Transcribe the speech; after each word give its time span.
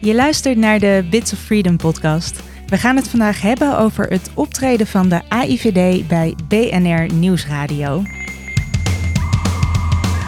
Je 0.00 0.14
luistert 0.14 0.56
naar 0.56 0.78
de 0.78 1.06
Bits 1.10 1.32
of 1.32 1.38
Freedom 1.38 1.76
podcast. 1.76 2.40
We 2.66 2.76
gaan 2.76 2.96
het 2.96 3.08
vandaag 3.08 3.40
hebben 3.40 3.78
over 3.78 4.06
het 4.06 4.30
optreden 4.34 4.86
van 4.86 5.08
de 5.08 5.20
AIVD 5.28 6.08
bij 6.08 6.34
BNR 6.48 7.12
Nieuwsradio. 7.12 8.02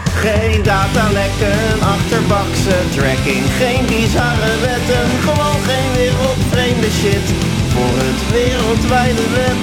Geen 0.05 0.63
datalekken, 0.63 1.81
achterbakse 1.81 2.77
tracking, 2.95 3.43
geen 3.61 3.85
bizarre 3.85 4.59
wetten, 4.61 5.05
gewoon 5.27 5.59
geen 5.69 5.91
wereldvreemde 5.95 6.89
shit 6.89 7.27
voor 7.73 7.95
het 8.03 8.31
wereldwijde 8.31 9.29
web. 9.29 9.59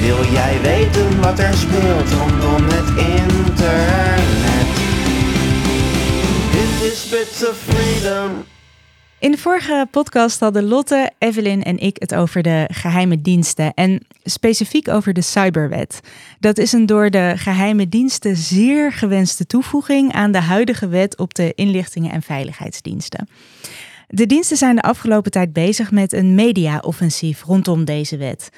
Wil 0.00 0.32
jij 0.32 0.60
weten 0.62 1.20
wat 1.20 1.38
er 1.38 1.54
speelt 1.54 2.10
rondom 2.10 2.64
het 2.68 2.88
internet? 3.18 4.70
Dit 6.52 6.92
is 6.92 7.08
Bits 7.08 7.48
of 7.48 7.56
Freedom. 7.68 8.30
In 9.20 9.30
de 9.30 9.38
vorige 9.38 9.86
podcast 9.90 10.40
hadden 10.40 10.64
Lotte, 10.64 11.10
Evelyn 11.18 11.62
en 11.62 11.78
ik 11.78 11.96
het 11.98 12.14
over 12.14 12.42
de 12.42 12.68
geheime 12.72 13.20
diensten 13.20 13.74
en 13.74 14.06
specifiek 14.24 14.88
over 14.88 15.12
de 15.12 15.20
cyberwet. 15.20 16.00
Dat 16.38 16.58
is 16.58 16.72
een 16.72 16.86
door 16.86 17.10
de 17.10 17.32
geheime 17.36 17.88
diensten 17.88 18.36
zeer 18.36 18.92
gewenste 18.92 19.46
toevoeging 19.46 20.12
aan 20.12 20.32
de 20.32 20.40
huidige 20.40 20.88
wet 20.88 21.18
op 21.18 21.34
de 21.34 21.52
inlichtingen 21.54 22.12
en 22.12 22.22
veiligheidsdiensten. 22.22 23.28
De 24.08 24.26
diensten 24.26 24.56
zijn 24.56 24.76
de 24.76 24.82
afgelopen 24.82 25.30
tijd 25.30 25.52
bezig 25.52 25.90
met 25.90 26.12
een 26.12 26.34
media-offensief 26.34 27.44
rondom 27.44 27.84
deze 27.84 28.16
wet. 28.16 28.50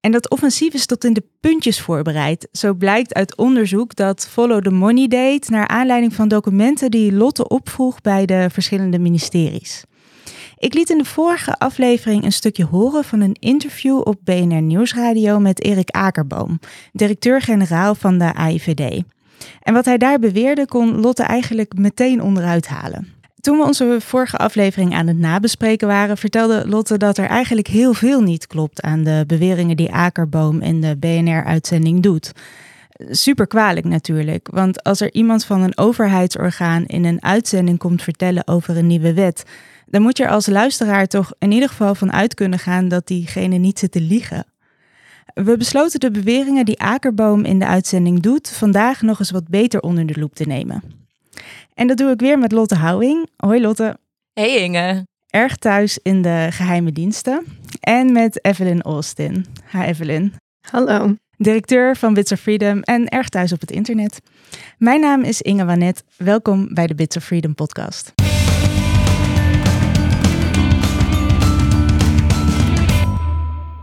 En 0.00 0.10
dat 0.10 0.30
offensief 0.30 0.74
is 0.74 0.86
tot 0.86 1.04
in 1.04 1.12
de 1.12 1.24
puntjes 1.40 1.80
voorbereid. 1.80 2.48
Zo 2.52 2.74
blijkt 2.74 3.14
uit 3.14 3.36
onderzoek 3.36 3.94
dat 3.94 4.28
Follow 4.28 4.62
the 4.62 4.70
Money 4.70 5.08
deed 5.08 5.48
naar 5.48 5.68
aanleiding 5.68 6.14
van 6.14 6.28
documenten 6.28 6.90
die 6.90 7.12
Lotte 7.12 7.48
opvroeg 7.48 8.00
bij 8.00 8.26
de 8.26 8.48
verschillende 8.52 8.98
ministeries. 8.98 9.84
Ik 10.58 10.74
liet 10.74 10.90
in 10.90 10.98
de 10.98 11.04
vorige 11.04 11.58
aflevering 11.58 12.24
een 12.24 12.32
stukje 12.32 12.64
horen 12.64 13.04
van 13.04 13.20
een 13.20 13.36
interview 13.40 14.00
op 14.04 14.16
BNR 14.24 14.62
Nieuwsradio 14.62 15.38
met 15.38 15.64
Erik 15.64 15.90
Akerboom, 15.90 16.58
directeur-generaal 16.92 17.94
van 17.94 18.18
de 18.18 18.34
AIVD. 18.34 19.02
En 19.62 19.74
wat 19.74 19.84
hij 19.84 19.98
daar 19.98 20.18
beweerde 20.18 20.66
kon 20.66 21.00
Lotte 21.00 21.22
eigenlijk 21.22 21.78
meteen 21.78 22.22
onderuit 22.22 22.66
halen. 22.66 23.08
Toen 23.40 23.58
we 23.58 23.64
onze 23.64 23.96
vorige 24.00 24.36
aflevering 24.36 24.94
aan 24.94 25.06
het 25.06 25.18
nabespreken 25.18 25.88
waren, 25.88 26.16
vertelde 26.16 26.68
Lotte 26.68 26.96
dat 26.96 27.18
er 27.18 27.26
eigenlijk 27.26 27.68
heel 27.68 27.94
veel 27.94 28.20
niet 28.20 28.46
klopt 28.46 28.82
aan 28.82 29.02
de 29.02 29.24
beweringen 29.26 29.76
die 29.76 29.92
Akerboom 29.92 30.60
in 30.60 30.80
de 30.80 30.96
BNR-uitzending 30.96 32.02
doet. 32.02 32.32
Super 33.10 33.46
kwalijk 33.46 33.86
natuurlijk, 33.86 34.48
want 34.50 34.82
als 34.82 35.00
er 35.00 35.12
iemand 35.12 35.44
van 35.44 35.62
een 35.62 35.78
overheidsorgaan 35.78 36.86
in 36.86 37.04
een 37.04 37.22
uitzending 37.22 37.78
komt 37.78 38.02
vertellen 38.02 38.46
over 38.46 38.76
een 38.76 38.86
nieuwe 38.86 39.14
wet, 39.14 39.44
dan 39.90 40.02
moet 40.02 40.16
je 40.16 40.24
er 40.24 40.30
als 40.30 40.46
luisteraar 40.46 41.06
toch 41.06 41.32
in 41.38 41.52
ieder 41.52 41.68
geval 41.68 41.94
van 41.94 42.12
uit 42.12 42.34
kunnen 42.34 42.58
gaan 42.58 42.88
dat 42.88 43.06
diegene 43.06 43.56
niet 43.56 43.78
zit 43.78 43.92
te 43.92 44.00
liegen. 44.00 44.46
We 45.34 45.56
besloten 45.56 46.00
de 46.00 46.10
beweringen 46.10 46.64
die 46.64 46.80
Akerboom 46.80 47.44
in 47.44 47.58
de 47.58 47.66
uitzending 47.66 48.20
doet 48.20 48.50
vandaag 48.50 49.02
nog 49.02 49.18
eens 49.18 49.30
wat 49.30 49.48
beter 49.48 49.80
onder 49.80 50.06
de 50.06 50.20
loep 50.20 50.34
te 50.34 50.44
nemen. 50.44 50.82
En 51.74 51.86
dat 51.86 51.96
doe 51.96 52.10
ik 52.10 52.20
weer 52.20 52.38
met 52.38 52.52
Lotte 52.52 52.74
Houwing. 52.74 53.28
Hoi 53.36 53.60
Lotte. 53.60 53.98
Hey 54.32 54.56
Inge. 54.56 55.06
Erg 55.30 55.56
thuis 55.56 55.98
in 56.02 56.22
de 56.22 56.48
geheime 56.50 56.92
diensten. 56.92 57.46
En 57.80 58.12
met 58.12 58.44
Evelyn 58.44 58.82
Austin. 58.82 59.46
Hi 59.72 59.82
Evelyn. 59.82 60.32
Hallo. 60.70 61.14
Directeur 61.36 61.96
van 61.96 62.14
Bits 62.14 62.32
of 62.32 62.40
Freedom 62.40 62.80
en 62.80 63.08
erg 63.08 63.28
thuis 63.28 63.52
op 63.52 63.60
het 63.60 63.70
internet. 63.70 64.20
Mijn 64.78 65.00
naam 65.00 65.22
is 65.22 65.42
Inge 65.42 65.64
Wanet. 65.64 66.04
Welkom 66.16 66.74
bij 66.74 66.86
de 66.86 66.94
Bits 66.94 67.16
of 67.16 67.24
Freedom 67.24 67.54
podcast. 67.54 68.12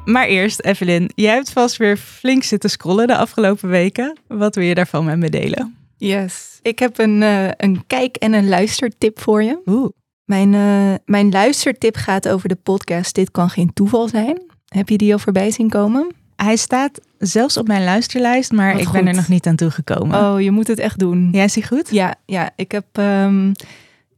Maar 0.06 0.26
eerst, 0.28 0.60
Evelyn, 0.62 1.10
jij 1.16 1.34
hebt 1.34 1.52
vast 1.52 1.78
weer 1.78 1.98
flink 1.98 2.44
zitten 2.44 2.70
scrollen 2.70 3.08
de 3.08 3.18
afgelopen 3.18 3.70
weken. 3.70 4.18
Wat 4.28 4.56
wil 4.56 4.64
je 4.64 4.76
daarvan 4.76 5.06
met 5.06 5.18
me 5.18 5.30
delen? 5.30 5.76
Yes. 5.98 6.60
Ik 6.62 6.80
heb 6.80 6.98
een, 7.00 7.22
uh, 7.22 7.48
een 7.58 7.84
kijk- 7.88 8.16
en 8.16 8.34
een 8.34 8.48
luistertip 8.50 9.20
voor 9.22 9.44
je. 9.44 9.62
Oeh. 9.66 9.90
Mijn, 10.26 10.54
uh, 10.54 10.94
mijn 11.06 11.30
luistertip 11.30 11.96
gaat 11.96 12.28
over 12.30 12.50
de 12.50 12.56
podcast 12.56 13.16
Dit 13.16 13.32
kan 13.32 13.50
geen 13.50 13.74
toeval 13.74 14.08
zijn. 14.08 14.42
Heb 14.66 14.90
je 14.90 14.98
die 14.98 15.14
al 15.14 15.20
voorbij 15.20 15.52
zien 15.52 15.70
komen? 15.70 16.08
Hij 16.36 16.56
staat 16.56 17.00
zelfs 17.18 17.58
op 17.58 17.68
mijn 17.68 17.84
luisterlijst, 17.84 18.52
maar 18.52 18.72
Wat 18.72 18.82
ik 18.82 18.88
goed. 18.88 18.98
ben 18.98 19.08
er 19.08 19.14
nog 19.16 19.28
niet 19.28 19.48
aan 19.48 19.56
toegekomen. 19.56 20.20
Oh, 20.34 20.42
je 20.42 20.52
moet 20.52 20.68
het 20.68 20.80
echt 20.80 21.00
doen. 21.00 21.30
Jij 21.32 21.44
is 21.46 21.54
die 21.54 21.68
goed? 21.68 21.90
Ja, 21.92 22.16
ja 22.26 22.50
ik 22.56 22.72
heb. 22.72 22.86
ehm, 22.92 23.52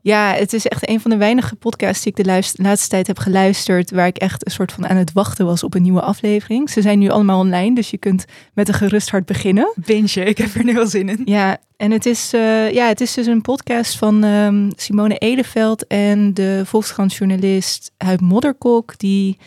ja, 0.08 0.34
het 0.34 0.54
is 0.54 0.68
echt 0.68 0.90
een 0.90 1.00
van 1.00 1.12
de 1.12 1.18
weinige 1.18 1.56
podcasts 1.56 2.04
die 2.04 2.14
ik 2.16 2.26
de 2.26 2.44
laatste 2.56 2.88
tijd 2.88 3.08
heb 3.08 3.20
geluisterd. 3.20 3.92
Waar 3.92 4.08
ik 4.08 4.18
echt 4.18 4.46
een 4.46 4.52
soort 4.52 4.72
van 4.72 4.88
aan 4.88 4.96
het 4.96 5.12
wachten 5.12 5.46
was 5.46 5.64
op 5.64 5.74
een 5.74 5.82
nieuwe 5.82 6.02
aflevering. 6.02 6.70
Ze 6.70 6.82
zijn 6.82 7.00
nu 7.00 7.10
allemaal 7.10 7.40
online, 7.40 7.76
dus 7.76 7.90
je 7.90 7.98
kunt 7.98 8.26
met 8.54 8.68
een 8.68 8.74
gerust 8.74 9.10
hart 9.10 9.26
beginnen. 9.26 9.74
Binge, 9.76 10.24
ik 10.24 10.38
heb 10.38 10.56
er 10.56 10.64
nu 10.64 10.80
al 10.80 10.88
zin 10.88 11.10
in. 11.10 11.22
Ja, 11.26 11.58
en 11.78 11.92
het 11.92 12.06
is, 12.06 12.34
eh, 12.34 12.72
ja, 12.72 12.88
het 12.88 13.02
is 13.02 13.14
dus 13.14 13.26
een 13.26 13.42
podcast 13.42 13.98
van 13.98 14.24
ehm, 14.24 14.70
Simone 14.76 15.18
Edeveld 15.18 15.88
en 15.88 16.34
de 16.34 16.62
Volkskrantjournalist 16.66 17.92
Huib 17.98 18.22
Modderkok, 18.22 18.98
die 18.98 19.38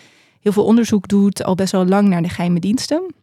heel 0.41 0.53
veel 0.53 0.65
onderzoek 0.65 1.09
doet, 1.09 1.45
al 1.45 1.55
best 1.55 1.73
wel 1.73 1.87
lang 1.87 2.09
naar 2.09 2.23
de 2.23 2.29
geheime 2.29 2.61
diensten. 2.61 3.15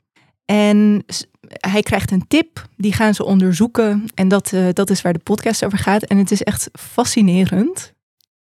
En 0.45 1.03
hij 1.47 1.81
krijgt 1.81 2.11
een 2.11 2.27
tip, 2.27 2.67
die 2.77 2.93
gaan 2.93 3.13
ze 3.13 3.23
onderzoeken. 3.25 4.05
En 4.15 4.27
dat, 4.27 4.53
eh, 4.53 4.67
dat 4.73 4.89
is 4.89 5.01
waar 5.01 5.13
de 5.13 5.19
podcast 5.19 5.65
over 5.65 5.77
gaat. 5.77 6.03
En 6.03 6.17
het 6.17 6.31
is 6.31 6.43
echt 6.43 6.69
fascinerend. 6.73 7.93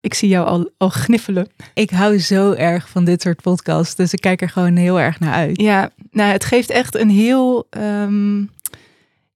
Ik 0.01 0.15
zie 0.15 0.29
jou 0.29 0.47
al, 0.47 0.71
al 0.77 0.89
gniffelen. 0.89 1.49
Ik 1.75 1.91
hou 1.91 2.19
zo 2.19 2.53
erg 2.53 2.89
van 2.89 3.05
dit 3.05 3.23
soort 3.23 3.43
podcasts, 3.43 3.95
dus 3.95 4.13
ik 4.13 4.21
kijk 4.21 4.43
er 4.43 4.49
gewoon 4.49 4.77
heel 4.77 5.01
erg 5.01 5.21
naar 5.21 5.33
uit. 5.33 5.61
Ja, 5.61 5.91
nou, 6.11 6.33
het 6.33 6.45
geeft 6.45 6.71
echt 6.71 6.95
een 6.95 7.11
heel. 7.11 7.67
ehm, 7.71 8.39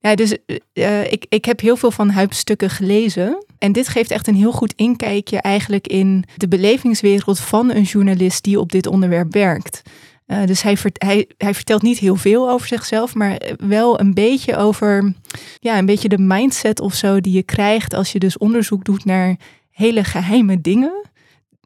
ja, 0.01 0.15
dus 0.15 0.37
eh, 0.73 1.11
ik, 1.11 1.25
ik 1.29 1.45
heb 1.45 1.59
heel 1.59 1.77
veel 1.77 1.91
van 1.91 2.09
Huib 2.09 2.33
stukken 2.33 2.69
gelezen. 2.69 3.45
En 3.57 3.71
dit 3.71 3.87
geeft 3.87 4.11
echt 4.11 4.27
een 4.27 4.35
heel 4.35 4.51
goed 4.51 4.73
inkijkje 4.75 5.41
eigenlijk 5.41 5.87
in 5.87 6.23
de 6.37 6.47
belevingswereld 6.47 7.39
van 7.39 7.73
een 7.73 7.83
journalist 7.83 8.43
die 8.43 8.59
op 8.59 8.71
dit 8.71 8.87
onderwerp 8.87 9.33
werkt. 9.33 9.81
Eh, 10.29 10.45
dus 10.45 10.61
hij, 10.61 10.77
hij, 10.93 11.29
hij 11.37 11.53
vertelt 11.53 11.81
niet 11.81 11.97
heel 11.97 12.15
veel 12.15 12.49
over 12.49 12.67
zichzelf, 12.67 13.15
maar 13.15 13.41
wel 13.57 13.99
een 13.99 14.13
beetje 14.13 14.55
over 14.55 15.13
ja, 15.59 15.77
een 15.77 15.85
beetje 15.85 16.09
de 16.09 16.17
mindset 16.17 16.79
of 16.79 16.93
zo 16.93 17.19
die 17.19 17.33
je 17.33 17.43
krijgt 17.43 17.93
als 17.93 18.11
je 18.11 18.19
dus 18.19 18.37
onderzoek 18.37 18.85
doet 18.85 19.05
naar 19.05 19.35
hele 19.71 20.03
geheime 20.03 20.61
dingen 20.61 21.09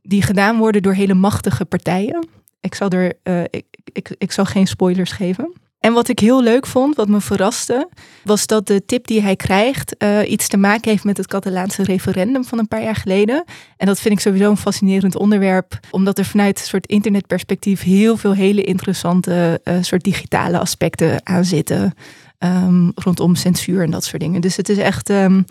die 0.01 0.21
gedaan 0.21 0.57
worden 0.57 0.81
door 0.81 0.93
hele 0.93 1.13
machtige 1.13 1.65
partijen. 1.65 2.27
Ik 2.61 2.75
zal 2.75 2.89
er, 2.89 3.13
eh, 3.23 3.43
ik, 3.43 3.65
ik, 3.93 4.15
ik 4.17 4.31
zal 4.31 4.45
geen 4.45 4.67
spoilers 4.67 5.11
geven. 5.11 5.53
En 5.83 5.93
wat 5.93 6.07
ik 6.07 6.19
heel 6.19 6.43
leuk 6.43 6.65
vond, 6.65 6.95
wat 6.95 7.07
me 7.07 7.21
verraste, 7.21 7.89
was 8.23 8.47
dat 8.47 8.67
de 8.67 8.85
tip 8.85 9.07
die 9.07 9.21
hij 9.21 9.35
krijgt 9.35 9.97
eh, 9.97 10.29
iets 10.31 10.47
te 10.47 10.57
maken 10.57 10.91
heeft 10.91 11.03
met 11.03 11.17
het 11.17 11.27
Catalaanse 11.27 11.83
referendum 11.83 12.45
van 12.45 12.59
een 12.59 12.67
paar 12.67 12.83
jaar 12.83 12.95
geleden. 12.95 13.43
En 13.77 13.85
dat 13.87 13.99
vind 13.99 14.13
ik 14.13 14.19
sowieso 14.19 14.49
een 14.49 14.57
fascinerend 14.57 15.15
onderwerp, 15.15 15.79
omdat 15.91 16.17
er 16.17 16.25
vanuit 16.25 16.59
een 16.59 16.65
soort 16.65 16.85
internetperspectief 16.87 17.81
heel 17.81 18.17
veel 18.17 18.33
hele 18.33 18.63
interessante 18.63 19.61
eh, 19.63 19.77
soort 19.81 20.03
digitale 20.03 20.59
aspecten 20.59 21.25
aan 21.27 21.45
zitten. 21.45 21.93
ehm, 22.37 22.89
rondom 22.95 23.35
censuur 23.35 23.83
en 23.83 23.91
dat 23.91 24.03
soort 24.03 24.21
dingen. 24.21 24.41
Dus 24.41 24.57
het 24.57 24.69
is 24.69 24.77
echt, 24.77 25.09
ehm, 25.09 25.43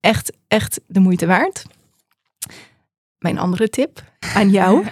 echt, 0.00 0.32
echt 0.48 0.80
de 0.86 1.00
moeite 1.00 1.26
waard. 1.26 1.64
Mijn 3.18 3.38
andere 3.38 3.68
tip 3.68 4.02
aan 4.34 4.50
jou. 4.50 4.86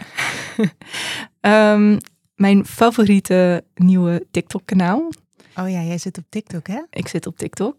Ehm, 1.40 1.96
mijn 2.38 2.64
favoriete 2.66 3.64
nieuwe 3.74 4.26
TikTok-kanaal. 4.30 5.08
Oh 5.54 5.70
ja, 5.70 5.82
jij 5.82 5.98
zit 5.98 6.18
op 6.18 6.24
TikTok, 6.28 6.66
hè? 6.66 6.80
Ik 6.90 7.08
zit 7.08 7.26
op 7.26 7.36
TikTok. 7.38 7.76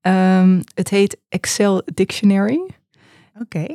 Ehm, 0.00 0.60
het 0.74 0.88
heet 0.88 1.16
Excel 1.28 1.82
Dictionary. 1.94 2.60
Oké. 3.40 3.66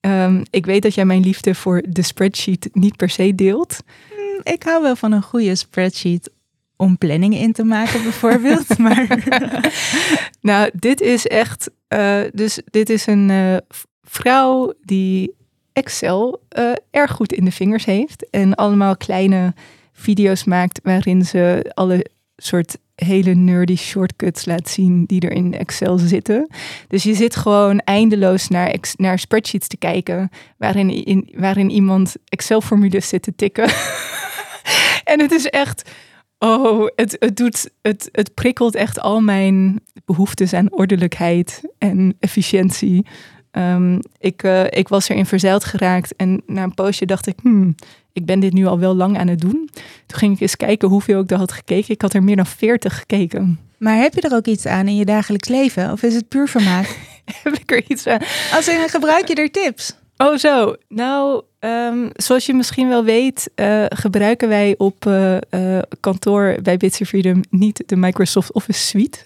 Ehm, 0.00 0.44
ik 0.50 0.66
weet 0.66 0.82
dat 0.82 0.94
jij 0.94 1.04
mijn 1.04 1.20
liefde 1.22 1.54
voor 1.54 1.82
de 1.88 2.02
spreadsheet 2.02 2.68
niet 2.72 2.96
per 2.96 3.10
se 3.10 3.34
deelt. 3.34 3.78
Mm, 4.10 4.40
Ik 4.52 4.62
hou 4.62 4.82
wel 4.82 4.96
van 4.96 5.12
een 5.12 5.22
goede 5.22 5.54
spreadsheet 5.54 6.30
om 6.76 6.98
planningen 6.98 7.38
in 7.38 7.52
te 7.52 7.64
maken, 7.64 8.02
bijvoorbeeld. 8.02 8.78
maar 8.84 9.06
Nou, 10.40 10.70
dit 10.74 11.00
is 11.00 11.26
echt. 11.26 11.70
eh, 11.88 12.20
dus 12.32 12.60
dit 12.70 12.90
is 12.90 13.06
een 13.06 13.30
eh, 13.30 13.56
vrouw 14.02 14.72
die 14.82 15.34
Excel 15.72 16.42
eh, 16.48 16.72
erg 16.90 17.10
goed 17.10 17.32
in 17.32 17.44
de 17.44 17.52
vingers 17.52 17.84
heeft. 17.84 18.30
En 18.30 18.54
allemaal 18.54 18.96
kleine 18.96 19.54
video's 20.00 20.44
maakt 20.44 20.80
waarin 20.82 21.24
ze 21.24 21.70
alle 21.74 22.06
soort 22.36 22.76
hele 22.94 23.34
nerdy 23.34 23.76
shortcuts 23.76 24.44
laat 24.44 24.68
zien 24.68 25.04
die 25.04 25.20
er 25.20 25.32
in 25.32 25.54
Excel 25.54 25.98
zitten. 25.98 26.46
Dus 26.88 27.02
je 27.02 27.14
zit 27.14 27.36
gewoon 27.36 27.78
eindeloos 27.78 28.48
naar, 28.48 28.76
naar 28.96 29.18
spreadsheets 29.18 29.68
te 29.68 29.76
kijken 29.76 30.30
waarin, 30.58 30.90
in, 31.04 31.28
waarin 31.36 31.70
iemand 31.70 32.16
Excel-formules 32.24 33.08
zit 33.08 33.22
te 33.22 33.34
tikken. 33.34 33.70
en 35.12 35.20
het 35.20 35.32
is 35.32 35.46
echt, 35.46 35.90
oh, 36.38 36.86
het, 36.94 37.16
het, 37.18 37.36
doet, 37.36 37.70
het, 37.82 38.08
het 38.12 38.34
prikkelt 38.34 38.74
echt 38.74 39.00
al 39.00 39.20
mijn 39.20 39.80
behoeftes 40.04 40.52
aan 40.52 40.72
ordelijkheid 40.72 41.62
en 41.78 42.16
efficiëntie. 42.20 43.06
Ehm, 43.50 43.98
ik, 44.18 44.42
uh, 44.42 44.64
ik 44.68 44.88
was 44.88 45.08
erin 45.08 45.26
verzeild 45.26 45.64
geraakt 45.64 46.16
en 46.16 46.42
na 46.46 46.62
een 46.62 46.74
poosje 46.74 47.06
dacht 47.06 47.26
ik, 47.26 47.38
hmm, 47.42 47.74
ik 48.12 48.26
ben 48.26 48.40
dit 48.40 48.52
nu 48.52 48.66
al 48.66 48.78
wel 48.78 48.94
lang 48.94 49.18
aan 49.18 49.28
het 49.28 49.40
doen. 49.40 49.68
Toen 50.06 50.18
ging 50.18 50.34
ik 50.34 50.40
eens 50.40 50.56
kijken 50.56 50.88
hoeveel 50.88 51.20
ik 51.20 51.30
er 51.30 51.36
had 51.36 51.52
gekeken. 51.52 51.94
Ik 51.94 52.02
had 52.02 52.14
er 52.14 52.22
meer 52.22 52.36
dan 52.36 52.46
40 52.46 52.98
gekeken. 52.98 53.60
Maar 53.78 53.96
heb 53.96 54.14
je 54.14 54.20
er 54.20 54.34
ook 54.34 54.46
iets 54.46 54.66
aan 54.66 54.88
in 54.88 54.96
je 54.96 55.04
dagelijks 55.04 55.48
leven? 55.48 55.92
Of 55.92 56.02
is 56.02 56.14
het 56.14 56.28
puur 56.28 56.48
vermaak? 56.48 56.96
heb 57.42 57.52
ik 57.52 57.72
er 57.72 57.84
iets 57.88 58.06
aan? 58.06 58.20
Als 58.54 58.68
in, 58.68 58.88
gebruik 58.88 59.28
je 59.28 59.34
er 59.34 59.50
tips? 59.50 59.94
Oh 60.16 60.36
zo, 60.36 60.74
nou, 60.88 61.42
ehm, 61.58 62.08
zoals 62.14 62.46
je 62.46 62.54
misschien 62.54 62.88
wel 62.88 63.04
weet, 63.04 63.50
uh, 63.56 63.84
gebruiken 63.88 64.48
wij 64.48 64.74
op 64.78 65.06
uh, 65.06 65.36
uh, 65.50 65.78
kantoor 66.00 66.58
bij 66.62 66.76
Bitsy 66.76 67.04
Freedom 67.04 67.40
niet 67.50 67.82
de 67.86 67.96
Microsoft 67.96 68.52
Office 68.52 68.80
Suite. 68.80 69.18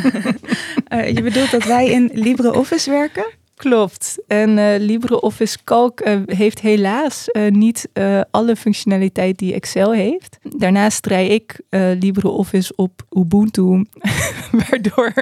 je 1.14 1.20
bedoelt 1.22 1.50
dat 1.50 1.64
wij 1.64 1.90
in 1.90 2.10
LibreOffice 2.12 2.90
werken? 2.90 3.24
Klopt. 3.60 4.18
En 4.26 4.58
uh, 4.58 4.78
LibreOffice 4.78 5.58
Calc 5.64 6.00
uh, 6.06 6.20
heeft 6.26 6.60
helaas 6.60 7.28
uh, 7.32 7.50
niet 7.50 7.88
alle 8.30 8.56
functionaliteit 8.56 9.38
die 9.38 9.54
Excel 9.54 9.92
heeft. 9.92 10.38
Daarnaast 10.42 11.02
draai 11.02 11.28
ik 11.28 11.60
LibreOffice 12.00 12.72
op 12.76 13.02
Ubuntu, 13.10 13.84
waardoor 14.68 15.12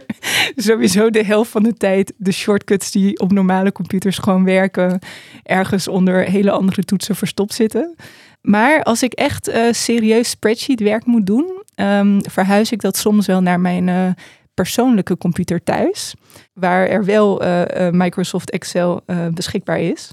sowieso 0.57 1.11
de 1.11 1.25
helft 1.25 1.51
van 1.51 1.63
de 1.63 1.75
tijd 1.75 2.13
de 2.17 2.33
shortcuts 2.33 2.91
die 2.91 3.21
op 3.21 3.33
normale 3.33 3.73
computers 3.73 4.19
gewoon 4.19 4.45
werken, 4.45 4.99
ergens 5.43 5.89
onder 5.89 6.25
hele 6.25 6.51
andere 6.51 6.83
toetsen 6.83 7.17
verstopt 7.17 7.55
zitten. 7.55 7.95
Maar 8.41 8.83
als 8.83 9.03
ik 9.03 9.13
echt 9.13 9.51
serieus 9.71 10.31
spreadsheet 10.31 10.81
werk 10.81 11.07
moet 11.07 11.27
doen, 11.27 11.63
um, 11.77 12.21
verhuis 12.31 12.73
ik 12.73 12.81
dat 12.81 12.97
soms 12.97 13.27
wel 13.27 13.41
naar 13.41 13.61
mijn 13.61 14.15
persoonlijke 14.63 15.19
computer 15.19 15.63
thuis, 15.63 16.15
waar 16.53 16.89
er 16.89 17.05
wel 17.05 17.43
uh, 17.43 17.61
uh, 17.61 17.91
Microsoft 17.91 18.51
Excel 18.51 19.01
uh, 19.07 19.27
beschikbaar 19.35 19.81
is. 19.81 20.11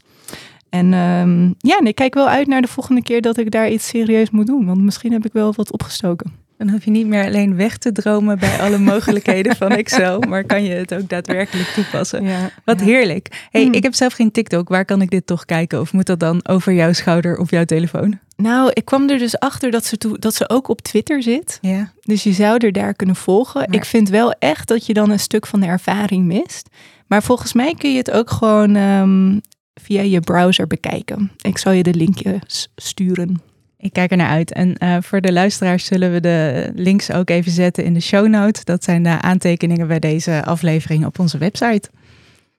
En 0.70 0.94
um, 0.94 1.56
ja, 1.58 1.78
en 1.78 1.88
ik 1.88 1.96
kijk 1.96 2.14
wel 2.14 2.28
uit 2.28 2.48
naar 2.48 2.62
de 2.62 2.68
volgende 2.68 3.02
keer 3.02 3.22
dat 3.22 3.38
ik 3.38 3.52
daar 3.52 3.70
iets 3.70 3.88
serieus 3.88 4.30
moet 4.30 4.48
doen, 4.48 4.66
want 4.66 4.82
misschien 4.82 5.12
heb 5.12 5.26
ik 5.26 5.34
wel 5.34 5.54
wat 5.54 5.72
opgestoken. 5.72 6.45
Dan 6.58 6.70
hoef 6.70 6.86
je 6.86 6.92
niet 6.92 7.08
meer 7.08 7.26
alleen 7.26 7.56
weg 7.56 7.78
te 7.78 7.92
dromen 7.92 8.40
bij 8.40 8.60
alle 8.60 8.78
mogelijkheden 8.92 9.56
van 9.56 9.72
Excel, 9.72 10.20
maar 10.20 10.44
kan 10.44 10.64
je 10.64 10.74
het 10.74 10.94
ook 10.94 11.10
daadwerkelijk 11.10 11.68
toepassen. 11.68 12.24
Ja, 12.24 12.50
Wat 12.66 12.80
ja. 12.80 12.86
heerlijk. 12.86 13.48
Hey, 13.52 13.66
mm. 13.66 13.74
ik 13.74 13.84
heb 13.84 13.94
zelf 13.94 14.14
geen 14.14 14.32
TikTok. 14.32 14.70
Waar 14.70 14.86
kan 14.86 15.02
ik 15.02 15.10
dit 15.10 15.28
toch 15.28 15.46
kijken? 15.46 15.80
Of 15.80 15.94
moet 15.94 16.06
dat 16.06 16.20
dan 16.20 16.48
over 16.48 16.74
jouw 16.74 16.94
schouder 16.94 17.38
op 17.38 17.50
jouw 17.50 17.66
telefoon? 17.66 18.20
Nou, 18.36 18.72
ik 18.74 18.86
kwam 18.86 19.10
er 19.10 19.18
dus 19.18 19.40
achter 19.40 19.72
dat 19.72 19.86
ze, 19.86 19.98
toe, 19.98 20.20
dat 20.20 20.36
ze 20.36 20.50
ook 20.50 20.68
op 20.68 20.82
Twitter 20.82 21.24
zit. 21.24 21.58
Ja. 21.62 21.92
Dus 22.02 22.24
je 22.24 22.34
zou 22.34 22.58
er 22.58 22.72
daar 22.72 22.94
kunnen 22.94 23.16
volgen. 23.16 23.60
Maar... 23.60 23.76
Ik 23.76 23.86
vind 23.86 24.10
wel 24.10 24.32
echt 24.32 24.68
dat 24.68 24.86
je 24.86 24.94
dan 24.94 25.10
een 25.10 25.20
stuk 25.20 25.48
van 25.48 25.60
de 25.60 25.66
ervaring 25.66 26.26
mist. 26.26 26.70
Maar 27.08 27.24
volgens 27.24 27.54
mij 27.54 27.74
kun 27.78 27.92
je 27.92 27.98
het 27.98 28.12
ook 28.12 28.30
gewoon 28.30 28.76
um, 28.76 29.42
via 29.74 30.02
je 30.02 30.20
browser 30.20 30.68
bekijken. 30.68 31.32
Ik 31.42 31.58
zal 31.58 31.72
je 31.72 31.84
de 31.84 31.94
linkjes 31.94 32.72
sturen. 32.76 33.42
Ik 33.86 33.94
kijk 33.94 34.12
er 34.12 34.18
naar 34.18 34.30
uit. 34.30 34.52
En 34.52 34.76
uh, 34.84 34.98
voor 35.02 35.22
de 35.22 35.32
luisteraars 35.32 35.86
zullen 35.86 36.12
we 36.12 36.20
de 36.20 36.72
links 36.76 37.12
ook 37.12 37.30
even 37.30 37.52
zetten 37.52 37.84
in 37.84 37.94
de 37.94 38.00
show 38.00 38.28
notes. 38.28 38.64
Dat 38.64 38.84
zijn 38.84 39.04
de 39.04 39.22
aantekeningen 39.22 39.88
bij 39.88 40.00
deze 40.00 40.44
aflevering 40.46 41.06
op 41.06 41.20
onze 41.20 41.38
website. 41.38 41.90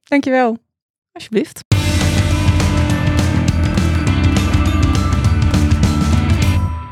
Dankjewel. 0.02 0.58
Alsjeblieft. 1.12 1.65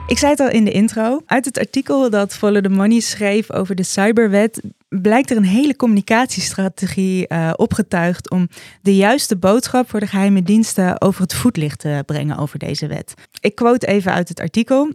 Ik 0.06 0.18
zei 0.18 0.30
het 0.30 0.40
al 0.40 0.50
in 0.50 0.64
de 0.64 0.70
intro. 0.70 1.20
Uit 1.26 1.44
het 1.44 1.58
artikel 1.58 2.10
dat 2.10 2.34
Follow 2.34 2.62
the 2.62 2.68
Money 2.68 3.00
schreef 3.00 3.52
over 3.52 3.74
de 3.74 3.82
cyberwet 3.82 4.62
blijkt 4.88 5.30
er 5.30 5.36
een 5.36 5.44
hele 5.44 5.76
communicatiestrategie 5.76 7.26
uh, 7.28 7.52
opgetuigd 7.56 8.30
om 8.30 8.48
de 8.82 8.96
juiste 8.96 9.36
boodschap 9.36 9.90
voor 9.90 10.00
de 10.00 10.06
geheime 10.06 10.42
diensten 10.42 11.00
over 11.00 11.22
het 11.22 11.34
voetlicht 11.34 11.78
te 11.78 12.02
brengen 12.06 12.36
over 12.36 12.58
deze 12.58 12.86
wet. 12.86 13.14
Ik 13.40 13.54
quote 13.54 13.86
even 13.86 14.12
uit 14.12 14.28
het 14.28 14.40
artikel. 14.40 14.92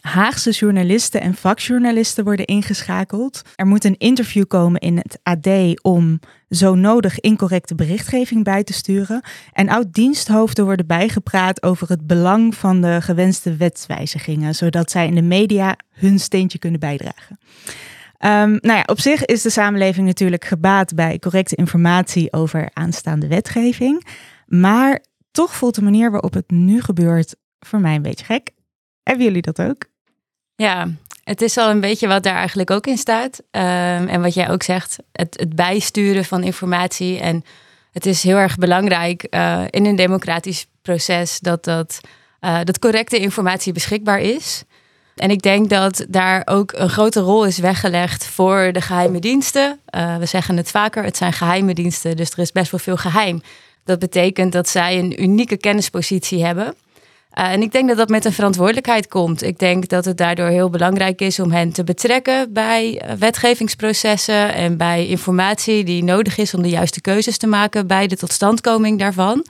Haagse 0.00 0.50
journalisten 0.50 1.20
en 1.20 1.34
vakjournalisten 1.34 2.24
worden 2.24 2.46
ingeschakeld. 2.46 3.42
Er 3.54 3.66
moet 3.66 3.84
een 3.84 3.98
interview 3.98 4.44
komen 4.46 4.80
in 4.80 4.96
het 4.96 5.18
AD 5.22 5.80
om 5.82 6.20
zo 6.48 6.74
nodig 6.74 7.20
incorrecte 7.20 7.74
berichtgeving 7.74 8.44
bij 8.44 8.64
te 8.64 8.72
sturen. 8.72 9.22
En 9.52 9.68
oud-diensthoofden 9.68 10.64
worden 10.64 10.86
bijgepraat 10.86 11.62
over 11.62 11.88
het 11.88 12.06
belang 12.06 12.54
van 12.54 12.80
de 12.80 12.98
gewenste 13.00 13.56
wetswijzigingen, 13.56 14.54
zodat 14.54 14.90
zij 14.90 15.06
in 15.06 15.14
de 15.14 15.22
media 15.22 15.76
hun 15.90 16.18
steentje 16.18 16.58
kunnen 16.58 16.80
bijdragen. 16.80 17.38
Um, 18.20 18.58
nou 18.60 18.78
ja, 18.78 18.82
op 18.86 19.00
zich 19.00 19.24
is 19.24 19.42
de 19.42 19.50
samenleving 19.50 20.06
natuurlijk 20.06 20.44
gebaat 20.44 20.94
bij 20.94 21.18
correcte 21.18 21.54
informatie 21.54 22.32
over 22.32 22.70
aanstaande 22.72 23.28
wetgeving. 23.28 24.06
Maar 24.46 25.04
toch 25.30 25.54
voelt 25.54 25.74
de 25.74 25.82
manier 25.82 26.10
waarop 26.10 26.34
het 26.34 26.50
nu 26.50 26.82
gebeurt 26.82 27.36
voor 27.58 27.80
mij 27.80 27.94
een 27.94 28.02
beetje 28.02 28.24
gek. 28.24 28.50
Hebben 29.02 29.24
jullie 29.24 29.42
dat 29.42 29.62
ook? 29.62 29.84
Ja, 30.54 30.88
het 31.26 31.42
is 31.42 31.56
al 31.56 31.70
een 31.70 31.80
beetje 31.80 32.06
wat 32.06 32.22
daar 32.22 32.36
eigenlijk 32.36 32.70
ook 32.70 32.86
in 32.86 32.96
staat. 32.96 33.38
Um, 33.38 34.08
en 34.08 34.22
wat 34.22 34.34
jij 34.34 34.50
ook 34.50 34.62
zegt, 34.62 34.96
het, 35.12 35.36
het, 35.38 35.56
bijsturen 35.56 36.24
van 36.24 36.42
informatie. 36.42 37.18
En 37.18 37.44
het 37.92 38.06
is 38.06 38.22
heel 38.22 38.36
erg 38.36 38.56
belangrijk 38.56 39.26
uh, 39.30 39.62
in 39.70 39.86
een 39.86 39.96
democratisch 39.96 40.66
proces 40.82 41.40
dat, 41.40 41.64
dat, 41.64 42.00
uh, 42.40 42.58
dat 42.64 42.78
correcte 42.78 43.18
informatie 43.18 43.72
beschikbaar 43.72 44.20
is. 44.20 44.64
En 45.16 45.30
ik 45.30 45.42
denk 45.42 45.70
dat 45.70 46.06
daar 46.08 46.42
ook 46.44 46.72
een 46.76 46.90
grote 46.90 47.20
rol 47.20 47.44
is 47.44 47.58
weggelegd 47.58 48.26
voor 48.26 48.72
de 48.72 48.80
geheime 48.80 49.18
diensten. 49.18 49.80
Uh, 49.94 50.16
we 50.16 50.26
zeggen 50.26 50.56
het 50.56 50.70
vaker, 50.70 51.04
het 51.04 51.16
zijn 51.16 51.32
geheime 51.32 51.74
diensten, 51.74 52.16
dus 52.16 52.30
er 52.30 52.38
is 52.38 52.52
best 52.52 52.70
wel 52.70 52.80
veel 52.80 52.96
geheim. 52.96 53.42
Dat 53.84 53.98
betekent 53.98 54.52
dat 54.52 54.68
zij 54.68 54.98
een 54.98 55.22
unieke 55.22 55.56
kennispositie 55.56 56.44
hebben. 56.44 56.74
Uh, 57.38 57.52
en 57.52 57.62
ik 57.62 57.72
denk 57.72 57.88
dat 57.88 57.96
dat 57.96 58.08
met 58.08 58.24
een 58.24 58.32
verantwoordelijkheid 58.32 59.08
komt. 59.08 59.42
Ik 59.42 59.58
denk 59.58 59.88
dat 59.88 60.04
het 60.04 60.16
daardoor 60.16 60.48
heel 60.48 60.70
belangrijk 60.70 61.20
is 61.20 61.40
om 61.40 61.50
hen 61.50 61.72
te 61.72 61.84
betrekken 61.84 62.52
bij 62.52 63.02
uh, 63.04 63.12
wetgevingsprocessen 63.12 64.54
en 64.54 64.76
bij 64.76 65.06
informatie 65.06 65.84
die 65.84 66.04
nodig 66.04 66.38
is 66.38 66.54
om 66.54 66.62
de 66.62 66.68
juiste 66.68 67.00
keuzes 67.00 67.38
te 67.38 67.46
maken 67.46 67.86
bij 67.86 68.06
de 68.06 68.16
totstandkoming 68.16 68.98
daarvan. 68.98 69.46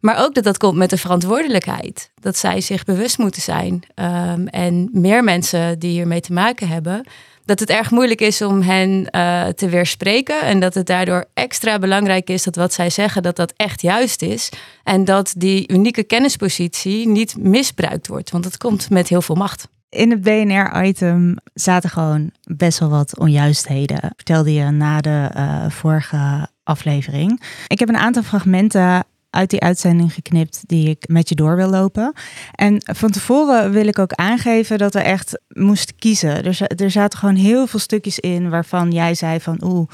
Maar 0.00 0.24
ook 0.24 0.34
dat 0.34 0.44
dat 0.44 0.58
komt 0.58 0.76
met 0.76 0.90
de 0.90 0.96
verantwoordelijkheid. 0.96 2.10
Dat 2.20 2.36
zij 2.36 2.60
zich 2.60 2.84
bewust 2.84 3.18
moeten 3.18 3.42
zijn. 3.42 3.82
Um, 3.94 4.46
en 4.46 4.88
meer 4.92 5.24
mensen 5.24 5.78
die 5.78 5.90
hiermee 5.90 6.20
te 6.20 6.32
maken 6.32 6.68
hebben. 6.68 7.06
Dat 7.48 7.60
het 7.60 7.70
erg 7.70 7.90
moeilijk 7.90 8.20
is 8.20 8.42
om 8.42 8.60
hen 8.60 9.08
uh, 9.10 9.46
te 9.46 9.68
weerspreken. 9.68 10.40
En 10.40 10.60
dat 10.60 10.74
het 10.74 10.86
daardoor 10.86 11.24
extra 11.34 11.78
belangrijk 11.78 12.30
is 12.30 12.42
dat 12.42 12.56
wat 12.56 12.72
zij 12.72 12.90
zeggen, 12.90 13.22
dat 13.22 13.36
dat 13.36 13.52
echt 13.56 13.82
juist 13.82 14.22
is. 14.22 14.48
En 14.84 15.04
dat 15.04 15.34
die 15.36 15.72
unieke 15.72 16.02
kennispositie 16.02 17.08
niet 17.08 17.36
misbruikt 17.38 18.06
wordt. 18.06 18.30
Want 18.30 18.44
het 18.44 18.56
komt 18.56 18.90
met 18.90 19.08
heel 19.08 19.22
veel 19.22 19.34
macht. 19.34 19.68
In 19.88 20.10
het 20.10 20.22
BNR-item 20.22 21.36
zaten 21.54 21.90
gewoon 21.90 22.30
best 22.42 22.78
wel 22.78 22.88
wat 22.88 23.18
onjuistheden. 23.18 24.00
Vertelde 24.16 24.52
je 24.52 24.70
na 24.70 25.00
de 25.00 25.30
uh, 25.36 25.70
vorige 25.70 26.48
aflevering. 26.62 27.42
Ik 27.66 27.78
heb 27.78 27.88
een 27.88 27.96
aantal 27.96 28.22
fragmenten 28.22 29.04
uit 29.30 29.50
die 29.50 29.60
uitzending 29.60 30.12
geknipt 30.12 30.62
die 30.66 30.88
ik 30.88 31.08
met 31.08 31.28
je 31.28 31.34
door 31.34 31.56
wil 31.56 31.70
lopen. 31.70 32.12
En 32.52 32.82
van 32.84 33.10
tevoren 33.10 33.70
wil 33.70 33.86
ik 33.86 33.98
ook 33.98 34.12
aangeven 34.12 34.78
dat 34.78 34.94
we 34.94 35.00
echt 35.00 35.40
moesten 35.48 35.96
kiezen. 35.96 36.44
Er, 36.44 36.60
er 36.76 36.90
zaten 36.90 37.18
gewoon 37.18 37.34
heel 37.34 37.66
veel 37.66 37.80
stukjes 37.80 38.18
in 38.18 38.50
waarvan 38.50 38.90
jij 38.90 39.14
zei 39.14 39.40
van 39.40 39.60
oeh, 39.64 39.88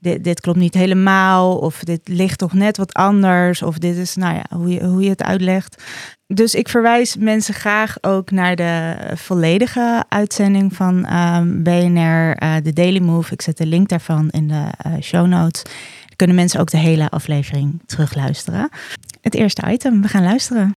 dit, 0.00 0.40
klopt 0.40 0.58
niet 0.58 0.74
helemaal. 0.74 1.58
Of 1.58 1.78
dit 1.78 2.00
ligt 2.04 2.38
toch 2.38 2.52
net 2.52 2.76
wat 2.76 2.92
anders. 2.92 3.62
Of 3.62 3.78
dit 3.78 3.96
is, 3.96 4.16
nou 4.16 4.34
ja, 4.34 4.56
hoe 4.56 4.68
je, 4.68 4.84
hoe 4.84 5.02
je 5.02 5.08
het 5.08 5.22
uitlegt. 5.22 5.82
Dus 6.26 6.54
ik 6.54 6.68
verwijs 6.68 7.16
mensen 7.16 7.54
graag 7.54 7.96
ook 8.00 8.30
naar 8.30 8.56
de 8.56 8.96
volledige 9.14 10.04
uitzending 10.08 10.76
van 10.76 11.04
ehm, 11.04 11.62
BNR, 11.62 11.98
uh, 11.98 12.56
eh, 12.56 12.64
de 12.64 12.72
Daily 12.72 13.00
Move. 13.00 13.32
Ik 13.32 13.42
zet 13.42 13.56
de 13.56 13.66
link 13.66 13.88
daarvan 13.88 14.30
in 14.30 14.48
de 14.48 14.66
uh, 14.86 14.92
show 15.00 15.26
notes 15.26 15.62
kunnen 16.20 16.38
mensen 16.38 16.60
ook 16.60 16.70
de 16.70 16.76
hele 16.76 17.10
aflevering 17.10 17.80
terugluisteren. 17.86 18.68
Het 19.20 19.34
eerste 19.34 19.62
item, 19.70 20.02
we 20.02 20.08
gaan 20.08 20.22
luisteren. 20.22 20.72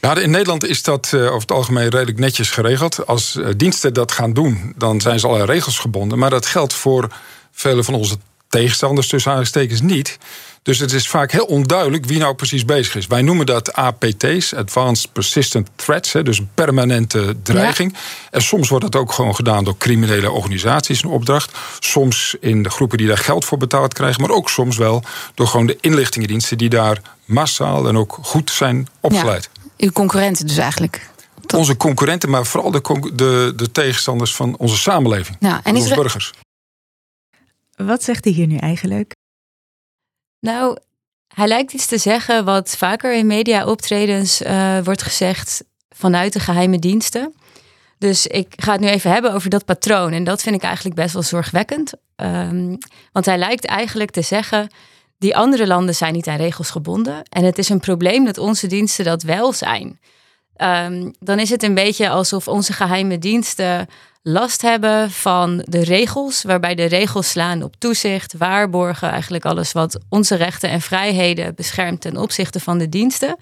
Ja, 0.00 0.16
in 0.16 0.30
Nederland 0.30 0.66
is 0.66 0.82
dat 0.82 1.12
uh, 1.14 1.20
over 1.24 1.40
het 1.40 1.52
algemeen 1.52 1.88
redelijk 1.88 2.18
netjes 2.18 2.50
geregeld. 2.50 3.06
Als 3.06 3.36
uh, 3.36 3.48
diensten 3.56 3.94
dat 3.94 4.12
gaan 4.12 4.32
doen, 4.32 4.74
dan 4.76 5.00
zijn 5.00 5.20
ze 5.20 5.26
allerlei 5.26 5.50
regels 5.50 5.78
gebonden. 5.78 6.18
Maar 6.18 6.30
dat 6.30 6.46
geldt 6.46 6.72
voor 6.72 7.16
vele 7.50 7.84
van 7.84 7.94
onze 7.94 8.16
tegenstanders, 8.48 9.08
tussen 9.08 9.32
aanstekens 9.32 9.80
niet. 9.80 10.18
Dus 10.64 10.78
het 10.78 10.92
is 10.92 11.08
vaak 11.08 11.32
heel 11.32 11.44
onduidelijk 11.44 12.04
wie 12.04 12.18
nou 12.18 12.34
precies 12.34 12.64
bezig 12.64 12.94
is. 12.94 13.06
Wij 13.06 13.22
noemen 13.22 13.46
dat 13.46 13.72
APT's, 13.72 14.54
Advanced 14.54 15.12
Persistent 15.12 15.68
Threats, 15.76 16.12
dus 16.12 16.38
een 16.38 16.50
permanente 16.54 17.36
dreiging. 17.42 17.96
En 18.30 18.42
soms 18.42 18.68
wordt 18.68 18.84
dat 18.84 18.96
ook 18.96 19.12
gewoon 19.12 19.34
gedaan 19.34 19.64
door 19.64 19.76
criminele 19.78 20.30
organisaties, 20.30 21.02
een 21.02 21.10
opdracht. 21.10 21.58
Soms 21.78 22.36
in 22.40 22.62
de 22.62 22.70
groepen 22.70 22.98
die 22.98 23.06
daar 23.06 23.18
geld 23.18 23.44
voor 23.44 23.58
betaald 23.58 23.94
krijgen, 23.94 24.20
maar 24.20 24.30
ook 24.30 24.50
soms 24.50 24.76
wel 24.76 25.02
door 25.34 25.46
gewoon 25.46 25.66
de 25.66 25.78
inlichtingendiensten 25.80 26.58
die 26.58 26.68
daar 26.68 27.00
massaal 27.24 27.88
en 27.88 27.96
ook 27.96 28.18
goed 28.22 28.50
zijn 28.50 28.88
opgeleid. 29.00 29.50
Ja, 29.52 29.70
uw 29.76 29.90
concurrenten 29.90 30.46
dus 30.46 30.56
eigenlijk. 30.56 31.10
Onze 31.54 31.76
concurrenten, 31.76 32.30
maar 32.30 32.46
vooral 32.46 32.70
de, 32.70 33.10
de, 33.14 33.52
de 33.56 33.72
tegenstanders 33.72 34.34
van 34.34 34.56
onze 34.56 34.76
samenleving, 34.76 35.36
ja, 35.40 35.60
en 35.62 35.76
onze 35.76 35.94
burgers. 35.94 36.30
Wat 37.76 38.02
zegt 38.02 38.24
hij 38.24 38.32
hier 38.32 38.46
nu 38.46 38.56
eigenlijk? 38.56 39.14
Nou, 40.44 40.76
hij 41.34 41.46
lijkt 41.46 41.72
iets 41.72 41.86
te 41.86 41.98
zeggen 41.98 42.44
wat 42.44 42.76
vaker 42.76 43.14
in 43.14 43.26
media-optredens 43.26 44.42
uh, 44.42 44.78
wordt 44.84 45.02
gezegd 45.02 45.64
vanuit 45.88 46.32
de 46.32 46.40
geheime 46.40 46.78
diensten. 46.78 47.34
Dus 47.98 48.26
ik 48.26 48.52
ga 48.56 48.72
het 48.72 48.80
nu 48.80 48.88
even 48.88 49.10
hebben 49.10 49.32
over 49.32 49.50
dat 49.50 49.64
patroon. 49.64 50.12
En 50.12 50.24
dat 50.24 50.42
vind 50.42 50.56
ik 50.56 50.62
eigenlijk 50.62 50.96
best 50.96 51.12
wel 51.12 51.22
zorgwekkend. 51.22 51.92
Um, 52.16 52.78
want 53.12 53.26
hij 53.26 53.38
lijkt 53.38 53.64
eigenlijk 53.64 54.10
te 54.10 54.22
zeggen: 54.22 54.68
die 55.18 55.36
andere 55.36 55.66
landen 55.66 55.94
zijn 55.94 56.12
niet 56.12 56.26
aan 56.26 56.36
regels 56.36 56.70
gebonden. 56.70 57.22
En 57.28 57.44
het 57.44 57.58
is 57.58 57.68
een 57.68 57.80
probleem 57.80 58.24
dat 58.24 58.38
onze 58.38 58.66
diensten 58.66 59.04
dat 59.04 59.22
wel 59.22 59.52
zijn. 59.52 60.00
Um, 60.56 61.14
dan 61.18 61.38
is 61.38 61.50
het 61.50 61.62
een 61.62 61.74
beetje 61.74 62.08
alsof 62.08 62.48
onze 62.48 62.72
geheime 62.72 63.18
diensten 63.18 63.86
last 64.22 64.62
hebben 64.62 65.10
van 65.10 65.64
de 65.68 65.84
regels, 65.84 66.42
waarbij 66.42 66.74
de 66.74 66.84
regels 66.84 67.30
slaan 67.30 67.62
op 67.62 67.74
toezicht, 67.78 68.34
waarborgen, 68.38 69.10
eigenlijk 69.10 69.44
alles 69.44 69.72
wat 69.72 69.98
onze 70.08 70.34
rechten 70.34 70.70
en 70.70 70.80
vrijheden 70.80 71.54
beschermt 71.54 72.00
ten 72.00 72.16
opzichte 72.16 72.60
van 72.60 72.78
de 72.78 72.88
diensten. 72.88 73.36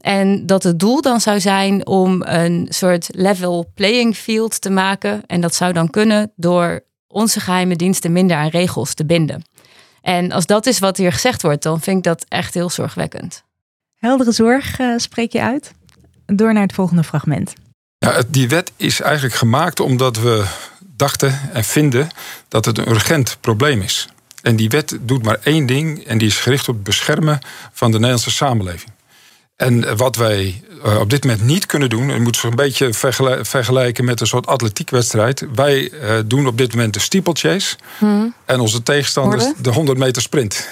En 0.00 0.46
dat 0.46 0.62
het 0.62 0.78
doel 0.78 1.02
dan 1.02 1.20
zou 1.20 1.40
zijn 1.40 1.86
om 1.86 2.22
een 2.22 2.66
soort 2.68 3.08
level 3.10 3.70
playing 3.74 4.16
field 4.16 4.60
te 4.60 4.70
maken. 4.70 5.22
En 5.26 5.40
dat 5.40 5.54
zou 5.54 5.72
dan 5.72 5.90
kunnen 5.90 6.32
door 6.36 6.84
onze 7.06 7.40
geheime 7.40 7.76
diensten 7.76 8.12
minder 8.12 8.36
aan 8.36 8.48
regels 8.48 8.94
te 8.94 9.04
binden. 9.04 9.42
En 10.00 10.32
als 10.32 10.46
dat 10.46 10.66
is 10.66 10.78
wat 10.78 10.96
hier 10.96 11.12
gezegd 11.12 11.42
wordt, 11.42 11.62
dan 11.62 11.80
vind 11.80 11.96
ik 11.96 12.02
dat 12.02 12.24
echt 12.28 12.54
heel 12.54 12.70
zorgwekkend. 12.70 13.44
Heldere 13.96 14.32
zorg 14.32 14.78
uh, 14.78 14.94
spreek 14.96 15.32
je 15.32 15.42
uit. 15.42 15.72
Door 16.26 16.52
naar 16.52 16.62
het 16.62 16.72
volgende 16.72 17.04
fragment. 17.04 17.52
Ja, 17.98 18.22
die 18.28 18.48
wet 18.48 18.72
is 18.76 19.00
eigenlijk 19.00 19.34
gemaakt 19.34 19.80
omdat 19.80 20.16
we 20.16 20.44
dachten 20.96 21.40
en 21.52 21.64
vinden 21.64 22.08
dat 22.48 22.64
het 22.64 22.78
een 22.78 22.88
urgent 22.88 23.36
probleem 23.40 23.80
is. 23.80 24.08
En 24.42 24.56
die 24.56 24.68
wet 24.68 24.98
doet 25.00 25.22
maar 25.22 25.38
één 25.42 25.66
ding 25.66 26.04
en 26.04 26.18
die 26.18 26.28
is 26.28 26.38
gericht 26.38 26.68
op 26.68 26.74
het 26.74 26.84
beschermen 26.84 27.38
van 27.72 27.90
de 27.90 27.96
Nederlandse 27.96 28.30
samenleving. 28.30 28.90
En 29.62 29.96
wat 29.96 30.16
wij 30.16 30.62
eh, 30.84 31.00
op 31.00 31.10
dit 31.10 31.24
moment 31.24 31.42
niet 31.42 31.66
kunnen 31.66 31.90
doen, 31.90 32.08
en 32.08 32.14
je 32.14 32.20
moet 32.20 32.36
zich 32.36 32.50
een 32.50 32.56
beetje 32.56 32.92
vergelijken 33.42 34.04
met 34.04 34.20
een 34.20 34.26
soort 34.26 34.46
atletiekwedstrijd. 34.46 35.46
Wij 35.54 35.90
uh, 35.92 36.14
doen 36.26 36.46
op 36.46 36.58
dit 36.58 36.74
moment 36.74 36.94
de 36.94 37.00
steeplechase 37.00 37.76
hmm. 37.98 38.34
en 38.44 38.60
onze 38.60 38.82
tegenstanders 38.82 39.44
de 39.58 39.70
100 39.70 39.98
meter 39.98 40.22
sprint. 40.22 40.68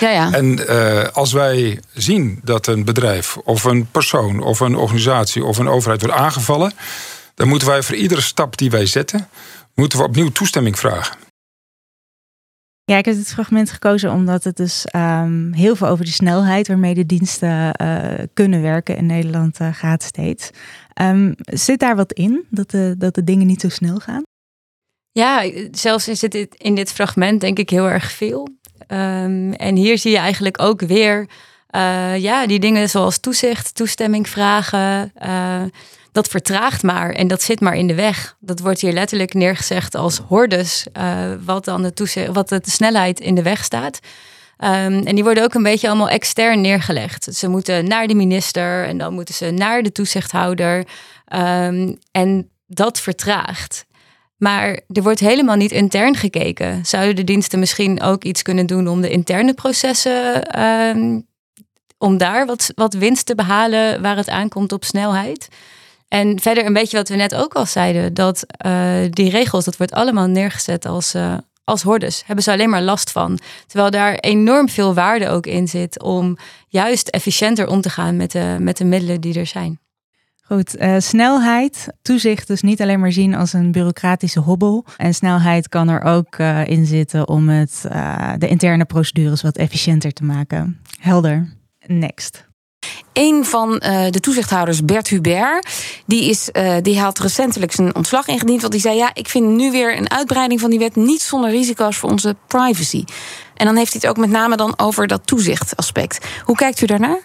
Ja, 0.00 0.10
ja. 0.10 0.32
En 0.32 0.60
uh, 0.70 1.08
als 1.12 1.32
wij 1.32 1.80
zien 1.92 2.40
dat 2.44 2.66
een 2.66 2.84
bedrijf 2.84 3.36
of 3.36 3.64
een 3.64 3.88
persoon 3.90 4.42
of 4.42 4.60
een 4.60 4.76
organisatie 4.76 5.44
of 5.44 5.58
een 5.58 5.68
overheid 5.68 6.00
wordt 6.00 6.16
aangevallen, 6.16 6.72
dan 7.34 7.48
moeten 7.48 7.68
wij 7.68 7.82
voor 7.82 7.96
iedere 7.96 8.20
stap 8.20 8.56
die 8.56 8.70
wij 8.70 8.86
zetten, 8.86 9.28
moeten 9.74 9.98
we 9.98 10.04
opnieuw 10.04 10.30
toestemming 10.30 10.78
vragen. 10.78 11.16
Ja, 12.92 12.98
ik 12.98 13.04
heb 13.04 13.14
dit 13.14 13.32
fragment 13.32 13.70
gekozen 13.70 14.12
omdat 14.12 14.44
het 14.44 14.56
dus 14.56 14.86
um, 14.96 15.52
heel 15.52 15.76
veel 15.76 15.86
over 15.86 16.04
de 16.04 16.10
snelheid 16.10 16.68
waarmee 16.68 16.94
de 16.94 17.06
diensten 17.06 17.74
uh, 17.82 18.24
kunnen 18.34 18.62
werken 18.62 18.96
in 18.96 19.06
Nederland 19.06 19.60
uh, 19.60 19.68
gaat 19.72 20.02
steeds. 20.02 20.50
Um, 21.02 21.34
zit 21.36 21.78
daar 21.78 21.96
wat 21.96 22.12
in, 22.12 22.44
dat 22.50 22.70
de, 22.70 22.94
dat 22.98 23.14
de 23.14 23.24
dingen 23.24 23.46
niet 23.46 23.60
zo 23.60 23.68
snel 23.68 23.98
gaan? 23.98 24.22
Ja, 25.12 25.50
zelfs 25.70 26.08
is 26.08 26.20
het 26.22 26.34
in 26.56 26.74
dit 26.74 26.92
fragment 26.92 27.40
denk 27.40 27.58
ik 27.58 27.70
heel 27.70 27.88
erg 27.88 28.12
veel. 28.12 28.48
Um, 28.88 29.52
en 29.52 29.76
hier 29.76 29.98
zie 29.98 30.10
je 30.10 30.18
eigenlijk 30.18 30.62
ook 30.62 30.80
weer 30.80 31.28
uh, 31.70 32.16
ja, 32.18 32.46
die 32.46 32.60
dingen 32.60 32.88
zoals 32.88 33.18
toezicht, 33.18 33.74
toestemming 33.74 34.28
vragen 34.28 35.12
dat 36.12 36.28
vertraagt 36.28 36.82
maar 36.82 37.10
en 37.10 37.28
dat 37.28 37.42
zit 37.42 37.60
maar 37.60 37.74
in 37.74 37.86
de 37.86 37.94
weg. 37.94 38.36
Dat 38.40 38.60
wordt 38.60 38.80
hier 38.80 38.92
letterlijk 38.92 39.34
neergezegd 39.34 39.94
als 39.94 40.18
hordes, 40.18 40.86
uh, 40.96 41.32
wat 41.44 41.64
dan 41.64 41.82
de, 41.82 42.28
wat 42.32 42.48
de 42.48 42.60
snelheid 42.62 43.20
in 43.20 43.34
de 43.34 43.42
weg 43.42 43.64
staat. 43.64 43.98
Um, 44.58 45.06
en 45.06 45.14
die 45.14 45.24
worden 45.24 45.42
ook 45.42 45.54
een 45.54 45.62
beetje 45.62 45.88
allemaal 45.88 46.08
extern 46.08 46.60
neergelegd. 46.60 47.34
Ze 47.34 47.48
moeten 47.48 47.88
naar 47.88 48.06
de 48.06 48.14
minister 48.14 48.86
en 48.86 48.98
dan 48.98 49.14
moeten 49.14 49.34
ze 49.34 49.50
naar 49.50 49.82
de 49.82 49.92
toezichthouder. 49.92 50.86
Um, 51.34 51.98
en 52.10 52.50
dat 52.66 53.00
vertraagt. 53.00 53.84
Maar 54.36 54.80
er 54.88 55.02
wordt 55.02 55.20
helemaal 55.20 55.56
niet 55.56 55.72
intern 55.72 56.16
gekeken. 56.16 56.86
Zouden 56.86 57.16
de 57.16 57.24
diensten 57.24 57.58
misschien 57.58 58.02
ook 58.02 58.24
iets 58.24 58.42
kunnen 58.42 58.66
doen 58.66 58.88
om 58.88 59.00
de 59.00 59.10
interne 59.10 59.54
processen, 59.54 60.60
um, 60.60 61.26
om 61.98 62.18
daar 62.18 62.46
wat, 62.46 62.72
wat 62.74 62.94
winst 62.94 63.26
te 63.26 63.34
behalen 63.34 64.02
waar 64.02 64.16
het 64.16 64.28
aankomt 64.28 64.72
op 64.72 64.84
snelheid? 64.84 65.48
En 66.12 66.40
verder 66.40 66.66
een 66.66 66.72
beetje 66.72 66.96
wat 66.96 67.08
we 67.08 67.14
net 67.14 67.34
ook 67.34 67.54
al 67.54 67.66
zeiden, 67.66 68.14
dat 68.14 68.46
uh, 68.66 68.94
die 69.10 69.30
regels, 69.30 69.64
dat 69.64 69.76
wordt 69.76 69.92
allemaal 69.92 70.26
neergezet 70.26 70.86
als, 70.86 71.14
uh, 71.14 71.34
als 71.64 71.82
hordes. 71.82 72.22
Hebben 72.26 72.44
ze 72.44 72.52
alleen 72.52 72.70
maar 72.70 72.82
last 72.82 73.10
van. 73.10 73.38
Terwijl 73.66 73.90
daar 73.90 74.14
enorm 74.14 74.68
veel 74.68 74.94
waarde 74.94 75.28
ook 75.28 75.46
in 75.46 75.68
zit 75.68 76.02
om 76.02 76.36
juist 76.68 77.08
efficiënter 77.08 77.68
om 77.68 77.80
te 77.80 77.90
gaan 77.90 78.16
met 78.16 78.30
de, 78.30 78.56
met 78.60 78.76
de 78.76 78.84
middelen 78.84 79.20
die 79.20 79.38
er 79.38 79.46
zijn. 79.46 79.80
Goed, 80.42 80.80
uh, 80.80 80.94
snelheid, 80.98 81.88
toezicht 82.02 82.46
dus 82.46 82.62
niet 82.62 82.82
alleen 82.82 83.00
maar 83.00 83.12
zien 83.12 83.34
als 83.34 83.52
een 83.52 83.72
bureaucratische 83.72 84.40
hobbel. 84.40 84.84
En 84.96 85.14
snelheid 85.14 85.68
kan 85.68 85.88
er 85.88 86.02
ook 86.02 86.38
in 86.66 86.86
zitten 86.86 87.28
om 87.28 87.48
het, 87.48 87.84
de 88.38 88.48
interne 88.48 88.84
procedures 88.84 89.42
wat 89.42 89.56
efficiënter 89.56 90.12
te 90.12 90.24
maken. 90.24 90.80
Helder. 91.00 91.56
Next. 91.86 92.50
Een 93.12 93.44
van 93.44 93.72
uh, 93.72 94.06
de 94.10 94.20
toezichthouders, 94.20 94.84
Bert 94.84 95.08
Hubert, 95.08 95.68
die, 96.06 96.30
is, 96.30 96.48
uh, 96.52 96.76
die 96.82 97.00
had 97.00 97.18
recentelijk 97.18 97.72
zijn 97.72 97.94
ontslag 97.94 98.26
ingediend. 98.26 98.60
Want 98.60 98.72
die 98.72 98.80
zei: 98.80 98.96
Ja, 98.96 99.10
ik 99.14 99.28
vind 99.28 99.46
nu 99.46 99.70
weer 99.70 99.96
een 99.96 100.10
uitbreiding 100.10 100.60
van 100.60 100.70
die 100.70 100.78
wet 100.78 100.96
niet 100.96 101.22
zonder 101.22 101.50
risico's 101.50 101.96
voor 101.96 102.10
onze 102.10 102.36
privacy. 102.46 103.04
En 103.54 103.66
dan 103.66 103.76
heeft 103.76 103.92
hij 103.92 104.00
het 104.02 104.10
ook 104.10 104.16
met 104.16 104.30
name 104.30 104.56
dan 104.56 104.78
over 104.78 105.06
dat 105.06 105.20
toezichtaspect. 105.24 106.26
Hoe 106.44 106.56
kijkt 106.56 106.80
u 106.80 106.86
daarnaar? 106.86 107.20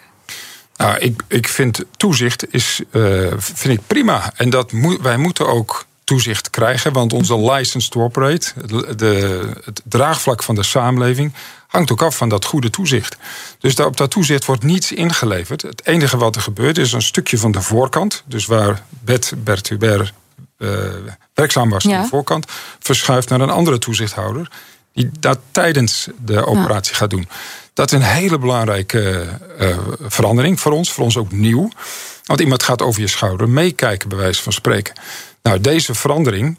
Nou, 0.78 0.98
ik, 0.98 1.24
ik 1.28 1.48
vind 1.48 1.84
toezicht 1.98 2.54
is, 2.54 2.82
uh, 2.92 3.28
vind 3.38 3.80
ik 3.80 3.88
prima. 3.88 4.34
En 4.36 4.50
dat 4.50 4.72
wij 5.02 5.18
moeten 5.18 5.48
ook 5.48 5.86
toezicht 6.04 6.50
krijgen. 6.50 6.94
Want 6.94 7.14
onze 7.14 7.40
license 7.52 7.90
to 7.90 8.04
operate, 8.04 8.54
de, 8.96 9.52
het 9.64 9.82
draagvlak 9.84 10.44
van 10.44 10.56
de 10.56 10.64
samenleving, 10.64 11.34
hangt 11.68 11.92
ook 11.92 12.02
af 12.02 12.18
van 12.18 12.30
dat 12.30 12.46
goede 12.46 12.70
toezicht. 12.70 13.18
Dus 13.60 13.76
daar, 13.76 13.86
op 13.86 13.98
dat 13.98 14.12
toezicht 14.12 14.46
wordt 14.46 14.64
niets 14.64 14.92
ingeleverd. 14.92 15.62
Het 15.62 15.86
enige 15.86 16.18
wat 16.18 16.36
er 16.36 16.42
gebeurt 16.42 16.78
is 16.78 16.92
een 16.94 17.02
stukje 17.02 17.38
van 17.38 17.52
de 17.52 17.62
voorkant. 17.62 18.24
Dus 18.26 18.46
waar 18.46 18.84
Bert 19.44 19.70
Hubert 19.70 20.14
uh, 20.58 20.80
werkzaam 21.34 21.70
was 21.70 21.88
aan 21.88 22.02
de 22.02 22.08
voorkant, 22.08 22.46
verschuift 22.80 23.30
naar 23.30 23.42
een 23.42 23.50
andere 23.50 23.78
toezichthouder. 23.78 24.52
Die 24.94 25.10
dat 25.20 25.40
tijdens 25.52 26.08
de 26.26 26.46
operatie 26.46 26.96
gaat 26.96 27.10
doen. 27.10 27.28
Dat 27.74 27.92
is 27.92 27.98
een 27.98 28.06
hele 28.06 28.40
belangrijke 28.40 29.26
uh, 29.60 29.78
verandering 30.02 30.60
voor 30.60 30.72
ons, 30.72 30.92
voor 30.92 31.04
ons 31.04 31.18
ook 31.18 31.32
nieuw. 31.32 31.70
Want 32.24 32.40
iemand 32.40 32.64
gaat 32.64 32.82
over 32.82 33.02
je 33.02 33.08
schouder 33.08 33.50
meekijken, 33.50 34.10
bij 34.10 34.18
wijze 34.18 34.44
van 34.44 34.54
spreken. 34.54 34.94
Nou, 35.42 35.62
deze 35.62 35.96
verandering 35.96 36.58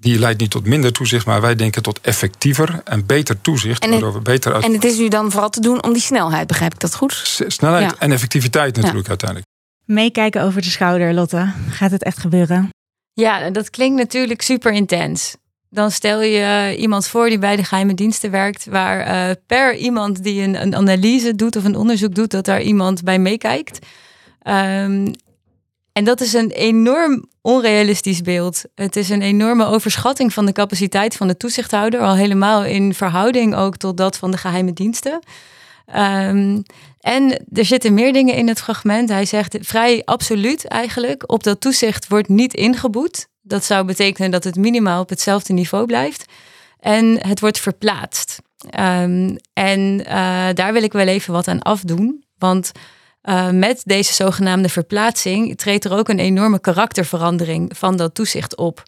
die 0.00 0.18
leidt 0.18 0.40
niet 0.40 0.50
tot 0.50 0.66
minder 0.66 0.92
toezicht, 0.92 1.26
maar 1.26 1.40
wij 1.40 1.54
denken 1.54 1.82
tot 1.82 2.00
effectiever 2.00 2.80
en 2.84 3.06
beter 3.06 3.40
toezicht. 3.40 3.82
En, 3.84 3.92
het, 3.92 4.12
we 4.12 4.20
beter 4.20 4.54
uit... 4.54 4.64
en 4.64 4.72
het 4.72 4.84
is 4.84 4.98
nu 4.98 5.08
dan 5.08 5.30
vooral 5.30 5.50
te 5.50 5.60
doen 5.60 5.82
om 5.82 5.92
die 5.92 6.02
snelheid, 6.02 6.46
begrijp 6.46 6.72
ik 6.74 6.80
dat 6.80 6.94
goed? 6.94 7.42
snelheid 7.46 7.98
en 7.98 8.12
effectiviteit 8.12 8.76
natuurlijk 8.76 9.08
uiteindelijk. 9.08 9.48
Meekijken 9.84 10.42
over 10.42 10.62
de 10.62 10.70
schouder, 10.70 11.14
Lotte. 11.14 11.52
Gaat 11.70 11.90
het 11.90 12.02
echt 12.02 12.18
gebeuren? 12.18 12.68
Ja, 13.12 13.50
dat 13.50 13.70
klinkt 13.70 13.96
natuurlijk 13.96 14.42
super 14.42 14.72
intens. 14.72 15.36
Dan 15.70 15.90
stel 15.90 16.22
je 16.22 16.76
iemand 16.78 17.06
voor 17.06 17.28
die 17.28 17.38
bij 17.38 17.56
de 17.56 17.64
geheime 17.64 17.94
diensten 17.94 18.30
werkt, 18.30 18.66
waar 18.66 19.28
uh, 19.28 19.34
per 19.46 19.76
iemand 19.76 20.22
die 20.22 20.42
een, 20.42 20.62
een, 20.62 20.76
analyse 20.76 21.34
doet 21.34 21.56
of 21.56 21.64
een 21.64 21.76
onderzoek 21.76 22.14
doet, 22.14 22.30
dat 22.30 22.44
daar 22.44 22.62
iemand 22.62 23.04
bij 23.04 23.18
meekijkt. 23.18 23.86
Um, 24.48 25.12
en 25.98 26.04
dat 26.04 26.20
is 26.20 26.32
een 26.32 26.50
enorm 26.50 27.24
onrealistisch 27.40 28.22
beeld. 28.22 28.62
Het 28.74 28.96
is 28.96 29.08
een 29.08 29.22
enorme 29.22 29.64
overschatting 29.64 30.32
van 30.32 30.46
de 30.46 30.52
capaciteit 30.52 31.16
van 31.16 31.26
de 31.28 31.36
toezichthouder, 31.36 32.00
al 32.00 32.16
helemaal 32.16 32.64
in 32.64 32.94
verhouding 32.94 33.54
ook 33.54 33.76
tot 33.76 33.96
dat 33.96 34.16
van 34.16 34.30
de 34.30 34.36
geheime 34.36 34.72
diensten. 34.72 35.20
Um, 35.96 36.62
en 37.00 37.44
er 37.52 37.64
zitten 37.64 37.94
meer 37.94 38.12
dingen 38.12 38.34
in 38.34 38.48
het 38.48 38.60
fragment. 38.60 39.08
Hij 39.08 39.24
zegt 39.24 39.56
vrij 39.60 40.02
absoluut 40.04 40.64
eigenlijk, 40.64 41.32
op 41.32 41.42
dat 41.42 41.60
toezicht 41.60 42.08
wordt 42.08 42.28
niet 42.28 42.54
ingeboet. 42.54 43.28
Dat 43.42 43.64
zou 43.64 43.84
betekenen 43.84 44.30
dat 44.30 44.44
het 44.44 44.56
minimaal 44.56 45.00
op 45.00 45.08
hetzelfde 45.08 45.52
niveau 45.52 45.86
blijft. 45.86 46.24
En 46.80 47.26
het 47.26 47.40
wordt 47.40 47.60
verplaatst. 47.60 48.38
Um, 48.78 49.36
en 49.52 50.00
uh, 50.00 50.48
daar 50.54 50.72
wil 50.72 50.82
ik 50.82 50.92
wel 50.92 51.06
even 51.06 51.32
wat 51.32 51.48
aan 51.48 51.62
afdoen. 51.62 52.24
Want 52.38 52.72
uh, 53.28 53.50
met 53.50 53.82
deze 53.84 54.14
zogenaamde 54.14 54.68
verplaatsing 54.68 55.58
treedt 55.58 55.84
er 55.84 55.92
ook 55.92 56.08
een 56.08 56.18
enorme 56.18 56.60
karakterverandering 56.60 57.70
van 57.76 57.96
dat 57.96 58.14
toezicht 58.14 58.56
op. 58.56 58.82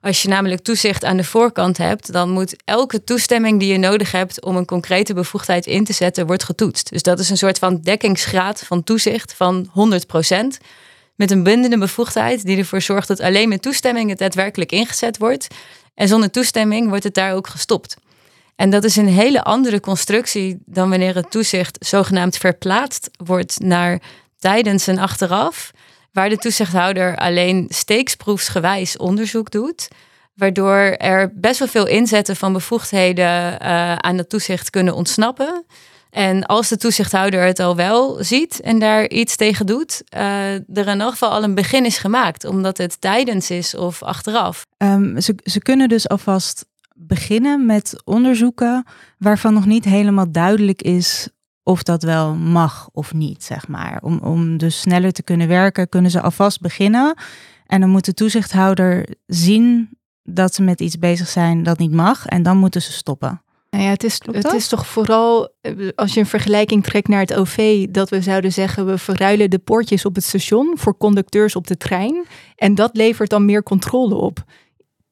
Als 0.00 0.22
je 0.22 0.28
namelijk 0.28 0.62
toezicht 0.62 1.04
aan 1.04 1.16
de 1.16 1.24
voorkant 1.24 1.78
hebt, 1.78 2.12
dan 2.12 2.30
moet 2.30 2.56
elke 2.64 3.04
toestemming 3.04 3.60
die 3.60 3.72
je 3.72 3.78
nodig 3.78 4.12
hebt 4.12 4.44
om 4.44 4.56
een 4.56 4.64
concrete 4.64 5.14
bevoegdheid 5.14 5.66
in 5.66 5.84
te 5.84 5.92
zetten, 5.92 6.26
wordt 6.26 6.44
getoetst. 6.44 6.90
Dus 6.90 7.02
dat 7.02 7.18
is 7.18 7.30
een 7.30 7.36
soort 7.36 7.58
van 7.58 7.80
dekkingsgraad 7.80 8.64
van 8.66 8.84
toezicht 8.84 9.34
van 9.34 9.68
100%. 9.68 10.64
Met 11.14 11.30
een 11.30 11.42
bindende 11.42 11.78
bevoegdheid 11.78 12.44
die 12.44 12.58
ervoor 12.58 12.80
zorgt 12.80 13.08
dat 13.08 13.20
alleen 13.20 13.48
met 13.48 13.62
toestemming 13.62 14.08
het 14.08 14.18
daadwerkelijk 14.18 14.72
ingezet 14.72 15.18
wordt. 15.18 15.46
En 15.94 16.08
zonder 16.08 16.30
toestemming 16.30 16.88
wordt 16.88 17.04
het 17.04 17.14
daar 17.14 17.34
ook 17.34 17.46
gestopt. 17.46 17.96
En 18.56 18.70
dat 18.70 18.84
is 18.84 18.96
een 18.96 19.08
hele 19.08 19.42
andere 19.42 19.80
constructie 19.80 20.58
dan 20.64 20.90
wanneer 20.90 21.14
het 21.14 21.30
toezicht 21.30 21.76
zogenaamd 21.80 22.36
verplaatst 22.36 23.10
wordt 23.24 23.60
naar 23.60 24.00
tijdens 24.38 24.86
en 24.86 24.98
achteraf, 24.98 25.70
waar 26.12 26.28
de 26.28 26.36
toezichthouder 26.36 27.16
alleen 27.16 27.66
steeksproefsgewijs 27.68 28.96
onderzoek 28.96 29.50
doet, 29.50 29.88
waardoor 30.34 30.78
er 30.96 31.32
best 31.34 31.58
wel 31.58 31.68
veel 31.68 31.86
inzetten 31.86 32.36
van 32.36 32.52
bevoegdheden 32.52 33.52
uh, 33.52 33.94
aan 33.96 34.18
het 34.18 34.28
toezicht 34.28 34.70
kunnen 34.70 34.94
ontsnappen. 34.94 35.64
En 36.10 36.46
als 36.46 36.68
de 36.68 36.76
toezichthouder 36.76 37.44
het 37.44 37.58
al 37.58 37.76
wel 37.76 38.24
ziet 38.24 38.60
en 38.60 38.78
daar 38.78 39.08
iets 39.08 39.36
tegen 39.36 39.66
doet, 39.66 40.02
uh, 40.16 40.52
er 40.52 40.88
in 40.88 41.00
elk 41.00 41.10
geval 41.10 41.30
al 41.30 41.42
een 41.42 41.54
begin 41.54 41.84
is 41.84 41.98
gemaakt, 41.98 42.44
omdat 42.44 42.78
het 42.78 43.00
tijdens 43.00 43.50
is 43.50 43.74
of 43.74 44.02
achteraf. 44.02 44.66
Um, 44.78 45.20
ze, 45.20 45.34
ze 45.42 45.60
kunnen 45.60 45.88
dus 45.88 46.08
alvast 46.08 46.66
beginnen 46.96 47.66
met 47.66 48.02
onderzoeken 48.04 48.84
waarvan 49.18 49.54
nog 49.54 49.66
niet 49.66 49.84
helemaal 49.84 50.32
duidelijk 50.32 50.82
is 50.82 51.28
of 51.62 51.82
dat 51.82 52.02
wel 52.02 52.34
mag 52.34 52.88
of 52.92 53.14
niet, 53.14 53.44
zeg 53.44 53.68
maar. 53.68 53.98
Om, 54.02 54.18
om 54.18 54.56
dus 54.56 54.80
sneller 54.80 55.12
te 55.12 55.22
kunnen 55.22 55.48
werken, 55.48 55.88
kunnen 55.88 56.10
ze 56.10 56.20
alvast 56.20 56.60
beginnen. 56.60 57.14
En 57.66 57.80
dan 57.80 57.90
moet 57.90 58.04
de 58.04 58.14
toezichthouder 58.14 59.08
zien 59.26 59.88
dat 60.22 60.54
ze 60.54 60.62
met 60.62 60.80
iets 60.80 60.98
bezig 60.98 61.28
zijn 61.28 61.62
dat 61.62 61.78
niet 61.78 61.92
mag. 61.92 62.26
En 62.26 62.42
dan 62.42 62.56
moeten 62.56 62.82
ze 62.82 62.92
stoppen. 62.92 63.40
Nou 63.70 63.84
ja, 63.84 63.90
het 63.90 64.04
is, 64.04 64.20
het 64.30 64.52
is 64.52 64.68
toch 64.68 64.86
vooral, 64.86 65.54
eh, 65.60 65.72
als 65.94 66.14
je 66.14 66.20
een 66.20 66.26
vergelijking 66.26 66.84
trekt 66.84 67.08
naar 67.08 67.20
het 67.20 67.34
OV, 67.34 67.86
dat 67.86 68.10
we 68.10 68.20
zouden 68.20 68.52
zeggen, 68.52 68.86
we 68.86 68.98
verruilen 68.98 69.50
de 69.50 69.58
poortjes 69.58 70.04
op 70.04 70.14
het 70.14 70.24
station 70.24 70.72
voor 70.78 70.96
conducteurs 70.96 71.56
op 71.56 71.66
de 71.66 71.76
trein. 71.76 72.24
En 72.54 72.74
dat 72.74 72.96
levert 72.96 73.30
dan 73.30 73.44
meer 73.44 73.62
controle 73.62 74.14
op. 74.14 74.44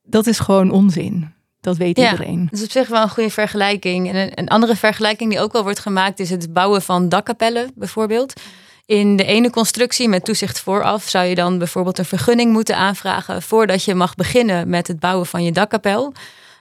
Dat 0.03 0.26
is 0.26 0.38
gewoon 0.38 0.71
onzin. 0.71 1.34
Dat 1.64 1.76
weet 1.76 1.97
ja, 1.97 2.11
iedereen. 2.11 2.49
Dat 2.50 2.59
is 2.59 2.64
op 2.64 2.71
zich 2.71 2.88
wel 2.88 3.02
een 3.02 3.09
goede 3.09 3.30
vergelijking. 3.30 4.09
En 4.09 4.16
een, 4.16 4.30
een, 4.35 4.49
andere 4.49 4.76
vergelijking 4.76 5.30
die 5.30 5.40
ook 5.40 5.52
wel 5.52 5.62
wordt 5.62 5.78
gemaakt 5.78 6.21
is 6.21 6.30
het 6.30 6.52
bouwen 6.52 6.83
van 6.83 7.09
dakkapellen 7.09 7.71
bijvoorbeeld. 7.75 8.40
In 8.87 9.16
de 9.16 9.25
ene 9.25 9.50
constructie 9.50 10.09
met 10.09 10.25
toezicht 10.25 10.61
vooraf 10.61 11.09
zou 11.09 11.26
je 11.26 11.35
dan 11.35 11.59
bijvoorbeeld 11.59 11.99
een 11.99 12.04
vergunning 12.04 12.52
moeten 12.52 12.76
aanvragen 12.76 13.42
voordat 13.42 13.85
je 13.85 13.94
mag 13.94 14.14
beginnen 14.14 14.68
met 14.68 14.87
het 14.87 15.00
bouwen 15.00 15.26
van 15.26 15.44
je 15.44 15.52
dakkapel. 15.52 16.12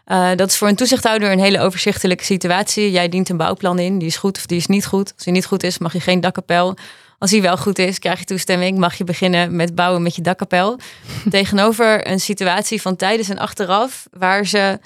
Uh, 0.07 0.29
dat 0.35 0.49
is 0.49 0.57
voor 0.57 0.67
een 0.67 0.75
toezichthouder 0.75 1.31
een 1.31 1.39
hele 1.39 1.59
overzichtelijke 1.59 2.23
situatie. 2.23 2.91
Jij 2.91 3.09
dient 3.09 3.29
een 3.29 3.37
bouwplan 3.37 3.79
in, 3.79 3.97
die 3.97 4.07
is 4.07 4.17
goed 4.17 4.37
of 4.37 4.45
die 4.45 4.57
is 4.57 4.67
niet 4.67 4.85
goed. 4.85 5.13
Als 5.15 5.23
die 5.23 5.33
niet 5.33 5.45
goed 5.45 5.63
is, 5.63 5.77
mag 5.77 5.93
je 5.93 5.99
geen 5.99 6.21
dakkapel. 6.21 6.75
Als 7.23 7.31
die 7.31 7.41
wel 7.41 7.57
goed 7.57 7.79
is, 7.79 7.99
krijg 7.99 8.19
je 8.19 8.25
toestemming, 8.25 8.77
mag 8.77 8.97
je 8.97 9.03
beginnen 9.03 9.55
met 9.55 9.75
bouwen 9.75 10.01
met 10.01 10.15
je 10.15 10.21
dakkapel. 10.21 10.79
Tegenover 11.29 12.07
een 12.07 12.19
situatie 12.19 12.81
van 12.81 12.95
tijdens 12.95 13.29
en 13.29 13.37
achteraf, 13.37 14.07
waar 14.11 14.45
ze 14.45 14.79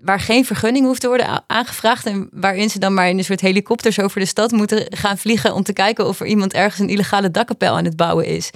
waar 0.00 0.20
geen 0.20 0.44
vergunning 0.44 0.86
hoeft 0.86 1.00
te 1.00 1.06
worden 1.06 1.44
aangevraagd. 1.46 2.06
En 2.06 2.28
waarin 2.32 2.70
ze 2.70 2.78
dan 2.78 2.94
maar 2.94 3.08
in 3.08 3.18
een 3.18 3.24
soort 3.24 3.40
helikopters 3.40 4.00
over 4.00 4.20
de 4.20 4.26
stad 4.26 4.50
moeten 4.52 4.86
gaan 4.88 5.18
vliegen 5.18 5.54
om 5.54 5.62
te 5.62 5.72
kijken 5.72 6.06
of 6.06 6.20
er 6.20 6.26
iemand 6.26 6.52
ergens 6.52 6.80
een 6.80 6.88
illegale 6.88 7.30
dakkapel 7.30 7.76
aan 7.76 7.84
het 7.84 7.96
bouwen 7.96 8.26
is. 8.26 8.50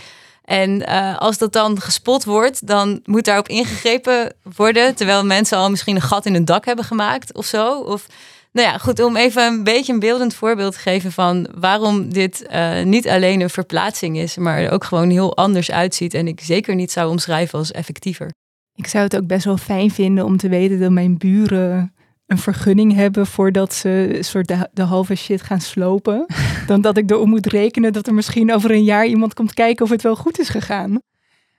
En 0.45 0.71
uh, 0.89 1.19
als 1.19 1.39
dat 1.39 1.53
dan 1.53 1.81
gespot 1.81 2.25
wordt, 2.25 2.67
dan 2.67 3.01
moet 3.05 3.25
daarop 3.25 3.49
ingegrepen 3.49 4.35
worden. 4.57 4.95
Terwijl 4.95 5.25
mensen 5.25 5.59
al 5.59 5.71
misschien 5.71 5.97
een 5.97 6.03
gat 6.03 6.27
in 6.27 6.33
hun 6.33 6.45
dak 6.45 6.65
hebben 6.65 6.85
gemaakt 6.85 7.35
of 7.35 7.47
zo. 7.47 7.79
Of 7.79 8.07
nou 8.53 8.69
ja, 8.69 8.79
goed, 8.79 9.01
om 9.03 9.17
even 9.17 9.47
een 9.47 9.65
beetje 9.65 9.93
een 9.93 9.99
beeldend 9.99 10.35
voorbeeld 10.35 10.73
te 10.73 10.79
geven 10.79 11.13
van 11.13 11.49
waarom 11.55 12.13
dit 12.13 12.47
uh, 12.53 12.83
niet 12.83 13.09
alleen 13.09 13.41
een 13.41 13.51
verplaatsing 13.51 14.19
is, 14.19 14.37
maar 14.37 14.59
er 14.59 14.71
ook 14.71 14.85
gewoon 14.85 15.11
heel 15.11 15.37
anders 15.37 15.71
uitziet. 15.71 16.15
En 16.15 16.29
ik 16.29 16.41
zeker 16.41 16.75
niet 16.75 16.93
zou 16.93 17.11
omschrijven 17.11 17.59
als 17.59 17.71
effectiever. 17.71 18.31
Ik 18.75 18.87
zou 18.87 19.05
het 19.05 19.17
ook 19.17 19.27
best 19.27 19.45
wel 19.45 19.57
fijn 19.57 19.91
vinden 19.91 20.25
om 20.25 20.37
te 20.37 20.49
weten 20.49 20.81
dat 20.81 20.91
mijn 20.91 21.19
buren 21.19 21.95
een 22.27 22.39
vergunning 22.39 22.95
hebben 22.95 23.27
voordat 23.27 23.75
ze 23.75 24.19
soort 24.21 24.49
de, 24.49 24.69
de 24.73 24.83
halve 24.83 25.15
shit 25.15 25.43
gaan 25.43 25.61
slopen. 25.61 26.27
dan 26.67 26.81
dat 26.81 26.97
ik 26.97 27.11
erop 27.11 27.27
moet 27.27 27.47
rekenen 27.47 27.93
dat 27.93 28.07
er 28.07 28.15
misschien 28.15 28.53
over 28.53 28.71
een 28.71 28.85
jaar 28.85 29.07
iemand 29.07 29.35
komt 29.35 29.55
kijken 29.55 29.85
of 29.85 29.91
het 29.91 30.03
wel 30.03 30.17
goed 30.17 30.39
is 30.39 30.49
gegaan. 30.49 31.01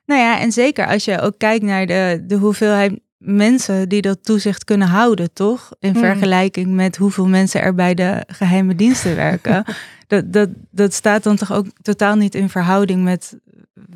Nou 0.05 0.21
ja, 0.21 0.39
en 0.39 0.51
zeker 0.51 0.87
als 0.87 1.05
je 1.05 1.21
ook 1.21 1.37
kijkt 1.37 1.63
naar 1.63 1.85
de, 1.85 2.23
de 2.27 2.35
hoeveelheid 2.35 2.99
mensen 3.21 3.89
die 3.89 4.01
dat 4.01 4.23
toezicht 4.23 4.63
kunnen 4.63 4.87
houden, 4.87 5.33
toch? 5.33 5.71
In 5.79 5.91
hmm. 5.91 6.01
vergelijking 6.01 6.67
met 6.67 6.97
hoeveel 6.97 7.27
mensen 7.27 7.61
er 7.61 7.75
bij 7.75 7.93
de 7.93 8.23
geheime 8.27 8.75
diensten 8.75 9.15
werken. 9.15 9.65
dat, 10.07 10.33
dat, 10.33 10.49
dat 10.71 10.93
staat 10.93 11.23
dan 11.23 11.35
toch 11.35 11.53
ook 11.53 11.65
totaal 11.81 12.15
niet 12.15 12.35
in 12.35 12.49
verhouding 12.49 13.03
met 13.03 13.37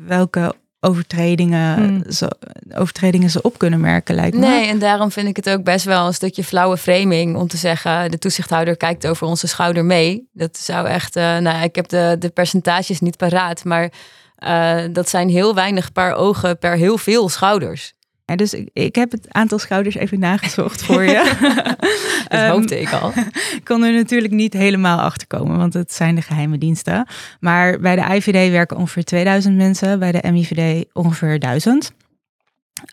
welke 0.04 0.54
overtredingen, 0.80 1.76
hmm. 1.76 2.10
zo, 2.12 2.26
overtredingen 2.74 3.30
ze 3.30 3.42
op 3.42 3.58
kunnen 3.58 3.80
merken, 3.80 4.14
lijkt 4.14 4.36
me. 4.36 4.46
Nee, 4.46 4.68
en 4.68 4.78
daarom 4.78 5.10
vind 5.10 5.28
ik 5.28 5.36
het 5.36 5.50
ook 5.50 5.64
best 5.64 5.84
wel 5.84 6.06
een 6.06 6.14
stukje 6.14 6.44
flauwe 6.44 6.76
framing 6.76 7.36
om 7.36 7.48
te 7.48 7.56
zeggen: 7.56 8.10
de 8.10 8.18
toezichthouder 8.18 8.76
kijkt 8.76 9.06
over 9.06 9.26
onze 9.26 9.46
schouder 9.46 9.84
mee. 9.84 10.28
Dat 10.32 10.58
zou 10.58 10.86
echt, 10.86 11.16
uh, 11.16 11.38
nou, 11.38 11.64
ik 11.64 11.74
heb 11.74 11.88
de, 11.88 12.16
de 12.18 12.28
percentages 12.28 13.00
niet 13.00 13.16
paraat, 13.16 13.64
maar 13.64 13.92
uh, 14.38 14.82
dat 14.92 15.08
zijn 15.08 15.28
heel 15.28 15.54
weinig 15.54 15.92
paar 15.92 16.14
ogen 16.14 16.58
per 16.58 16.76
heel 16.76 16.98
veel 16.98 17.28
schouders. 17.28 17.94
Ja, 18.26 18.36
dus 18.36 18.54
ik, 18.54 18.68
ik, 18.72 18.94
heb 18.94 19.10
het 19.10 19.26
aantal 19.32 19.58
schouders 19.58 19.94
even 19.94 20.18
nagezocht 20.18 20.82
voor 20.82 21.02
je. 21.02 21.36
dat 22.28 22.40
um, 22.40 22.50
hoopte 22.50 22.80
ik 22.80 22.92
al. 22.92 23.12
Ik 23.56 23.60
kon 23.70 23.82
er 23.82 23.92
natuurlijk 23.92 24.32
niet 24.32 24.52
helemaal 24.52 25.00
achter 25.00 25.26
komen, 25.26 25.56
want 25.56 25.74
het 25.74 25.92
zijn 25.92 26.14
de 26.14 26.22
geheime 26.22 26.58
diensten. 26.58 27.06
Maar 27.40 27.80
bij 27.80 27.96
de 27.96 28.14
IVD 28.14 28.50
werken 28.50 28.76
ongeveer 28.76 29.04
2000 29.04 29.56
mensen, 29.56 29.98
bij 29.98 30.12
de 30.12 30.30
MIVD 30.32 30.84
ongeveer 30.92 31.38
1000. 31.38 31.92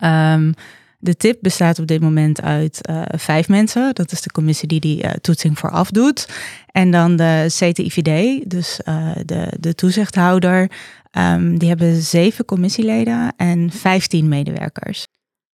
Um, 0.03 0.53
de 0.99 1.17
tip 1.17 1.37
bestaat 1.41 1.79
op 1.79 1.87
dit 1.87 2.01
moment 2.01 2.41
uit 2.41 2.87
uh, 2.89 3.01
vijf 3.07 3.49
mensen. 3.49 3.93
Dat 3.93 4.11
is 4.11 4.21
de 4.21 4.31
commissie 4.31 4.67
die 4.67 4.79
die 4.79 5.03
uh, 5.03 5.11
toetsing 5.11 5.59
vooraf 5.59 5.91
doet. 5.91 6.27
En 6.71 6.91
dan 6.91 7.15
de 7.15 7.45
CTIVD, 7.47 8.41
dus 8.49 8.79
uh, 8.85 9.11
de, 9.25 9.47
de 9.59 9.75
toezichthouder. 9.75 10.71
Um, 11.17 11.59
die 11.59 11.69
hebben 11.69 12.01
zeven 12.01 12.45
commissieleden 12.45 13.33
en 13.37 13.71
15 13.71 14.27
medewerkers. 14.27 15.07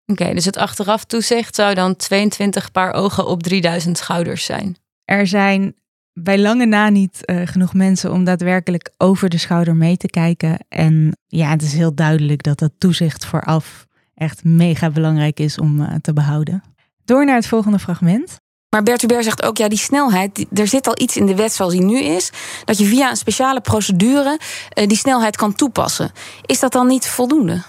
Oké, 0.06 0.34
dus 0.34 0.44
het 0.44 0.56
achteraf 0.56 1.04
toezicht 1.04 1.54
zou 1.54 1.74
dan 1.74 1.96
22 1.96 2.72
paar 2.72 2.92
ogen 2.92 3.26
op 3.26 3.42
3000 3.42 3.98
schouders 3.98 4.44
zijn. 4.44 4.76
Er 5.04 5.26
zijn 5.26 5.74
bij 6.12 6.38
lange 6.38 6.66
na 6.66 6.88
niet 6.88 7.20
uh, 7.24 7.46
genoeg 7.46 7.74
mensen 7.74 8.12
om 8.12 8.24
daadwerkelijk 8.24 8.90
over 8.96 9.28
de 9.28 9.38
schouder 9.38 9.76
mee 9.76 9.96
te 9.96 10.06
kijken. 10.06 10.58
En 10.68 11.18
ja, 11.26 11.50
het 11.50 11.62
is 11.62 11.72
heel 11.72 11.94
duidelijk 11.94 12.42
dat 12.42 12.58
dat 12.58 12.72
toezicht 12.78 13.24
vooraf 13.24 13.86
echt 14.14 14.44
mega 14.44 14.90
belangrijk 14.90 15.40
is 15.40 15.58
om 15.58 15.80
uh, 15.80 15.94
te 16.00 16.12
behouden. 16.12 16.62
Door 17.04 17.24
naar 17.24 17.36
het 17.36 17.46
volgende 17.46 17.78
fragment. 17.78 18.36
Maar 18.68 18.82
Bert 18.82 19.00
Hubert 19.00 19.24
zegt 19.24 19.42
ook, 19.42 19.56
ja, 19.56 19.68
die 19.68 19.78
snelheid, 19.78 20.46
er 20.52 20.66
zit 20.66 20.86
al 20.86 21.00
iets 21.00 21.16
in 21.16 21.26
de 21.26 21.34
wet 21.34 21.52
zoals 21.52 21.72
die 21.72 21.82
nu 21.82 21.98
is, 21.98 22.30
dat 22.64 22.78
je 22.78 22.84
via 22.84 23.10
een 23.10 23.16
speciale 23.16 23.60
procedure 23.60 24.38
uh, 24.74 24.86
die 24.86 24.96
snelheid 24.96 25.36
kan 25.36 25.54
toepassen. 25.54 26.10
Is 26.46 26.60
dat 26.60 26.72
dan 26.72 26.86
niet 26.86 27.06
voldoende? 27.06 27.62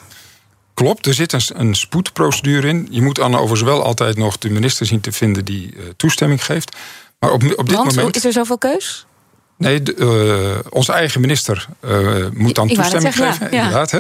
Klopt, 0.77 1.05
er 1.05 1.13
zit 1.13 1.33
een, 1.33 1.41
een, 1.53 1.75
spoedprocedure 1.75 2.67
in. 2.67 2.87
Je 2.89 3.01
moet 3.01 3.15
dan 3.15 3.35
overigens 3.35 3.61
wel 3.61 3.83
altijd 3.83 4.17
nog 4.17 4.37
de 4.37 4.49
minister 4.49 4.85
zien 4.85 4.99
te 4.99 5.11
vinden 5.11 5.45
die 5.45 5.73
uh, 5.73 5.83
toestemming 5.95 6.45
geeft. 6.45 6.75
Maar 7.19 7.31
op, 7.31 7.43
op 7.43 7.67
dit 7.67 7.77
Want, 7.77 7.95
moment. 7.95 8.15
Is 8.15 8.25
er 8.25 8.31
zoveel 8.31 8.57
keus? 8.57 9.05
Nee, 9.57 9.83
de, 9.83 9.95
uh, 9.95 10.71
onze 10.73 10.91
eigen 10.91 11.21
minister 11.21 11.67
uh, 11.81 12.27
moet 12.33 12.55
dan 12.55 12.69
Ik 12.69 12.75
toestemming 12.75 13.13
zeggen, 13.13 13.33
geven. 13.33 13.57
Ja. 13.57 13.63
Inderdaad, 13.63 13.91
hè? 13.91 13.99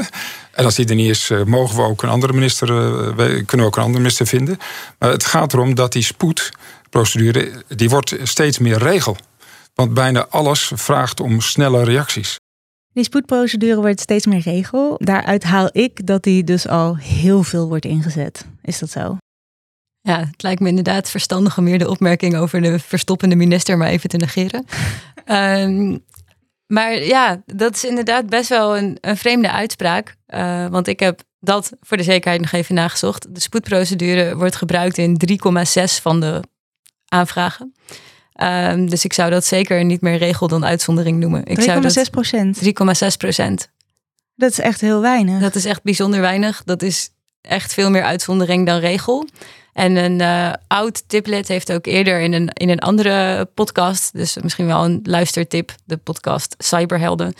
En 0.51 0.65
als 0.65 0.75
die 0.75 0.87
er 0.87 0.95
niet 0.95 1.09
is, 1.09 1.31
mogen 1.45 1.75
we 1.75 1.81
ook 1.81 2.03
een 2.03 2.09
andere 2.09 2.33
minister, 2.33 2.67
kunnen 3.15 3.45
we 3.45 3.65
ook 3.65 3.75
een 3.75 3.83
andere 3.83 4.01
minister 4.01 4.27
vinden. 4.27 4.57
Maar 4.99 5.09
het 5.09 5.25
gaat 5.25 5.53
erom 5.53 5.75
dat 5.75 5.91
die 5.91 6.03
spoedprocedure, 6.03 7.63
die 7.67 7.89
wordt 7.89 8.15
steeds 8.23 8.57
meer 8.57 8.77
regel. 8.77 9.17
Want 9.75 9.93
bijna 9.93 10.27
alles 10.29 10.71
vraagt 10.75 11.19
om 11.19 11.41
snelle 11.41 11.83
reacties. 11.83 12.36
Die 12.97 13.05
spoedprocedure 13.05 13.81
wordt 13.81 13.99
steeds 13.99 14.25
meer 14.25 14.39
regel. 14.39 14.95
Daaruit 14.97 15.43
haal 15.43 15.69
ik 15.71 16.05
dat 16.05 16.23
die 16.23 16.43
dus 16.43 16.67
al 16.67 16.97
heel 16.97 17.43
veel 17.43 17.67
wordt 17.67 17.85
ingezet. 17.85 18.45
Is 18.61 18.79
dat 18.79 18.89
zo? 18.89 19.17
Ja, 20.01 20.19
het 20.19 20.43
lijkt 20.43 20.61
me 20.61 20.67
inderdaad 20.67 21.09
verstandig 21.09 21.57
om 21.57 21.63
meer 21.63 21.79
de 21.79 21.89
opmerking 21.89 22.35
over 22.35 22.61
de 22.61 22.79
verstoppende 22.79 23.35
minister 23.35 23.77
maar 23.77 23.87
even 23.87 24.09
te 24.09 24.17
negeren. 24.17 24.65
um, 25.25 26.03
maar 26.75 27.03
ja, 27.03 27.41
dat 27.45 27.75
is 27.75 27.83
inderdaad 27.83 28.29
best 28.29 28.49
wel 28.49 28.77
een, 28.77 28.97
een 29.01 29.17
vreemde 29.17 29.51
uitspraak. 29.51 30.15
Uh, 30.27 30.67
want 30.67 30.87
ik 30.87 30.99
heb 30.99 31.21
dat 31.39 31.71
voor 31.81 31.97
de 31.97 32.03
zekerheid 32.03 32.41
nog 32.41 32.51
even 32.51 32.75
nagezocht. 32.75 33.35
De 33.35 33.41
spoedprocedure 33.41 34.35
wordt 34.35 34.55
gebruikt 34.55 34.97
in 34.97 35.21
3,6 35.29 36.01
van 36.01 36.19
de 36.19 36.43
aanvragen. 37.07 37.73
Um, 38.43 38.89
dus 38.89 39.05
ik 39.05 39.13
zou 39.13 39.29
dat 39.29 39.45
zeker 39.45 39.85
niet 39.85 40.01
meer 40.01 40.17
regel 40.17 40.47
dan 40.47 40.65
uitzondering 40.65 41.19
noemen. 41.19 41.43
3,6 41.49 42.09
procent? 42.11 42.59
3,6 42.63 42.71
procent. 43.17 43.69
Dat 44.35 44.51
is 44.51 44.59
echt 44.59 44.81
heel 44.81 45.01
weinig. 45.01 45.41
Dat 45.41 45.55
is 45.55 45.65
echt 45.65 45.83
bijzonder 45.83 46.21
weinig. 46.21 46.63
Dat 46.63 46.81
is 46.81 47.09
echt 47.41 47.73
veel 47.73 47.89
meer 47.89 48.03
uitzondering 48.03 48.65
dan 48.65 48.79
regel. 48.79 49.27
En 49.73 49.95
een 49.95 50.19
uh, 50.19 50.53
oud 50.67 51.03
tiplet 51.07 51.47
heeft 51.47 51.71
ook 51.71 51.85
eerder 51.85 52.19
in 52.19 52.33
een, 52.33 52.49
in 52.53 52.69
een 52.69 52.79
andere 52.79 53.45
podcast, 53.45 54.13
dus 54.13 54.37
misschien 54.37 54.65
wel 54.65 54.85
een 54.85 54.99
luistertip, 55.03 55.75
de 55.85 55.97
podcast 55.97 56.55
Cyberhelden, 56.57 57.33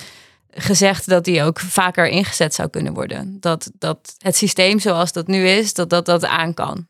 gezegd 0.52 1.10
dat 1.10 1.24
die 1.24 1.44
ook 1.44 1.60
vaker 1.60 2.08
ingezet 2.08 2.54
zou 2.54 2.70
kunnen 2.70 2.94
worden. 2.94 3.38
Dat, 3.40 3.72
dat 3.80 4.16
het 4.18 4.36
systeem 4.36 4.80
zoals 4.80 5.12
dat 5.12 5.28
nu 5.28 5.48
is, 5.48 5.74
dat 5.74 5.90
dat, 5.90 6.06
dat 6.06 6.26
aan 6.26 6.54
kan. 6.54 6.88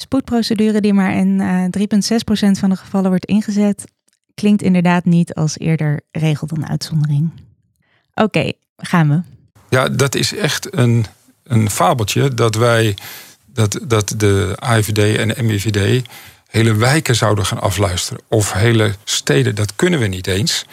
Spoedprocedure 0.00 0.80
die 0.80 0.92
maar 0.92 1.14
in 1.14 1.40
uh, 1.40 1.64
3,6% 1.64 2.50
van 2.58 2.70
de 2.70 2.76
gevallen 2.76 3.08
wordt 3.08 3.24
ingezet, 3.24 3.84
klinkt 4.34 4.62
inderdaad 4.62 5.04
niet 5.04 5.34
als 5.34 5.58
eerder 5.58 6.00
regel 6.10 6.46
dan 6.46 6.68
uitzondering. 6.68 7.30
Oké, 8.14 8.52
gaan 8.76 9.08
we. 9.08 9.20
Ja, 9.68 9.88
dat 9.88 10.14
is 10.14 10.34
echt 10.34 10.76
een, 10.76 11.06
een 11.42 11.70
fabeltje 11.70 12.34
dat 12.34 12.54
wij, 12.54 12.96
dat, 13.46 13.78
dat 13.82 14.14
de 14.16 14.52
AIVD 14.58 15.18
en 15.18 15.28
de 15.28 15.42
MIVD 15.42 16.06
hele 16.48 16.74
wijken 16.74 17.14
zouden 17.14 17.46
gaan 17.46 17.60
afluisteren. 17.60 18.22
Of 18.28 18.52
hele 18.52 18.94
steden, 19.04 19.54
dat 19.54 19.76
kunnen 19.76 20.00
we 20.00 20.06
niet 20.06 20.26
eens. 20.26 20.64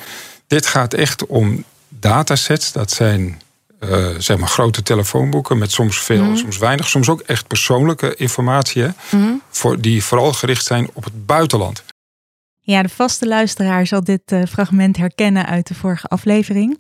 Dit 0.47 0.65
gaat 0.65 0.93
echt 0.93 1.25
om 1.25 1.63
datasets, 1.89 2.71
dat 2.71 2.91
zijn 2.91 3.41
uh, 3.89 4.19
zeg 4.19 4.37
maar 4.37 4.47
grote 4.47 4.83
telefoonboeken 4.83 5.57
met 5.57 5.71
soms 5.71 5.99
veel, 5.99 6.23
mhm. 6.23 6.35
soms 6.35 6.57
weinig, 6.57 6.87
soms 6.87 7.09
ook 7.09 7.21
echt 7.21 7.47
persoonlijke 7.47 8.15
informatie, 8.15 8.83
mhm. 9.11 9.33
voor, 9.49 9.81
die 9.81 10.03
vooral 10.03 10.33
gericht 10.33 10.65
zijn 10.65 10.89
op 10.93 11.03
het 11.03 11.25
buitenland. 11.25 11.83
Ja, 12.59 12.81
de 12.81 12.89
vaste 12.89 13.27
luisteraar 13.27 13.87
zal 13.87 14.03
dit 14.03 14.31
uh, 14.31 14.43
fragment 14.43 14.97
herkennen 14.97 15.45
uit 15.45 15.67
de 15.67 15.73
vorige 15.73 16.07
aflevering. 16.07 16.79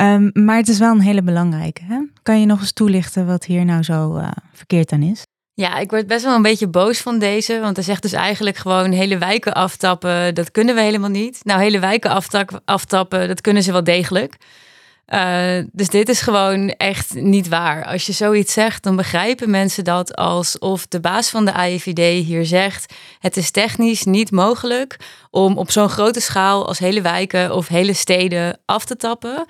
Um, 0.00 0.30
maar 0.32 0.56
het 0.56 0.68
is 0.68 0.78
wel 0.78 0.90
een 0.90 1.00
hele 1.00 1.22
belangrijke. 1.22 1.82
Hè? 1.84 1.98
Kan 2.22 2.40
je 2.40 2.46
nog 2.46 2.60
eens 2.60 2.72
toelichten 2.72 3.26
wat 3.26 3.44
hier 3.44 3.64
nou 3.64 3.82
zo 3.82 4.16
uh, 4.16 4.28
verkeerd 4.52 4.92
aan 4.92 5.02
is? 5.02 5.22
Ja, 5.54 5.78
ik 5.78 5.90
word 5.90 6.06
best 6.06 6.24
wel 6.24 6.34
een 6.34 6.42
beetje 6.42 6.68
boos 6.68 7.00
van 7.00 7.18
deze. 7.18 7.60
Want 7.60 7.76
hij 7.76 7.84
zegt 7.84 8.02
dus 8.02 8.12
eigenlijk 8.12 8.56
gewoon 8.56 8.92
hele 8.92 9.18
wijken 9.18 9.54
aftappen. 9.54 10.34
Dat 10.34 10.50
kunnen 10.50 10.74
we 10.74 10.80
helemaal 10.80 11.10
niet. 11.10 11.40
Nou, 11.42 11.60
hele 11.60 11.78
wijken 11.78 12.10
aftappen, 12.64 13.28
dat 13.28 13.40
kunnen 13.40 13.62
ze 13.62 13.72
wel 13.72 13.84
degelijk. 13.84 14.36
Uh, 15.14 15.64
dus 15.72 15.88
dit 15.88 16.08
is 16.08 16.20
gewoon 16.20 16.68
echt 16.68 17.14
niet 17.14 17.48
waar. 17.48 17.84
Als 17.84 18.06
je 18.06 18.12
zoiets 18.12 18.52
zegt, 18.52 18.82
dan 18.82 18.96
begrijpen 18.96 19.50
mensen 19.50 19.84
dat 19.84 20.16
alsof 20.16 20.86
de 20.86 21.00
baas 21.00 21.28
van 21.28 21.44
de 21.44 21.52
AIVD 21.52 22.24
hier 22.24 22.46
zegt: 22.46 22.94
het 23.18 23.36
is 23.36 23.50
technisch 23.50 24.04
niet 24.04 24.30
mogelijk 24.30 24.96
om 25.30 25.58
op 25.58 25.70
zo'n 25.70 25.88
grote 25.88 26.20
schaal 26.20 26.66
als 26.66 26.78
hele 26.78 27.00
wijken 27.00 27.54
of 27.54 27.68
hele 27.68 27.92
steden 27.92 28.60
af 28.64 28.84
te 28.84 28.96
tappen. 28.96 29.46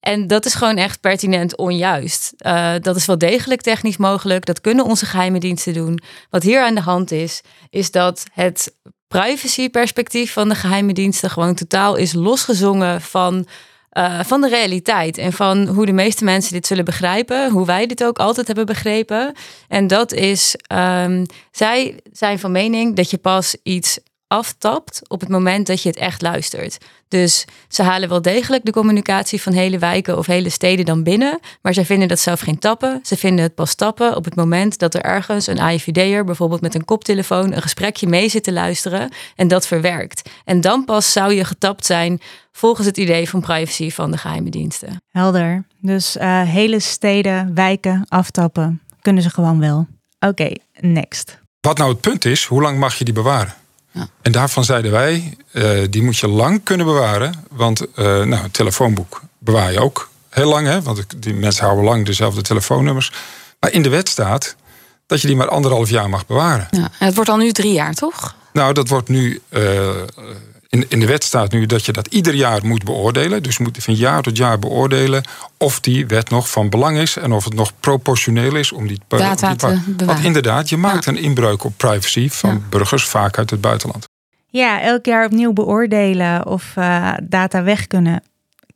En 0.00 0.26
dat 0.26 0.44
is 0.44 0.54
gewoon 0.54 0.76
echt 0.76 1.00
pertinent 1.00 1.56
onjuist. 1.56 2.32
Uh, 2.38 2.74
dat 2.80 2.96
is 2.96 3.06
wel 3.06 3.18
degelijk 3.18 3.60
technisch 3.60 3.96
mogelijk. 3.96 4.44
Dat 4.44 4.60
kunnen 4.60 4.84
onze 4.84 5.06
geheime 5.06 5.38
diensten 5.38 5.74
doen. 5.74 6.00
Wat 6.30 6.42
hier 6.42 6.62
aan 6.62 6.74
de 6.74 6.80
hand 6.80 7.10
is, 7.10 7.40
is 7.70 7.90
dat 7.90 8.24
het 8.32 8.74
privacyperspectief 9.08 10.32
van 10.32 10.48
de 10.48 10.54
geheime 10.54 10.92
diensten 10.92 11.30
gewoon 11.30 11.54
totaal 11.54 11.96
is 11.96 12.12
losgezongen 12.12 13.00
van 13.00 13.46
uh, 13.92 14.20
van 14.20 14.40
de 14.40 14.48
realiteit 14.48 15.18
en 15.18 15.32
van 15.32 15.66
hoe 15.66 15.86
de 15.86 15.92
meeste 15.92 16.24
mensen 16.24 16.52
dit 16.52 16.66
zullen 16.66 16.84
begrijpen, 16.84 17.50
hoe 17.50 17.66
wij 17.66 17.86
dit 17.86 18.04
ook 18.04 18.18
altijd 18.18 18.46
hebben 18.46 18.66
begrepen. 18.66 19.32
En 19.68 19.86
dat 19.86 20.12
is, 20.12 20.56
um, 20.72 21.26
zij 21.50 22.00
zijn 22.12 22.38
van 22.38 22.52
mening 22.52 22.96
dat 22.96 23.10
je 23.10 23.18
pas 23.18 23.56
iets 23.62 23.98
aftapt 24.32 25.02
op 25.08 25.20
het 25.20 25.28
moment 25.28 25.66
dat 25.66 25.82
je 25.82 25.88
het 25.88 25.98
echt 25.98 26.22
luistert. 26.22 26.78
Dus 27.08 27.44
ze 27.68 27.82
halen 27.82 28.08
wel 28.08 28.22
degelijk 28.22 28.64
de 28.64 28.72
communicatie 28.72 29.42
van 29.42 29.52
hele 29.52 29.78
wijken 29.78 30.18
of 30.18 30.26
hele 30.26 30.48
steden 30.48 30.84
dan 30.84 31.02
binnen, 31.02 31.40
maar 31.62 31.74
zij 31.74 31.84
vinden 31.84 32.08
dat 32.08 32.18
zelf 32.18 32.40
geen 32.40 32.58
tappen. 32.58 33.00
Ze 33.02 33.16
vinden 33.16 33.44
het 33.44 33.54
pas 33.54 33.74
tappen 33.74 34.16
op 34.16 34.24
het 34.24 34.34
moment 34.34 34.78
dat 34.78 34.94
er 34.94 35.02
ergens 35.02 35.46
een 35.46 35.60
AIVD'er 35.60 36.24
bijvoorbeeld 36.24 36.60
met 36.60 36.74
een 36.74 36.84
koptelefoon 36.84 37.52
een 37.52 37.62
gesprekje 37.62 38.06
mee 38.06 38.28
zit 38.28 38.44
te 38.44 38.52
luisteren 38.52 39.12
en 39.36 39.48
dat 39.48 39.66
verwerkt. 39.66 40.30
En 40.44 40.60
dan 40.60 40.84
pas 40.84 41.12
zou 41.12 41.32
je 41.32 41.44
getapt 41.44 41.86
zijn 41.86 42.20
volgens 42.52 42.86
het 42.86 42.96
idee 42.96 43.28
van 43.28 43.40
privacy 43.40 43.90
van 43.90 44.10
de 44.10 44.18
geheime 44.18 44.50
diensten. 44.50 45.02
Helder. 45.10 45.64
Dus 45.80 46.16
uh, 46.16 46.42
hele 46.42 46.80
steden, 46.80 47.54
wijken 47.54 48.04
aftappen 48.08 48.82
kunnen 49.02 49.22
ze 49.22 49.30
gewoon 49.30 49.60
wel. 49.60 49.86
Oké, 50.20 50.52
next. 50.80 51.40
Wat 51.60 51.78
nou 51.78 51.90
het 51.90 52.00
punt 52.00 52.24
is, 52.24 52.44
hoe 52.44 52.62
lang 52.62 52.78
mag 52.78 52.94
je 52.94 53.04
die 53.04 53.14
bewaren? 53.14 53.54
Ja. 53.92 54.08
En 54.22 54.32
daarvan 54.32 54.64
zeiden 54.64 54.90
wij, 54.90 55.36
uh, 55.52 55.86
die 55.90 56.02
moet 56.02 56.18
je 56.18 56.28
lang 56.28 56.60
kunnen 56.62 56.86
bewaren. 56.86 57.44
Want 57.50 57.80
uh, 57.80 57.86
nou, 58.04 58.44
een 58.44 58.50
telefoonboek 58.50 59.20
bewaar 59.38 59.72
je 59.72 59.80
ook 59.80 60.10
heel 60.30 60.48
lang. 60.48 60.66
Hè? 60.66 60.82
Want 60.82 61.22
die 61.22 61.34
mensen 61.34 61.64
houden 61.64 61.84
lang 61.84 62.06
dezelfde 62.06 62.42
telefoonnummers. 62.42 63.12
Maar 63.60 63.72
in 63.72 63.82
de 63.82 63.88
wet 63.88 64.08
staat 64.08 64.56
dat 65.06 65.20
je 65.20 65.26
die 65.26 65.36
maar 65.36 65.48
anderhalf 65.48 65.90
jaar 65.90 66.08
mag 66.08 66.26
bewaren. 66.26 66.68
Ja, 66.70 66.90
het 66.98 67.14
wordt 67.14 67.30
al 67.30 67.36
nu 67.36 67.52
drie 67.52 67.72
jaar, 67.72 67.94
toch? 67.94 68.34
Nou, 68.52 68.72
dat 68.72 68.88
wordt 68.88 69.08
nu 69.08 69.40
uh, 69.50 69.90
in, 70.72 70.84
in 70.88 71.00
de 71.00 71.06
wet 71.06 71.24
staat 71.24 71.52
nu 71.52 71.66
dat 71.66 71.84
je 71.84 71.92
dat 71.92 72.06
ieder 72.06 72.34
jaar 72.34 72.66
moet 72.66 72.84
beoordelen. 72.84 73.42
Dus 73.42 73.58
moet 73.58 73.78
van 73.80 73.94
jaar 73.94 74.22
tot 74.22 74.36
jaar 74.36 74.58
beoordelen 74.58 75.24
of 75.58 75.80
die 75.80 76.06
wet 76.06 76.30
nog 76.30 76.50
van 76.50 76.68
belang 76.68 76.98
is 76.98 77.16
en 77.16 77.32
of 77.32 77.44
het 77.44 77.54
nog 77.54 77.72
proportioneel 77.80 78.56
is 78.56 78.72
om 78.72 78.86
die 78.86 79.00
data 79.08 79.54
te 79.54 79.66
bewaren. 79.66 80.06
Want 80.06 80.24
inderdaad, 80.24 80.68
je 80.68 80.76
maakt 80.76 81.06
een 81.06 81.16
inbreuk 81.16 81.64
op 81.64 81.72
privacy 81.76 82.28
van 82.30 82.64
burgers 82.70 83.04
vaak 83.04 83.38
uit 83.38 83.50
het 83.50 83.60
buitenland. 83.60 84.04
Ja, 84.46 84.80
elk 84.80 85.04
jaar 85.04 85.24
opnieuw 85.24 85.52
beoordelen 85.52 86.46
of 86.46 86.74
uh, 86.78 87.12
data 87.22 87.62
weg 87.62 87.86
kunnen 87.86 88.22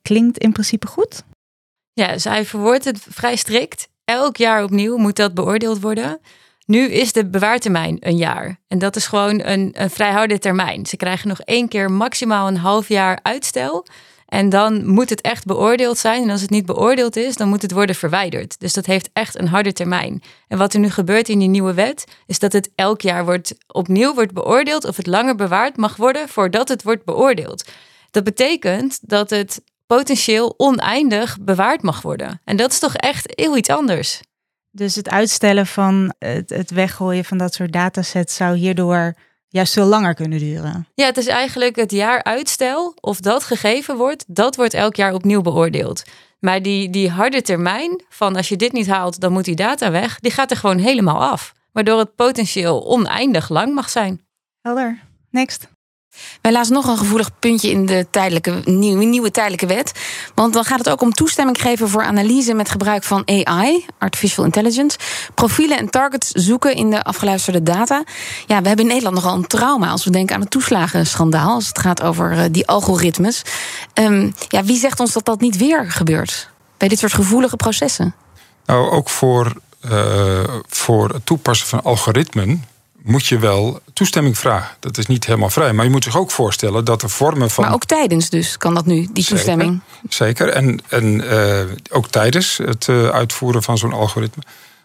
klinkt 0.03 0.39
in 0.39 0.53
principe 0.53 0.87
goed. 0.87 1.23
Ja, 1.93 2.19
zij 2.19 2.45
verwoordt 2.45 2.85
het 2.85 3.07
vrij 3.09 3.37
strikt. 3.37 3.89
Elk 4.05 4.37
jaar 4.37 4.63
opnieuw 4.63 4.97
moet 4.97 5.17
dat 5.17 5.35
beoordeeld 5.35 5.81
worden. 5.81 6.21
Nu 6.67 6.91
is 6.91 7.13
de 7.13 7.27
bewaartermijn 7.27 7.97
een 8.01 8.17
jaar. 8.17 8.61
En 8.69 8.79
dat 8.79 8.97
is 8.97 9.07
gewoon 9.07 9.41
een, 9.45 9.71
een 9.73 9.91
vrij 9.91 10.11
harde 10.11 10.39
termijn. 10.39 10.87
Ze 10.87 10.97
krijgen 10.97 11.29
nog 11.29 11.41
één 11.41 11.69
keer 11.69 11.91
maximaal 11.91 12.49
een 12.49 12.57
half 12.57 12.89
jaar 12.89 13.19
uitstel. 13.23 13.87
En 14.27 14.49
dan 14.49 14.87
moet 14.87 15.11
het 15.11 15.21
echt 15.21 15.45
beoordeeld 15.45 15.99
zijn. 15.99 16.23
En 16.23 16.31
als 16.31 16.41
het 16.41 16.51
niet 16.51 16.67
beoordeeld 16.67 17.17
is, 17.17 17.37
dan 17.37 17.49
moet 17.49 17.63
het 17.63 17.73
worden 17.73 17.95
verwijderd. 17.95 18.61
Dus 18.61 18.73
dat 18.73 18.87
heeft 18.87 19.11
echt 19.13 19.39
een 19.39 19.49
harde 19.49 19.73
termijn. 19.73 20.23
En 20.49 20.59
wat 20.59 20.75
er 20.75 20.81
nu 20.81 20.91
gebeurt 20.91 21.29
in 21.29 21.39
die 21.39 21.49
nieuwe 21.49 21.75
wet, 21.75 22.05
is 22.27 22.39
dat 22.39 22.53
het 22.53 22.71
elk 22.75 23.01
jaar 23.01 23.25
wordt, 23.25 23.55
opnieuw 23.67 24.15
wordt 24.15 24.33
beoordeeld 24.33 24.85
of 24.85 24.97
het 24.97 25.07
langer 25.07 25.35
bewaard 25.35 25.77
mag 25.77 25.97
worden 25.97 26.29
voordat 26.29 26.69
het 26.69 26.83
wordt 26.83 27.05
beoordeeld. 27.05 27.65
Dat 28.11 28.25
betekent 28.25 28.99
dat 29.03 29.31
het 29.31 29.61
potentieel 29.87 30.55
oneindig 30.57 31.39
bewaard 31.41 31.83
mag 31.83 32.03
worden. 32.03 32.41
En 32.45 32.57
dat 32.57 32.71
is 32.71 32.79
toch 32.79 32.95
echt 32.95 33.33
heel 33.35 33.57
iets 33.57 33.71
anders. 33.71 34.21
Dus 34.77 34.95
het 34.95 35.09
uitstellen 35.09 35.67
van 35.67 36.15
het, 36.19 36.51
het 36.51 36.71
weggooien 36.71 37.25
van 37.25 37.39
dat 37.39 37.55
soort 37.55 37.73
datasets 37.73 38.37
zou 38.37 38.57
hierdoor 38.57 39.15
juist 39.49 39.73
veel 39.73 39.87
langer 39.87 40.15
kunnen 40.15 40.39
duren. 40.39 40.87
Ja, 40.95 41.07
het 41.07 41.17
is 41.17 41.27
eigenlijk 41.27 41.77
het 41.77 41.91
jaar 41.91 42.23
uitstel 42.23 42.95
of 43.01 43.21
dat 43.21 43.45
gegeven 43.45 43.97
wordt, 43.97 44.25
dat 44.27 44.57
wordt 44.57 44.75
elk 44.75 44.97
jaar 44.97 45.15
opnieuw 45.15 45.41
beoordeeld. 45.41 46.03
Maar 46.41 46.63
die, 46.63 46.91
die 46.91 47.11
harde 47.11 47.43
termijn 47.43 48.05
van 48.09 48.37
als 48.37 48.49
je 48.49 48.57
dit 48.57 48.73
niet 48.73 48.87
haalt, 48.87 49.21
dan 49.21 49.33
moet 49.33 49.45
die 49.45 49.55
data 49.55 49.91
weg, 49.91 50.19
die 50.21 50.33
gaat 50.33 50.51
er 50.51 50.57
gewoon 50.57 50.79
helemaal 50.79 51.25
af. 51.25 51.53
Waardoor 51.73 51.99
het 51.99 52.15
potentieel 52.15 52.87
oneindig 52.87 53.49
lang 53.49 53.75
mag 53.75 53.91
zijn. 53.91 54.21
Helder. 54.61 54.99
Next. 55.31 55.69
Wij 56.41 56.65
nog 56.69 56.87
een 56.87 56.99
gevoelig 56.99 57.31
puntje 57.39 57.71
in 57.71 57.87
de 57.87 58.07
tijdelijke, 58.11 58.63
nieuwe, 58.65 59.31
tijdelijke 59.31 59.67
wet. 59.67 59.93
Want 60.35 60.53
dan 60.53 60.65
gaat 60.65 60.79
het 60.79 60.89
ook 60.89 61.01
om 61.01 61.13
toestemming 61.13 61.61
geven 61.61 61.89
voor 61.89 62.05
analyse 62.05 62.55
met 62.55 62.71
gebruik 62.71 63.03
van 63.03 63.23
AI, 63.27 63.87
artificial 63.99 64.45
intelligence, 64.45 64.99
profielen 65.35 65.79
en 65.79 65.91
targets 65.91 66.31
zoeken 66.31 66.75
in 66.75 66.91
de 66.91 67.03
afgeluisterde 67.03 67.63
data. 67.63 68.05
Ja, 68.47 68.61
we 68.61 68.69
hebben 68.69 68.85
in 68.85 68.91
Nederland 68.91 69.17
nogal 69.17 69.35
een 69.35 69.47
trauma 69.47 69.91
als 69.91 70.05
we 70.05 70.11
denken 70.11 70.35
aan 70.35 70.41
het 70.41 70.51
toeslagenschandaal, 70.51 71.55
als 71.55 71.69
het 71.69 71.79
gaat 71.79 72.03
over 72.03 72.33
uh, 72.33 72.43
die 72.51 72.67
algoritmes. 72.67 73.43
Um, 73.95 74.35
ja, 74.49 74.65
wie 74.65 74.79
zegt 74.79 75.01
ons 75.01 75.13
dat 75.13 75.25
dat 75.25 75.41
niet 75.41 75.57
weer 75.57 75.91
gebeurt 75.91 76.51
bij 76.77 76.89
dit 76.89 76.99
soort 76.99 77.13
gevoelige 77.13 77.57
processen? 77.57 78.15
Nou, 78.67 78.91
ook 78.91 79.09
voor, 79.09 79.53
uh, 79.91 80.45
voor 80.69 81.09
het 81.09 81.27
toepassen 81.27 81.69
van 81.69 81.83
algoritmen 81.83 82.65
moet 83.07 83.27
je 83.27 83.39
wel 83.39 83.81
toestemming 83.93 84.39
vragen. 84.39 84.77
Dat 84.81 84.99
is 84.99 85.07
niet 85.07 85.27
helemaal 85.27 85.51
vrij. 85.51 85.73
Maar 85.73 85.85
je 85.85 85.91
moet 85.91 86.05
zich 86.05 86.17
ook 86.19 86.31
voorstellen 86.31 86.85
dat 86.85 87.03
er 87.03 87.11
vormen 87.11 87.51
van. 87.51 87.65
Maar 87.65 87.75
ook 87.75 87.85
tijdens 87.85 88.31
dus 88.31 88.57
kan 88.57 88.75
dat 88.75 88.87
nu, 88.87 89.09
die 89.13 89.25
toestemming. 89.25 89.81
Zeker. 90.09 90.49
En, 90.49 90.81
en 90.89 91.05
uh, 91.05 91.61
ook 91.91 92.09
tijdens 92.09 92.57
het 92.65 92.87
uh, 92.87 93.09
uitvoeren 93.09 93.63
van 93.63 93.79
zo'n 93.79 93.93
algoritme. 93.93 94.43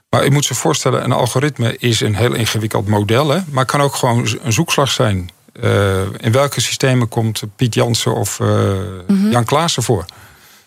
Maar 0.10 0.24
je 0.24 0.32
moet 0.32 0.46
zich 0.46 0.58
voorstellen, 0.58 1.04
een 1.04 1.12
algoritme 1.12 1.78
is 1.78 2.02
een 2.02 2.16
heel 2.16 2.34
ingewikkeld 2.34 2.88
model. 2.88 3.30
Hè, 3.30 3.40
maar 3.50 3.66
kan 3.66 3.82
ook 3.82 3.96
gewoon 3.96 4.28
een 4.44 4.54
zoekslag 4.54 4.92
zijn. 4.92 5.30
Uh, 5.62 6.02
in 6.18 6.32
welke 6.32 6.62
systemen 6.62 7.10
komt 7.10 7.42
Piet 7.56 7.74
Jansen 7.74 8.16
of 8.16 8.40
mm 8.40 9.04
-hmm. 9.08 9.32
Jan 9.32 9.46
Klaassen 9.46 9.84
voor? 9.84 10.06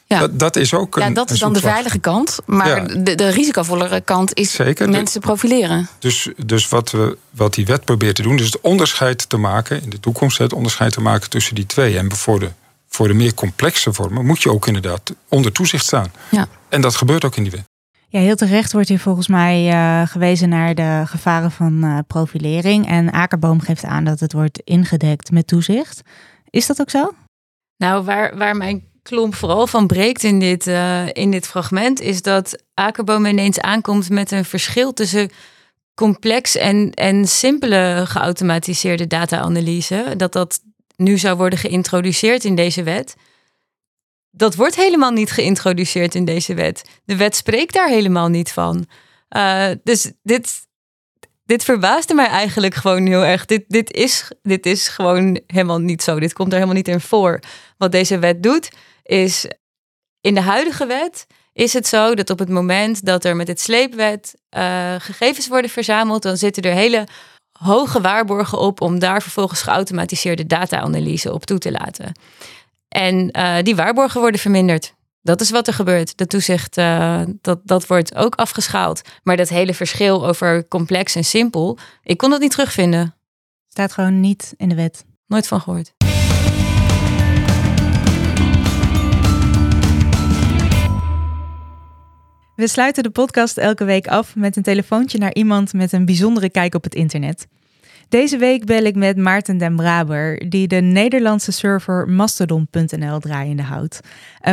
Ja. 0.06 0.18
Dat, 0.18 0.38
dat, 0.38 0.56
is 0.56 0.74
ook 0.74 0.96
een, 0.96 1.02
Ja, 1.02 1.10
dat 1.10 1.30
is 1.30 1.38
dan 1.38 1.52
de 1.52 1.60
veilige 1.60 1.98
kant. 1.98 2.38
Maar 2.46 3.02
de, 3.02 3.14
de 3.14 3.28
risicovollere 3.28 4.00
kant 4.00 4.34
is 4.34 4.52
Zeker. 4.52 4.88
mensen 4.88 5.20
profileren. 5.20 5.88
Dus, 5.98 6.28
dus 6.46 6.68
wat, 6.68 6.90
we, 6.90 7.18
wat 7.30 7.54
die 7.54 7.66
wet 7.66 7.84
probeert 7.84 8.16
te 8.16 8.22
doen... 8.22 8.38
is 8.38 8.44
het 8.44 8.60
onderscheid 8.60 9.28
te 9.28 9.36
maken, 9.36 9.82
in 9.82 9.90
de 9.90 10.00
toekomst... 10.00 10.38
het 10.38 10.52
onderscheid 10.52 10.92
te 10.92 11.00
maken 11.00 11.30
tussen 11.30 11.54
die 11.54 11.66
twee. 11.66 11.98
En 11.98 12.14
voor 12.14 12.40
de, 12.40 12.50
voor 12.88 13.08
de 13.08 13.14
meer 13.14 13.34
complexe 13.34 13.92
vormen... 13.92 14.26
moet 14.26 14.42
je 14.42 14.50
ook 14.50 14.66
inderdaad 14.66 15.14
onder 15.28 15.52
toezicht 15.52 15.84
staan. 15.84 16.12
Ja. 16.30 16.48
En 16.68 16.80
dat 16.80 16.96
gebeurt 16.96 17.24
ook 17.24 17.36
in 17.36 17.42
die 17.42 17.52
wet. 17.52 17.64
Ja, 18.08 18.20
heel 18.20 18.36
terecht 18.36 18.72
wordt 18.72 18.88
hier 18.88 18.98
volgens 18.98 19.28
mij 19.28 19.72
uh, 19.72 20.08
gewezen 20.08 20.48
naar 20.48 20.74
de 20.74 21.02
gevaren 21.06 21.50
van 21.50 21.84
uh, 21.84 21.98
profilering. 22.06 22.88
En 22.88 23.12
Akerboom 23.12 23.60
geeft 23.60 23.84
aan 23.84 24.04
dat 24.04 24.20
het 24.20 24.32
wordt 24.32 24.60
ingedekt 24.64 25.30
met 25.30 25.46
toezicht. 25.46 26.02
Is 26.50 26.66
dat 26.66 26.80
ook 26.80 26.90
zo? 26.90 27.12
Nou, 27.76 28.04
waar, 28.04 28.36
waar 28.36 28.56
mijn 28.56 28.84
klomp 29.04 29.34
vooral 29.34 29.66
van 29.66 29.86
breekt 29.86 30.22
in 30.22 30.38
dit, 30.38 30.66
uh, 30.66 31.06
in 31.12 31.30
dit 31.30 31.46
fragment, 31.46 32.00
is 32.00 32.22
dat 32.22 32.62
Akerboom 32.74 33.26
ineens 33.26 33.60
aankomt 33.60 34.10
met 34.10 34.30
een 34.30 34.44
verschil 34.44 34.92
tussen 34.92 35.30
complex 35.94 36.56
en, 36.56 36.92
en 36.92 37.28
simpele 37.28 38.02
geautomatiseerde 38.06 39.06
data-analyse, 39.06 40.14
dat 40.16 40.32
dat 40.32 40.60
nu 40.96 41.18
zou 41.18 41.36
worden 41.36 41.58
geïntroduceerd 41.58 42.44
in 42.44 42.54
deze 42.54 42.82
wet. 42.82 43.14
Dat 44.30 44.54
wordt 44.54 44.76
helemaal 44.76 45.10
niet 45.10 45.30
geïntroduceerd 45.30 46.14
in 46.14 46.24
deze 46.24 46.54
wet. 46.54 46.84
De 47.04 47.16
wet 47.16 47.36
spreekt 47.36 47.74
daar 47.74 47.88
helemaal 47.88 48.28
niet 48.28 48.52
van. 48.52 48.86
Uh, 49.36 49.70
dus 49.82 50.12
dit, 50.22 50.66
dit 51.44 51.64
verbaasde 51.64 52.14
mij 52.14 52.26
eigenlijk 52.26 52.74
gewoon 52.74 53.06
heel 53.06 53.24
erg. 53.24 53.44
Dit, 53.44 53.64
dit, 53.68 53.92
is, 53.92 54.30
dit 54.42 54.66
is 54.66 54.88
gewoon 54.88 55.40
helemaal 55.46 55.80
niet 55.80 56.02
zo. 56.02 56.20
Dit 56.20 56.32
komt 56.32 56.48
er 56.48 56.54
helemaal 56.54 56.76
niet 56.76 56.88
in 56.88 57.00
voor. 57.00 57.40
Wat 57.78 57.92
deze 57.92 58.18
wet 58.18 58.42
doet, 58.42 58.70
is 59.04 59.46
in 60.20 60.34
de 60.34 60.40
huidige 60.40 60.86
wet 60.86 61.26
is 61.52 61.72
het 61.72 61.86
zo 61.86 62.14
dat 62.14 62.30
op 62.30 62.38
het 62.38 62.48
moment 62.48 63.04
dat 63.04 63.24
er 63.24 63.36
met 63.36 63.48
het 63.48 63.60
sleepwet 63.60 64.34
uh, 64.56 64.94
gegevens 64.98 65.48
worden 65.48 65.70
verzameld, 65.70 66.22
dan 66.22 66.36
zitten 66.36 66.62
er 66.62 66.72
hele 66.72 67.06
hoge 67.58 68.00
waarborgen 68.00 68.58
op 68.58 68.80
om 68.80 68.98
daar 68.98 69.22
vervolgens 69.22 69.62
geautomatiseerde 69.62 70.46
data-analyse 70.46 71.32
op 71.32 71.44
toe 71.44 71.58
te 71.58 71.70
laten. 71.70 72.12
En 72.88 73.38
uh, 73.38 73.56
die 73.62 73.76
waarborgen 73.76 74.20
worden 74.20 74.40
verminderd. 74.40 74.94
Dat 75.22 75.40
is 75.40 75.50
wat 75.50 75.66
er 75.66 75.74
gebeurt. 75.74 76.18
De 76.18 76.26
toezicht, 76.26 76.76
uh, 76.76 77.22
dat, 77.40 77.60
dat 77.64 77.86
wordt 77.86 78.14
ook 78.14 78.34
afgeschaald. 78.34 79.02
Maar 79.22 79.36
dat 79.36 79.48
hele 79.48 79.74
verschil 79.74 80.26
over 80.26 80.68
complex 80.68 81.14
en 81.14 81.24
simpel, 81.24 81.78
ik 82.02 82.18
kon 82.18 82.30
dat 82.30 82.40
niet 82.40 82.50
terugvinden. 82.50 83.14
Staat 83.68 83.92
gewoon 83.92 84.20
niet 84.20 84.54
in 84.56 84.68
de 84.68 84.74
wet. 84.74 85.04
Nooit 85.26 85.46
van 85.46 85.60
gehoord. 85.60 86.03
We 92.64 92.70
sluiten 92.70 93.02
de 93.02 93.10
podcast 93.10 93.58
elke 93.58 93.84
week 93.84 94.06
af 94.08 94.36
met 94.36 94.56
een 94.56 94.62
telefoontje 94.62 95.18
naar 95.18 95.34
iemand 95.34 95.72
met 95.72 95.92
een 95.92 96.04
bijzondere 96.04 96.50
kijk 96.50 96.74
op 96.74 96.84
het 96.84 96.94
internet. 96.94 97.46
Deze 98.14 98.36
week 98.36 98.64
bel 98.64 98.84
ik 98.84 98.94
met 98.94 99.16
Maarten 99.16 99.58
den 99.58 99.76
Braber, 99.76 100.48
die 100.48 100.68
de 100.68 100.80
Nederlandse 100.80 101.52
server 101.52 102.08
Mastodon.nl 102.08 103.18
draaiende 103.18 103.62
houdt. 103.62 104.00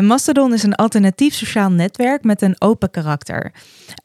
Mastodon 0.02 0.54
is 0.54 0.64
een 0.64 0.76
alternatief 0.76 1.34
sociaal 1.34 1.72
netwerk 1.72 2.24
met 2.24 2.42
een 2.42 2.56
open 2.60 2.92
karakter. 2.92 3.52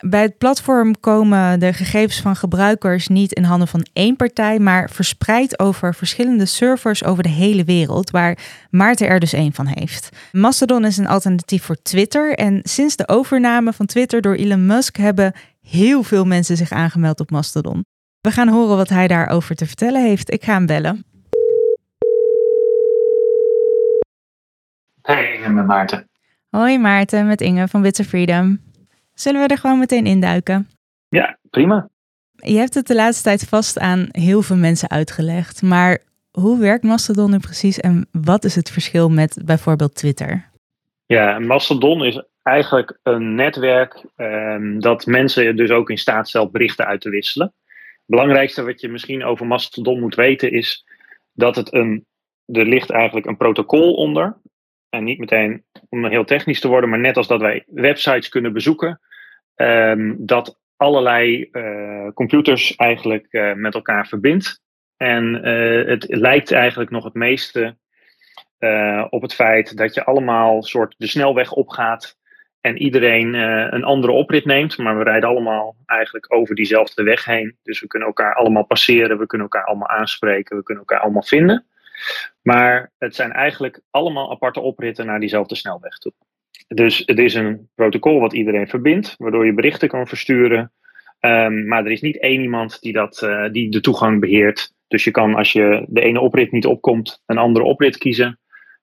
Bij 0.06 0.22
het 0.22 0.38
platform 0.38 1.00
komen 1.00 1.60
de 1.60 1.72
gegevens 1.72 2.20
van 2.20 2.36
gebruikers 2.36 3.08
niet 3.08 3.32
in 3.32 3.42
handen 3.42 3.68
van 3.68 3.86
één 3.92 4.16
partij, 4.16 4.58
maar 4.58 4.90
verspreid 4.90 5.58
over 5.58 5.94
verschillende 5.94 6.46
servers 6.46 7.04
over 7.04 7.22
de 7.22 7.28
hele 7.28 7.64
wereld, 7.64 8.10
waar 8.10 8.38
Maarten 8.70 9.08
er 9.08 9.20
dus 9.20 9.32
één 9.32 9.52
van 9.52 9.66
heeft. 9.66 10.08
Mastodon 10.32 10.84
is 10.84 10.96
een 10.96 11.08
alternatief 11.08 11.62
voor 11.62 11.82
Twitter 11.82 12.34
en 12.34 12.60
sinds 12.62 12.96
de 12.96 13.08
overname 13.08 13.72
van 13.72 13.86
Twitter 13.86 14.20
door 14.20 14.34
Elon 14.34 14.66
Musk 14.66 14.96
hebben 14.96 15.32
heel 15.62 16.02
veel 16.02 16.24
mensen 16.24 16.56
zich 16.56 16.70
aangemeld 16.70 17.20
op 17.20 17.30
Mastodon. 17.30 17.84
We 18.26 18.32
gaan 18.32 18.48
horen 18.48 18.76
wat 18.76 18.88
hij 18.88 19.08
daarover 19.08 19.54
te 19.54 19.66
vertellen 19.66 20.02
heeft. 20.02 20.32
Ik 20.32 20.44
ga 20.44 20.52
hem 20.52 20.66
bellen. 20.66 21.04
Hey, 25.02 25.34
Inge 25.34 25.48
met 25.48 25.66
Maarten. 25.66 26.08
Hoi 26.50 26.78
Maarten, 26.78 27.26
met 27.26 27.40
Inge 27.40 27.68
van 27.68 27.82
Bits 27.82 28.00
Freedom. 28.02 28.60
Zullen 29.14 29.40
we 29.40 29.48
er 29.48 29.58
gewoon 29.58 29.78
meteen 29.78 30.06
induiken? 30.06 30.68
Ja, 31.08 31.38
prima. 31.50 31.88
Je 32.32 32.58
hebt 32.58 32.74
het 32.74 32.86
de 32.86 32.94
laatste 32.94 33.22
tijd 33.22 33.44
vast 33.48 33.78
aan 33.78 34.08
heel 34.10 34.42
veel 34.42 34.56
mensen 34.56 34.90
uitgelegd, 34.90 35.62
maar 35.62 35.98
hoe 36.30 36.58
werkt 36.58 36.84
Mastodon 36.84 37.30
nu 37.30 37.38
precies 37.38 37.80
en 37.80 38.08
wat 38.12 38.44
is 38.44 38.54
het 38.54 38.70
verschil 38.70 39.08
met 39.10 39.40
bijvoorbeeld 39.44 39.94
Twitter? 39.94 40.50
Ja, 41.06 41.38
Mastodon 41.38 42.04
is 42.04 42.22
eigenlijk 42.42 42.98
een 43.02 43.34
netwerk 43.34 44.04
um, 44.16 44.80
dat 44.80 45.06
mensen 45.06 45.56
dus 45.56 45.70
ook 45.70 45.90
in 45.90 45.98
staat 45.98 46.28
stelt 46.28 46.52
berichten 46.52 46.86
uit 46.86 47.00
te 47.00 47.10
wisselen 47.10 47.54
belangrijkste 48.06 48.64
wat 48.64 48.80
je 48.80 48.88
misschien 48.88 49.24
over 49.24 49.46
Mastodon 49.46 50.00
moet 50.00 50.14
weten 50.14 50.50
is 50.50 50.86
dat 51.32 51.56
het 51.56 51.74
een, 51.74 52.06
er 52.46 52.66
ligt 52.66 52.90
eigenlijk 52.90 53.26
een 53.26 53.36
protocol 53.36 53.94
onder. 53.94 54.36
En 54.88 55.04
niet 55.04 55.18
meteen 55.18 55.64
om 55.88 56.06
heel 56.06 56.24
technisch 56.24 56.60
te 56.60 56.68
worden, 56.68 56.90
maar 56.90 56.98
net 56.98 57.16
als 57.16 57.26
dat 57.26 57.40
wij 57.40 57.64
websites 57.66 58.28
kunnen 58.28 58.52
bezoeken, 58.52 59.00
um, 59.56 60.26
dat 60.26 60.58
allerlei 60.76 61.48
uh, 61.52 62.08
computers 62.14 62.76
eigenlijk 62.76 63.26
uh, 63.30 63.52
met 63.52 63.74
elkaar 63.74 64.06
verbindt. 64.06 64.60
En 64.96 65.48
uh, 65.48 65.86
het 65.88 66.04
lijkt 66.08 66.52
eigenlijk 66.52 66.90
nog 66.90 67.04
het 67.04 67.14
meeste 67.14 67.76
op 69.10 69.22
het 69.22 69.34
feit 69.34 69.76
dat 69.76 69.94
je 69.94 70.04
allemaal 70.04 70.62
soort 70.62 70.94
de 70.98 71.06
snelweg 71.06 71.52
opgaat 71.52 72.16
en 72.66 72.78
iedereen 72.78 73.34
uh, 73.34 73.66
een 73.70 73.84
andere 73.84 74.12
oprit 74.12 74.44
neemt. 74.44 74.78
Maar 74.78 74.98
we 74.98 75.04
rijden 75.04 75.28
allemaal 75.28 75.76
eigenlijk 75.86 76.34
over 76.34 76.54
diezelfde 76.54 77.02
weg 77.02 77.24
heen. 77.24 77.56
Dus 77.62 77.80
we 77.80 77.86
kunnen 77.86 78.08
elkaar 78.08 78.34
allemaal 78.34 78.64
passeren, 78.64 79.18
we 79.18 79.26
kunnen 79.26 79.46
elkaar 79.46 79.68
allemaal 79.68 79.88
aanspreken, 79.88 80.56
we 80.56 80.62
kunnen 80.62 80.84
elkaar 80.86 81.04
allemaal 81.04 81.22
vinden. 81.22 81.66
Maar 82.42 82.92
het 82.98 83.14
zijn 83.14 83.32
eigenlijk 83.32 83.80
allemaal 83.90 84.30
aparte 84.30 84.60
opritten 84.60 85.06
naar 85.06 85.20
diezelfde 85.20 85.54
snelweg 85.54 85.98
toe. 85.98 86.12
Dus 86.68 87.02
het 87.06 87.18
is 87.18 87.34
een 87.34 87.68
protocol 87.74 88.20
wat 88.20 88.32
iedereen 88.32 88.68
verbindt, 88.68 89.14
waardoor 89.18 89.46
je 89.46 89.54
berichten 89.54 89.88
kan 89.88 90.06
versturen. 90.06 90.72
Um, 91.20 91.66
maar 91.66 91.84
er 91.84 91.90
is 91.90 92.00
niet 92.00 92.20
één 92.20 92.40
iemand 92.40 92.80
die, 92.80 92.92
dat, 92.92 93.22
uh, 93.22 93.48
die 93.52 93.70
de 93.70 93.80
toegang 93.80 94.20
beheert. 94.20 94.72
Dus 94.88 95.04
je 95.04 95.10
kan 95.10 95.34
als 95.34 95.52
je 95.52 95.84
de 95.88 96.00
ene 96.00 96.20
oprit 96.20 96.52
niet 96.52 96.66
opkomt, 96.66 97.22
een 97.26 97.38
andere 97.38 97.64
oprit 97.64 97.98
kiezen. 97.98 98.38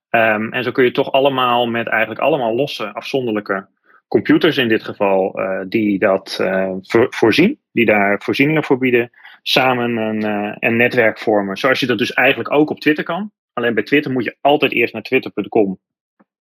Um, 0.10 0.54
en 0.54 0.64
zo 0.64 0.72
kun 0.72 0.84
je 0.84 0.92
toch 0.92 1.12
allemaal 1.12 1.68
met 1.68 1.88
eigenlijk 1.88 2.22
allemaal 2.22 2.56
losse, 2.56 2.94
afzonderlijke 2.94 3.68
computers 4.14 4.58
in 4.58 4.68
dit 4.68 4.84
geval, 4.84 5.40
uh, 5.40 5.62
die 5.68 6.00
dat 6.00 6.38
uh, 6.42 6.72
voorzien, 7.10 7.60
die 7.72 7.86
daar 7.86 8.22
voorzieningen 8.22 8.64
voor 8.64 8.78
bieden, 8.78 9.12
samen 9.42 9.98
een, 9.98 10.24
uh, 10.26 10.56
een 10.60 10.76
netwerk 10.76 11.20
vormen. 11.20 11.58
Zoals 11.58 11.80
je 11.80 11.86
dat 11.86 11.98
dus 11.98 12.14
eigenlijk 12.14 12.52
ook 12.52 12.70
op 12.70 12.80
Twitter 12.80 13.04
kan. 13.04 13.32
Alleen 13.54 13.74
bij 13.74 13.84
Twitter 13.84 14.12
moet 14.12 14.24
je 14.24 14.38
altijd 14.42 14.72
eerst 14.72 14.94
naar 14.94 15.02
twitter.com 15.02 15.80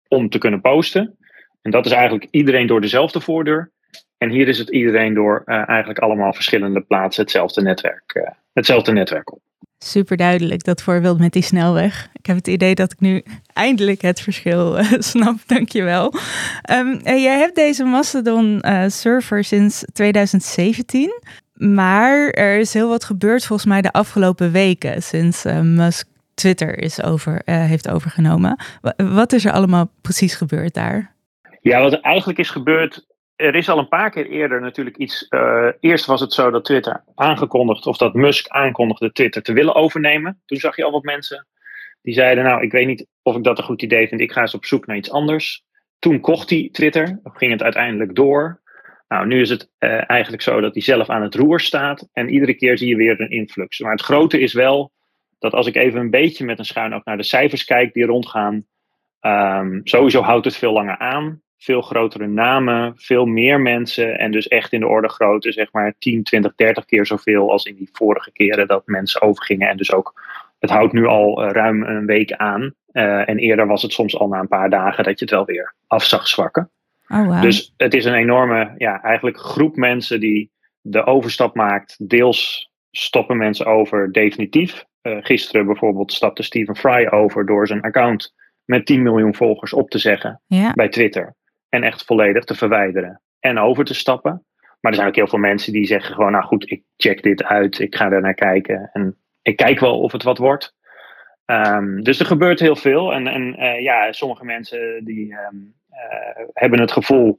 om 0.09 0.29
te 0.29 0.39
kunnen 0.39 0.61
posten. 0.61 1.17
En 1.63 1.71
dat 1.71 1.87
is 1.87 1.93
eigenlijk 1.93 2.29
iedereen 2.31 2.67
door 2.67 2.81
dezelfde 2.81 3.21
voordeur. 3.21 3.71
En 4.19 4.31
hier 4.31 4.49
is 4.49 4.59
het 4.59 4.71
iedereen 4.71 5.15
door 5.15 5.43
eigenlijk 5.45 5.99
allemaal 5.99 6.33
verschillende 6.33 6.81
plaatsen 6.81 7.23
hetzelfde 7.23 7.63
netwerk, 7.63 8.35
hetzelfde 8.53 8.93
netwerk 8.93 9.33
op. 9.33 9.41
Super 9.79 10.17
duidelijk, 10.17 10.65
dat 10.65 10.83
voorbeeld 10.83 11.19
met 11.19 11.33
die 11.33 11.43
snelweg. 11.43 12.09
Ik 12.13 12.27
heb 12.27 12.37
het 12.37 12.49
idee 12.49 12.75
dat 12.75 12.93
ik 12.93 13.01
nu 13.01 13.23
eindelijk 13.53 14.03
het 14.03 14.21
verschil 14.21 14.79
uh, 14.79 14.93
snap. 14.99 15.37
Dankjewel. 15.47 16.15
Um, 16.71 17.01
jij 17.05 17.39
hebt 17.39 17.55
deze 17.55 17.85
Mastodon 17.85 18.63
uh, 18.67 18.85
server 18.89 19.45
sinds 19.45 19.85
2017. 19.93 21.21
Maar 21.55 22.29
er 22.31 22.59
is 22.59 22.73
heel 22.73 22.89
wat 22.89 23.05
gebeurd 23.05 23.47
volgens 23.47 23.69
mij 23.69 23.83
de 23.83 23.93
afgelopen 23.93 24.53
weken 24.53 25.03
sinds 25.03 25.45
Musk 25.63 26.07
Twitter 26.35 26.79
is 26.79 27.03
over, 27.03 27.43
heeft 27.45 27.89
overgenomen. 27.89 28.59
wat 28.97 29.33
is 29.33 29.45
er 29.45 29.53
allemaal 29.53 29.91
precies 30.01 30.35
gebeurd 30.35 30.75
daar? 30.75 31.15
Ja, 31.61 31.81
wat 31.81 31.93
er 31.93 32.01
eigenlijk 32.01 32.39
is 32.39 32.51
gebeurd 32.51 33.07
er 33.37 33.55
is 33.55 33.69
al 33.69 33.79
een 33.79 33.89
paar 33.89 34.11
keer 34.11 34.27
eerder 34.27 34.61
natuurlijk 34.61 34.97
iets. 34.97 35.27
Uh, 35.31 35.69
eerst 35.81 36.07
was 36.07 36.21
het 36.21 36.33
zo 36.33 36.51
dat 36.51 36.65
Twitter 36.65 37.05
aangekondigd, 37.15 37.87
of 37.87 37.97
dat 37.97 38.15
Musk 38.15 38.49
aankondigde 38.49 39.13
Twitter 39.13 39.43
te 39.43 39.53
willen 39.53 39.75
overnemen. 39.75 40.43
Toen 40.47 40.59
zag 40.59 40.77
je 40.77 40.85
al 40.85 40.91
wat 40.91 41.03
mensen 41.03 41.47
die 42.03 42.15
zeiden: 42.15 42.45
Nou, 42.45 42.63
ik 42.63 42.73
weet 42.73 42.87
niet 42.87 43.07
of 43.23 43.37
ik 43.37 43.45
dat 43.45 43.59
een 43.59 43.65
goed 43.65 43.83
idee 43.83 44.09
vind, 44.09 44.21
ik 44.21 44.33
ga 44.33 44.41
eens 44.41 44.55
op 44.55 44.65
zoek 44.65 44.87
naar 44.87 44.97
iets 44.97 45.11
anders. 45.11 45.65
Toen 45.99 46.21
kocht 46.21 46.51
hij 46.51 46.69
Twitter, 46.73 47.21
ging 47.25 47.53
het 47.53 47.63
uiteindelijk 47.63 48.15
door. 48.15 48.61
Nou, 49.09 49.27
nu 49.27 49.41
is 49.41 49.51
het 49.51 49.71
uh, 49.79 50.11
eigenlijk 50.11 50.43
zo 50.43 50.61
dat 50.61 50.75
hij 50.75 50.83
zelf 50.83 51.09
aan 51.09 51.23
het 51.23 51.35
roer 51.35 51.61
staat 51.61 52.09
en 52.13 52.29
iedere 52.29 52.55
keer 52.55 52.79
zie 52.79 52.89
je 52.89 52.97
weer 52.97 53.21
een 53.21 53.31
influx. 53.31 53.79
Maar 53.79 53.93
het 53.93 54.03
grote 54.03 54.41
is 54.41 54.53
wel 54.53 54.93
dat 55.39 55.53
als 55.53 55.67
ik 55.67 55.77
even 55.77 56.01
een 56.01 56.11
beetje 56.11 56.45
met 56.45 56.59
een 56.59 56.65
schuin 56.65 56.95
ook 56.95 57.05
naar 57.05 57.17
de 57.17 57.23
cijfers 57.23 57.65
kijk 57.65 57.93
die 57.93 58.05
rondgaan, 58.05 58.67
um, 59.21 59.81
sowieso 59.85 60.23
houdt 60.23 60.45
het 60.45 60.57
veel 60.57 60.73
langer 60.73 60.99
aan 60.99 61.43
veel 61.59 61.83
grotere 61.83 62.27
namen, 62.27 62.95
veel 62.97 63.27
meer 63.27 63.61
mensen 63.61 64.19
en 64.19 64.31
dus 64.31 64.49
echt 64.49 64.73
in 64.73 64.81
de 64.81 64.87
orde 64.87 65.09
grootte, 65.09 65.53
zeg 65.53 65.73
maar 65.73 65.95
10, 65.99 66.23
20, 66.23 66.55
30 66.55 66.85
keer 66.85 67.07
zoveel 67.07 67.51
als 67.51 67.65
in 67.65 67.75
die 67.75 67.89
vorige 67.93 68.33
keren 68.33 68.67
dat 68.67 68.83
mensen 68.87 69.23
overgingen. 69.23 69.69
En 69.69 69.77
dus 69.77 69.93
ook, 69.93 70.23
het 70.59 70.71
houdt 70.71 70.93
nu 70.93 71.07
al 71.07 71.45
uh, 71.45 71.51
ruim 71.51 71.83
een 71.83 72.07
week 72.07 72.33
aan. 72.33 72.75
Uh, 72.93 73.29
en 73.29 73.39
eerder 73.39 73.67
was 73.67 73.83
het 73.83 73.93
soms 73.93 74.19
al 74.19 74.29
na 74.29 74.41
een 74.41 74.49
paar 74.49 74.71
dagen 74.71 75.05
dat 75.05 75.19
je 75.19 75.25
het 75.25 75.35
wel 75.35 75.45
weer 75.45 75.75
af 75.87 76.05
zag 76.05 76.29
zwakken. 76.29 76.71
Oh, 77.09 77.27
wow. 77.27 77.43
Dus 77.43 77.75
het 77.77 77.95
is 77.95 78.05
een 78.05 78.15
enorme, 78.15 78.75
ja, 78.77 79.03
eigenlijk 79.03 79.39
groep 79.39 79.77
mensen 79.77 80.21
die 80.21 80.51
de 80.81 81.05
overstap 81.05 81.55
maakt. 81.55 82.09
Deels 82.09 82.71
stoppen 82.91 83.37
mensen 83.37 83.67
over 83.67 84.13
definitief. 84.13 84.85
Uh, 85.03 85.17
gisteren 85.21 85.67
bijvoorbeeld 85.67 86.13
stapte 86.13 86.43
Stephen 86.43 86.77
Fry 86.77 87.07
over 87.11 87.47
door 87.47 87.67
zijn 87.67 87.81
account 87.81 88.35
met 88.65 88.87
10 88.87 89.03
miljoen 89.03 89.35
volgers 89.35 89.73
op 89.73 89.91
te 89.91 89.99
zeggen 89.99 90.41
ja. 90.47 90.73
bij 90.73 90.89
Twitter 90.89 91.35
en 91.77 91.83
echt 91.83 92.05
volledig 92.05 92.45
te 92.45 92.55
verwijderen 92.55 93.21
en 93.41 93.59
over 93.59 93.85
te 93.85 93.95
stappen. 93.95 94.45
Maar 94.81 94.93
er 94.93 94.95
zijn 94.95 95.09
ook 95.09 95.17
heel 95.17 95.29
veel 95.29 95.39
mensen 95.39 95.73
die 95.73 95.87
zeggen 95.87 96.15
gewoon, 96.15 96.33
nou 96.33 96.45
goed, 96.45 96.71
ik 96.71 96.83
check 96.97 97.23
dit 97.23 97.45
uit, 97.45 97.79
ik 97.79 97.97
ga 97.97 98.11
er 98.11 98.21
naar 98.21 98.35
kijken 98.35 98.91
en 98.93 99.17
ik 99.43 99.57
kijk 99.57 99.81
wel 99.81 100.01
of 100.01 100.13
het 100.13 100.23
wat 100.23 100.39
wordt. 100.39 100.75
Um, 101.47 102.03
dus 102.03 102.21
er 102.21 102.27
gebeurt 102.27 102.61
heel 102.61 102.77
veel 102.77 103.13
en, 103.13 103.27
en 103.27 103.63
uh, 103.63 103.81
ja, 103.81 104.13
sommige 104.13 104.45
mensen 104.45 105.05
die 105.05 105.33
um, 105.33 105.75
uh, 105.91 106.47
hebben 106.53 106.81
het 106.81 106.93
gevoel 106.93 107.39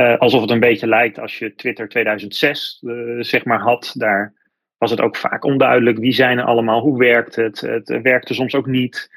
Eh, 0.00 0.18
alsof 0.18 0.40
het 0.40 0.50
een 0.50 0.60
beetje 0.60 0.86
lijkt 0.86 1.18
als 1.18 1.38
je 1.38 1.54
Twitter 1.54 1.88
2006 1.88 2.82
eh, 2.86 2.92
zeg 3.18 3.44
maar 3.44 3.60
had. 3.60 3.94
Daar 3.96 4.34
was 4.78 4.90
het 4.90 5.00
ook 5.00 5.16
vaak 5.16 5.44
onduidelijk. 5.44 5.98
Wie 5.98 6.12
zijn 6.12 6.38
er 6.38 6.44
allemaal? 6.44 6.80
Hoe 6.80 6.98
werkt 6.98 7.36
het? 7.36 7.60
Het 7.60 8.00
werkte 8.02 8.34
soms 8.34 8.54
ook 8.54 8.66
niet. 8.66 9.10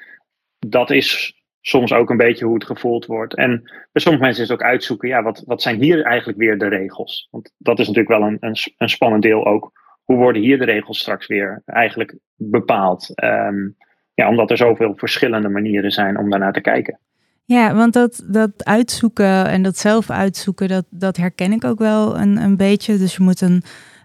Dat 0.59 0.91
is 0.91 1.42
soms 1.65 1.93
ook 1.93 2.09
een 2.09 2.17
beetje 2.17 2.45
hoe 2.45 2.53
het 2.53 2.65
gevoeld 2.65 3.05
wordt. 3.05 3.35
En 3.35 3.61
bij 3.91 4.01
sommige 4.01 4.23
mensen 4.23 4.43
is 4.43 4.49
het 4.49 4.59
ook 4.59 4.67
uitzoeken, 4.67 5.09
ja, 5.09 5.23
wat, 5.23 5.43
wat 5.45 5.61
zijn 5.61 5.81
hier 5.81 6.03
eigenlijk 6.03 6.37
weer 6.37 6.57
de 6.57 6.67
regels? 6.67 7.27
Want 7.31 7.53
dat 7.57 7.79
is 7.79 7.87
natuurlijk 7.87 8.19
wel 8.19 8.27
een, 8.27 8.37
een, 8.39 8.55
een 8.77 8.89
spannend 8.89 9.23
deel 9.23 9.45
ook. 9.45 9.71
Hoe 10.03 10.17
worden 10.17 10.41
hier 10.41 10.57
de 10.57 10.65
regels 10.65 10.99
straks 10.99 11.27
weer 11.27 11.61
eigenlijk 11.65 12.17
bepaald? 12.35 13.11
Ehm, 13.15 13.69
ja, 14.13 14.29
omdat 14.29 14.51
er 14.51 14.57
zoveel 14.57 14.93
verschillende 14.95 15.49
manieren 15.49 15.91
zijn 15.91 16.17
om 16.17 16.29
daarnaar 16.29 16.53
te 16.53 16.61
kijken. 16.61 16.99
Ja, 17.45 17.75
want 17.75 17.93
dat, 17.93 18.23
dat 18.27 18.65
uitzoeken 18.65 19.47
en 19.47 19.61
dat 19.61 19.77
zelf 19.77 20.09
uitzoeken, 20.09 20.67
dat, 20.67 20.85
dat 20.89 21.17
herken 21.17 21.51
ik 21.51 21.63
ook 21.63 21.79
wel 21.79 22.19
een, 22.19 22.37
een 22.37 22.57
beetje. 22.57 22.97
Dus 22.97 23.15
je 23.15 23.23
moet 23.23 23.41
een, 23.41 23.63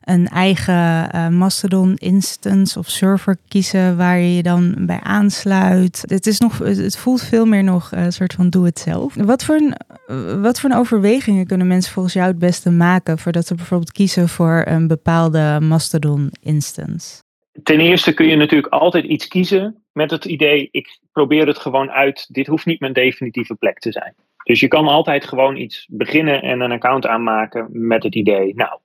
een 0.09 0.27
eigen 0.27 1.09
uh, 1.15 1.29
Mastodon 1.29 1.95
instance 1.95 2.79
of 2.79 2.89
server 2.89 3.37
kiezen 3.49 3.97
waar 3.97 4.19
je 4.19 4.35
je 4.35 4.43
dan 4.43 4.75
bij 4.79 5.01
aansluit. 5.03 6.05
Het, 6.07 6.27
is 6.27 6.39
nog, 6.39 6.59
het 6.59 6.99
voelt 6.99 7.23
veel 7.23 7.47
meer 7.47 7.65
nog 7.65 7.93
een 7.93 8.13
soort 8.13 8.33
van 8.33 8.51
doe 8.51 8.65
het 8.65 8.79
zelf. 8.79 9.15
Wat 9.15 9.45
voor, 9.45 9.55
een, 9.55 10.43
wat 10.43 10.61
voor 10.61 10.71
een 10.71 10.77
overwegingen 10.77 11.47
kunnen 11.47 11.67
mensen 11.67 11.93
volgens 11.93 12.15
jou 12.15 12.27
het 12.27 12.39
beste 12.39 12.71
maken 12.71 13.19
voordat 13.19 13.47
ze 13.47 13.55
bijvoorbeeld 13.55 13.93
kiezen 13.93 14.29
voor 14.29 14.65
een 14.67 14.87
bepaalde 14.87 15.59
Mastodon 15.61 16.31
instance? 16.43 17.23
Ten 17.63 17.81
eerste 17.81 18.13
kun 18.13 18.27
je 18.27 18.37
natuurlijk 18.37 18.73
altijd 18.73 19.05
iets 19.05 19.29
kiezen 19.29 19.83
met 19.93 20.11
het 20.11 20.25
idee, 20.25 20.69
ik 20.71 20.99
probeer 21.13 21.47
het 21.47 21.59
gewoon 21.59 21.91
uit. 21.91 22.27
Dit 22.29 22.47
hoeft 22.47 22.67
niet 22.67 22.81
mijn 22.81 22.93
definitieve 22.93 23.55
plek 23.55 23.79
te 23.79 23.93
zijn. 23.93 24.15
Dus 24.43 24.61
je 24.61 24.69
kan 24.69 24.87
altijd 24.87 25.25
gewoon 25.25 25.57
iets 25.57 25.87
beginnen 25.91 26.43
en 26.43 26.61
een 26.61 26.73
account 26.73 27.07
aanmaken 27.07 27.69
met 27.71 28.03
het 28.03 28.15
idee, 28.15 28.55
nou, 28.55 28.79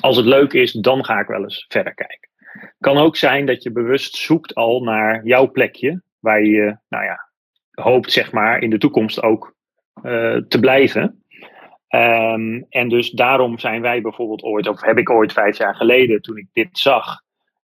als 0.00 0.16
het 0.16 0.26
leuk 0.26 0.52
is, 0.52 0.72
dan 0.72 1.04
ga 1.04 1.20
ik 1.20 1.26
wel 1.26 1.42
eens 1.42 1.64
verder 1.68 1.94
kijken. 1.94 2.30
Kan 2.78 2.96
ook 2.96 3.16
zijn 3.16 3.46
dat 3.46 3.62
je 3.62 3.72
bewust 3.72 4.16
zoekt 4.16 4.54
al 4.54 4.82
naar 4.82 5.24
jouw 5.24 5.50
plekje, 5.50 6.02
waar 6.18 6.42
je, 6.42 6.78
nou 6.88 7.04
ja, 7.04 7.30
hoopt 7.70 8.12
zeg 8.12 8.32
maar 8.32 8.62
in 8.62 8.70
de 8.70 8.78
toekomst 8.78 9.22
ook 9.22 9.54
uh, 10.02 10.36
te 10.36 10.60
blijven. 10.60 11.24
Um, 11.88 12.66
en 12.68 12.88
dus 12.88 13.10
daarom 13.10 13.58
zijn 13.58 13.82
wij 13.82 14.00
bijvoorbeeld 14.00 14.42
ooit, 14.42 14.68
of 14.68 14.80
heb 14.80 14.98
ik 14.98 15.10
ooit 15.10 15.32
vijf 15.32 15.58
jaar 15.58 15.74
geleden, 15.74 16.22
toen 16.22 16.36
ik 16.36 16.46
dit 16.52 16.78
zag, 16.78 17.20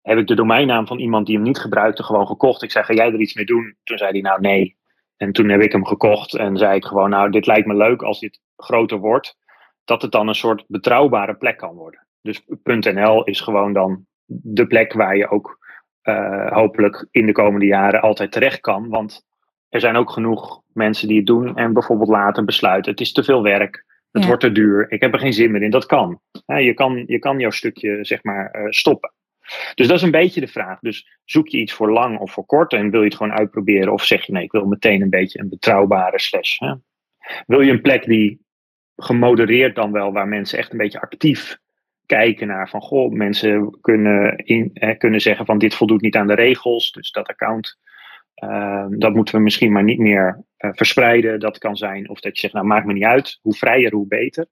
heb 0.02 0.18
ik 0.18 0.28
de 0.28 0.36
domeinnaam 0.36 0.88
van 0.88 1.00
iemand 1.00 1.26
die 1.26 1.36
hem 1.36 1.44
niet 1.44 1.60
gebruikte 1.60 2.04
gewoon 2.04 2.28
gekocht. 2.28 2.64
Ik 2.64 2.72
zei, 2.72 2.86
ga 2.86 2.94
jij 2.94 3.08
er 3.08 3.20
iets 3.20 3.34
mee 3.34 3.46
doen? 3.46 3.76
Toen 3.84 3.98
zei 3.98 4.12
hij, 4.12 4.22
nou 4.22 4.42
nee. 4.42 4.78
En 5.18 5.32
toen 5.32 5.50
heb 5.50 5.62
ik 5.62 5.72
hem 5.72 5.86
gekocht 5.86 6.36
en 6.36 6.58
zei 6.58 6.76
ik 6.76 6.86
gewoon, 6.86 7.10
nou 7.10 7.30
dit 7.30 7.46
lijkt 7.46 7.68
me 7.68 7.76
leuk 7.76 8.02
als 8.02 8.20
dit 8.20 8.42
groter 8.56 8.98
wordt, 8.98 9.38
dat 9.84 10.02
het 10.02 10.12
dan 10.12 10.28
een 10.28 10.36
soort 10.36 10.64
betrouwbare 10.68 11.36
plek 11.36 11.58
kan 11.58 11.76
worden. 11.76 12.08
Dus 12.22 12.42
.nl 12.64 13.24
is 13.24 13.42
gewoon 13.42 13.74
dan 13.74 14.06
de 14.26 14.68
plek 14.68 14.94
waar 14.94 15.18
je 15.18 15.30
ook 15.30 15.58
uh, 16.04 16.52
hopelijk 16.52 17.08
in 17.12 17.26
de 17.26 17.32
komende 17.32 17.66
jaren 17.66 18.02
altijd 18.02 18.32
terecht 18.32 18.60
kan. 18.60 18.90
Want 18.90 19.26
er 19.70 19.80
zijn 19.80 19.96
ook 19.96 20.12
genoeg 20.12 20.62
mensen 20.74 21.08
die 21.08 21.18
het 21.18 21.26
doen 21.26 21.58
en 21.58 21.74
bijvoorbeeld 21.74 22.10
later 22.10 22.46
besluiten, 22.46 22.92
het 22.92 23.02
is 23.02 23.12
te 23.12 23.24
veel 23.24 23.44
werk. 23.44 23.88
Het 24.12 24.26
wordt 24.26 24.42
te 24.42 24.52
duur. 24.52 24.92
Ik 24.92 25.02
heb 25.02 25.14
er 25.14 25.20
geen 25.20 25.34
zin 25.34 25.52
meer 25.52 25.62
in. 25.62 25.70
Dat 25.70 25.86
kan. 25.86 26.22
je, 26.46 26.74
kan 26.74 27.04
je 27.08 27.20
kan 27.20 27.40
jouw 27.40 27.50
stukje 27.50 28.00
zeg 28.02 28.24
maar 28.24 28.56
uh, 28.56 28.66
stoppen. 28.70 29.14
Dus 29.76 29.88
dat 29.88 29.98
is 29.98 30.02
een 30.02 30.12
beetje 30.12 30.42
de 30.42 30.48
vraag. 30.48 30.80
Dus 30.80 31.20
zoek 31.26 31.48
je 31.48 31.58
iets 31.58 31.74
voor 31.74 31.92
lang 31.92 32.20
of 32.20 32.32
voor 32.32 32.46
kort 32.46 32.74
en 32.74 32.90
wil 32.90 33.00
je 33.00 33.06
het 33.06 33.16
gewoon 33.16 33.34
uitproberen? 33.34 33.94
Of 33.94 34.04
zeg 34.04 34.26
je 34.26 34.32
nee, 34.32 34.44
ik 34.44 34.52
wil 34.52 34.66
meteen 34.66 35.02
een 35.02 35.10
beetje 35.10 35.40
een 35.40 35.50
betrouwbare 35.50 36.20
slash. 36.20 36.58
Hè? 36.58 36.74
Wil 37.46 37.62
je 37.62 37.72
een 37.72 37.82
plek 37.82 38.06
die 38.06 38.42
gemodereerd 38.96 39.76
dan 39.76 39.92
wel, 39.92 40.12
waar 40.12 40.28
mensen 40.28 40.58
echt 40.58 40.72
een 40.72 40.78
beetje 40.78 41.02
actief 41.02 41.60
kijken 42.10 42.48
naar 42.48 42.70
van 42.70 42.82
goh, 42.82 43.12
mensen 43.12 43.78
kunnen, 43.82 44.38
in, 44.38 44.72
eh, 44.74 44.98
kunnen 44.98 45.22
zeggen 45.22 45.46
van 45.46 45.58
dit 45.58 45.76
voldoet 45.76 46.02
niet 46.02 46.16
aan 46.16 46.28
de 46.28 46.36
regels. 46.36 46.92
Dus 46.92 47.12
dat 47.12 47.28
account, 47.28 47.78
uh, 48.44 48.86
dat 48.90 49.14
moeten 49.14 49.36
we 49.36 49.42
misschien 49.42 49.72
maar 49.72 49.84
niet 49.84 50.00
meer 50.00 50.44
uh, 50.58 50.72
verspreiden. 50.74 51.40
Dat 51.40 51.58
kan 51.58 51.76
zijn. 51.76 52.10
Of 52.10 52.20
dat 52.20 52.34
je 52.34 52.40
zegt, 52.40 52.54
nou 52.54 52.66
maakt 52.66 52.86
me 52.86 52.94
niet 52.94 53.04
uit. 53.04 53.40
Hoe 53.42 53.54
vrijer, 53.54 53.94
hoe 53.94 54.08
beter. 54.08 54.48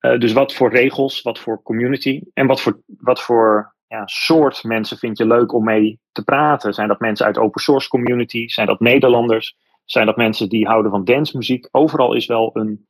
Uh, 0.00 0.18
dus 0.18 0.32
wat 0.32 0.54
voor 0.54 0.70
regels, 0.70 1.22
wat 1.22 1.38
voor 1.38 1.62
community 1.62 2.22
en 2.34 2.46
wat 2.46 2.60
voor, 2.60 2.80
wat 2.86 3.22
voor 3.22 3.74
ja, 3.86 4.06
soort 4.06 4.64
mensen 4.64 4.98
vind 4.98 5.18
je 5.18 5.26
leuk 5.26 5.52
om 5.52 5.64
mee 5.64 6.00
te 6.12 6.24
praten? 6.24 6.74
Zijn 6.74 6.88
dat 6.88 7.00
mensen 7.00 7.26
uit 7.26 7.38
open 7.38 7.60
source 7.60 7.88
community? 7.88 8.48
Zijn 8.48 8.66
dat 8.66 8.80
Nederlanders? 8.80 9.56
Zijn 9.84 10.06
dat 10.06 10.16
mensen 10.16 10.48
die 10.48 10.66
houden 10.66 10.90
van 10.90 11.04
dancemuziek? 11.04 11.68
Overal 11.70 12.14
is 12.14 12.26
wel 12.26 12.50
een 12.52 12.86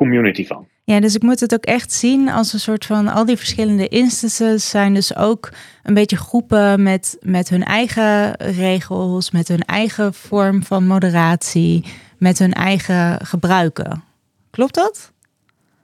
community 0.00 0.46
van. 0.46 0.68
Ja, 0.84 1.00
dus 1.00 1.14
ik 1.14 1.22
moet 1.22 1.40
het 1.40 1.54
ook 1.54 1.64
echt 1.64 1.92
zien 1.92 2.28
als 2.28 2.52
een 2.52 2.58
soort 2.58 2.86
van 2.86 3.08
al 3.08 3.24
die 3.24 3.36
verschillende 3.36 3.88
instances 3.88 4.70
zijn 4.70 4.94
dus 4.94 5.16
ook 5.16 5.48
een 5.82 5.94
beetje 5.94 6.16
groepen 6.16 6.82
met, 6.82 7.16
met 7.20 7.48
hun 7.48 7.64
eigen 7.64 8.36
regels, 8.36 9.30
met 9.30 9.48
hun 9.48 9.62
eigen 9.62 10.14
vorm 10.14 10.62
van 10.62 10.86
moderatie, 10.86 11.84
met 12.18 12.38
hun 12.38 12.52
eigen 12.52 13.26
gebruiken. 13.26 14.04
Klopt 14.50 14.74
dat? 14.74 15.12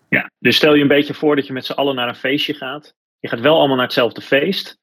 Ja, 0.09 0.31
dus 0.38 0.57
stel 0.57 0.74
je 0.74 0.83
een 0.83 0.88
beetje 0.88 1.14
voor 1.14 1.37
dat 1.37 1.46
je 1.46 1.52
met 1.52 1.66
z'n 1.66 1.72
allen 1.72 1.94
naar 1.94 2.09
een 2.09 2.14
feestje 2.14 2.55
gaat. 2.55 2.94
Je 3.20 3.29
gaat 3.29 3.40
wel 3.40 3.57
allemaal 3.57 3.76
naar 3.76 3.85
hetzelfde 3.85 4.20
feest. 4.20 4.79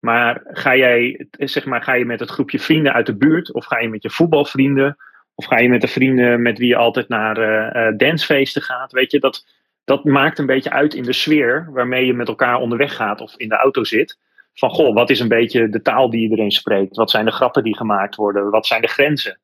Maar 0.00 0.40
ga 0.44 0.76
jij, 0.76 1.26
zeg 1.30 1.64
maar, 1.64 1.82
ga 1.82 1.94
je 1.94 2.04
met 2.04 2.20
het 2.20 2.30
groepje 2.30 2.58
vrienden 2.58 2.92
uit 2.92 3.06
de 3.06 3.16
buurt 3.16 3.52
of 3.52 3.64
ga 3.64 3.78
je 3.78 3.88
met 3.88 4.02
je 4.02 4.10
voetbalvrienden 4.10 4.96
of 5.34 5.44
ga 5.44 5.58
je 5.58 5.68
met 5.68 5.80
de 5.80 5.88
vrienden 5.88 6.42
met 6.42 6.58
wie 6.58 6.68
je 6.68 6.76
altijd 6.76 7.08
naar 7.08 7.38
uh, 7.38 7.96
dancefeesten 7.96 8.62
gaat? 8.62 8.92
Weet 8.92 9.10
je, 9.10 9.20
dat, 9.20 9.46
dat 9.84 10.04
maakt 10.04 10.38
een 10.38 10.46
beetje 10.46 10.70
uit 10.70 10.94
in 10.94 11.02
de 11.02 11.12
sfeer 11.12 11.68
waarmee 11.72 12.06
je 12.06 12.14
met 12.14 12.28
elkaar 12.28 12.56
onderweg 12.56 12.94
gaat 12.94 13.20
of 13.20 13.34
in 13.36 13.48
de 13.48 13.56
auto 13.56 13.84
zit. 13.84 14.18
Van 14.54 14.70
goh, 14.70 14.94
wat 14.94 15.10
is 15.10 15.20
een 15.20 15.28
beetje 15.28 15.68
de 15.68 15.82
taal 15.82 16.10
die 16.10 16.20
iedereen 16.20 16.50
spreekt? 16.50 16.96
Wat 16.96 17.10
zijn 17.10 17.24
de 17.24 17.30
grappen 17.30 17.62
die 17.62 17.76
gemaakt 17.76 18.14
worden? 18.14 18.50
Wat 18.50 18.66
zijn 18.66 18.80
de 18.80 18.88
grenzen? 18.88 19.40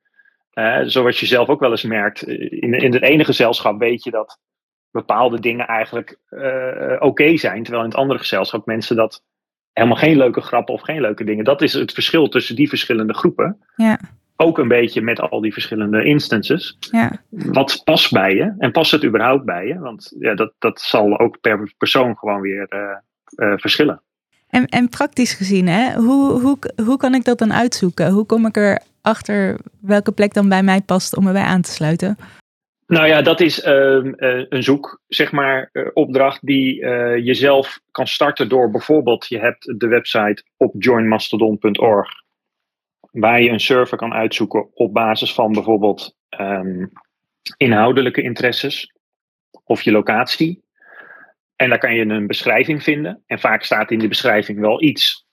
Uh, 0.54 0.78
zoals 0.82 1.20
je 1.20 1.26
zelf 1.26 1.48
ook 1.48 1.60
wel 1.60 1.70
eens 1.70 1.82
merkt, 1.82 2.22
in, 2.28 2.74
in 2.74 2.92
het 2.92 3.02
ene 3.02 3.24
gezelschap 3.24 3.78
weet 3.78 4.04
je 4.04 4.10
dat 4.10 4.38
bepaalde 4.90 5.40
dingen 5.40 5.66
eigenlijk 5.66 6.18
oké 6.98 7.36
zijn. 7.36 7.62
Terwijl 7.62 7.84
in 7.84 7.90
het 7.90 7.98
andere 7.98 8.18
gezelschap 8.18 8.66
mensen 8.66 8.96
dat 8.96 9.24
helemaal 9.72 9.96
geen 9.96 10.16
leuke 10.16 10.40
grappen 10.40 10.74
of 10.74 10.80
geen 10.80 11.00
leuke 11.00 11.24
dingen. 11.24 11.44
Dat 11.44 11.62
is 11.62 11.72
het 11.72 11.92
verschil 11.92 12.28
tussen 12.28 12.56
die 12.56 12.68
verschillende 12.68 13.14
groepen. 13.14 13.58
Ja 13.76 13.98
ook 14.40 14.58
een 14.58 14.68
beetje 14.68 15.02
met 15.02 15.20
al 15.20 15.40
die 15.40 15.52
verschillende 15.52 16.04
instances. 16.04 16.76
Ja. 16.78 17.22
Wat 17.28 17.80
past 17.84 18.12
bij 18.12 18.34
je 18.34 18.54
en 18.58 18.70
past 18.70 18.90
het 18.90 19.04
überhaupt 19.04 19.44
bij 19.44 19.66
je? 19.66 19.78
Want 19.78 20.14
ja, 20.18 20.34
dat, 20.34 20.52
dat 20.58 20.80
zal 20.80 21.18
ook 21.18 21.40
per 21.40 21.72
persoon 21.78 22.16
gewoon 22.16 22.40
weer 22.40 22.66
uh, 22.70 22.80
uh, 23.48 23.56
verschillen. 23.56 24.02
En, 24.48 24.66
en 24.66 24.88
praktisch 24.88 25.34
gezien, 25.34 25.68
hè, 25.68 25.94
hoe, 25.94 26.40
hoe, 26.40 26.58
hoe 26.84 26.96
kan 26.96 27.14
ik 27.14 27.24
dat 27.24 27.38
dan 27.38 27.52
uitzoeken? 27.52 28.10
Hoe 28.10 28.26
kom 28.26 28.46
ik 28.46 28.56
erachter 28.56 29.58
welke 29.80 30.12
plek 30.12 30.34
dan 30.34 30.48
bij 30.48 30.62
mij 30.62 30.80
past 30.80 31.16
om 31.16 31.26
erbij 31.26 31.42
aan 31.42 31.62
te 31.62 31.70
sluiten? 31.70 32.16
Nou 32.86 33.06
ja, 33.06 33.22
dat 33.22 33.40
is 33.40 33.64
uh, 33.64 34.12
een 34.48 34.62
zoek, 34.62 35.00
zeg 35.08 35.32
maar, 35.32 35.70
opdracht 35.92 36.46
die 36.46 36.74
je 37.24 37.34
zelf 37.34 37.80
kan 37.90 38.06
starten 38.06 38.48
door 38.48 38.70
bijvoorbeeld, 38.70 39.26
je 39.26 39.38
hebt 39.38 39.80
de 39.80 39.86
website 39.86 40.44
op 40.56 40.74
joinmastodon.org 40.78 42.19
waar 43.10 43.40
je 43.40 43.50
een 43.50 43.60
server 43.60 43.96
kan 43.96 44.12
uitzoeken 44.12 44.70
op 44.74 44.92
basis 44.92 45.34
van 45.34 45.52
bijvoorbeeld 45.52 46.16
um, 46.40 46.92
inhoudelijke 47.56 48.22
interesses 48.22 48.94
of 49.64 49.82
je 49.82 49.92
locatie. 49.92 50.62
En 51.56 51.68
daar 51.68 51.78
kan 51.78 51.94
je 51.94 52.04
een 52.04 52.26
beschrijving 52.26 52.82
vinden. 52.82 53.22
En 53.26 53.38
vaak 53.38 53.62
staat 53.62 53.90
in 53.90 53.98
de 53.98 54.08
beschrijving 54.08 54.60
wel 54.60 54.82
iets 54.82 55.26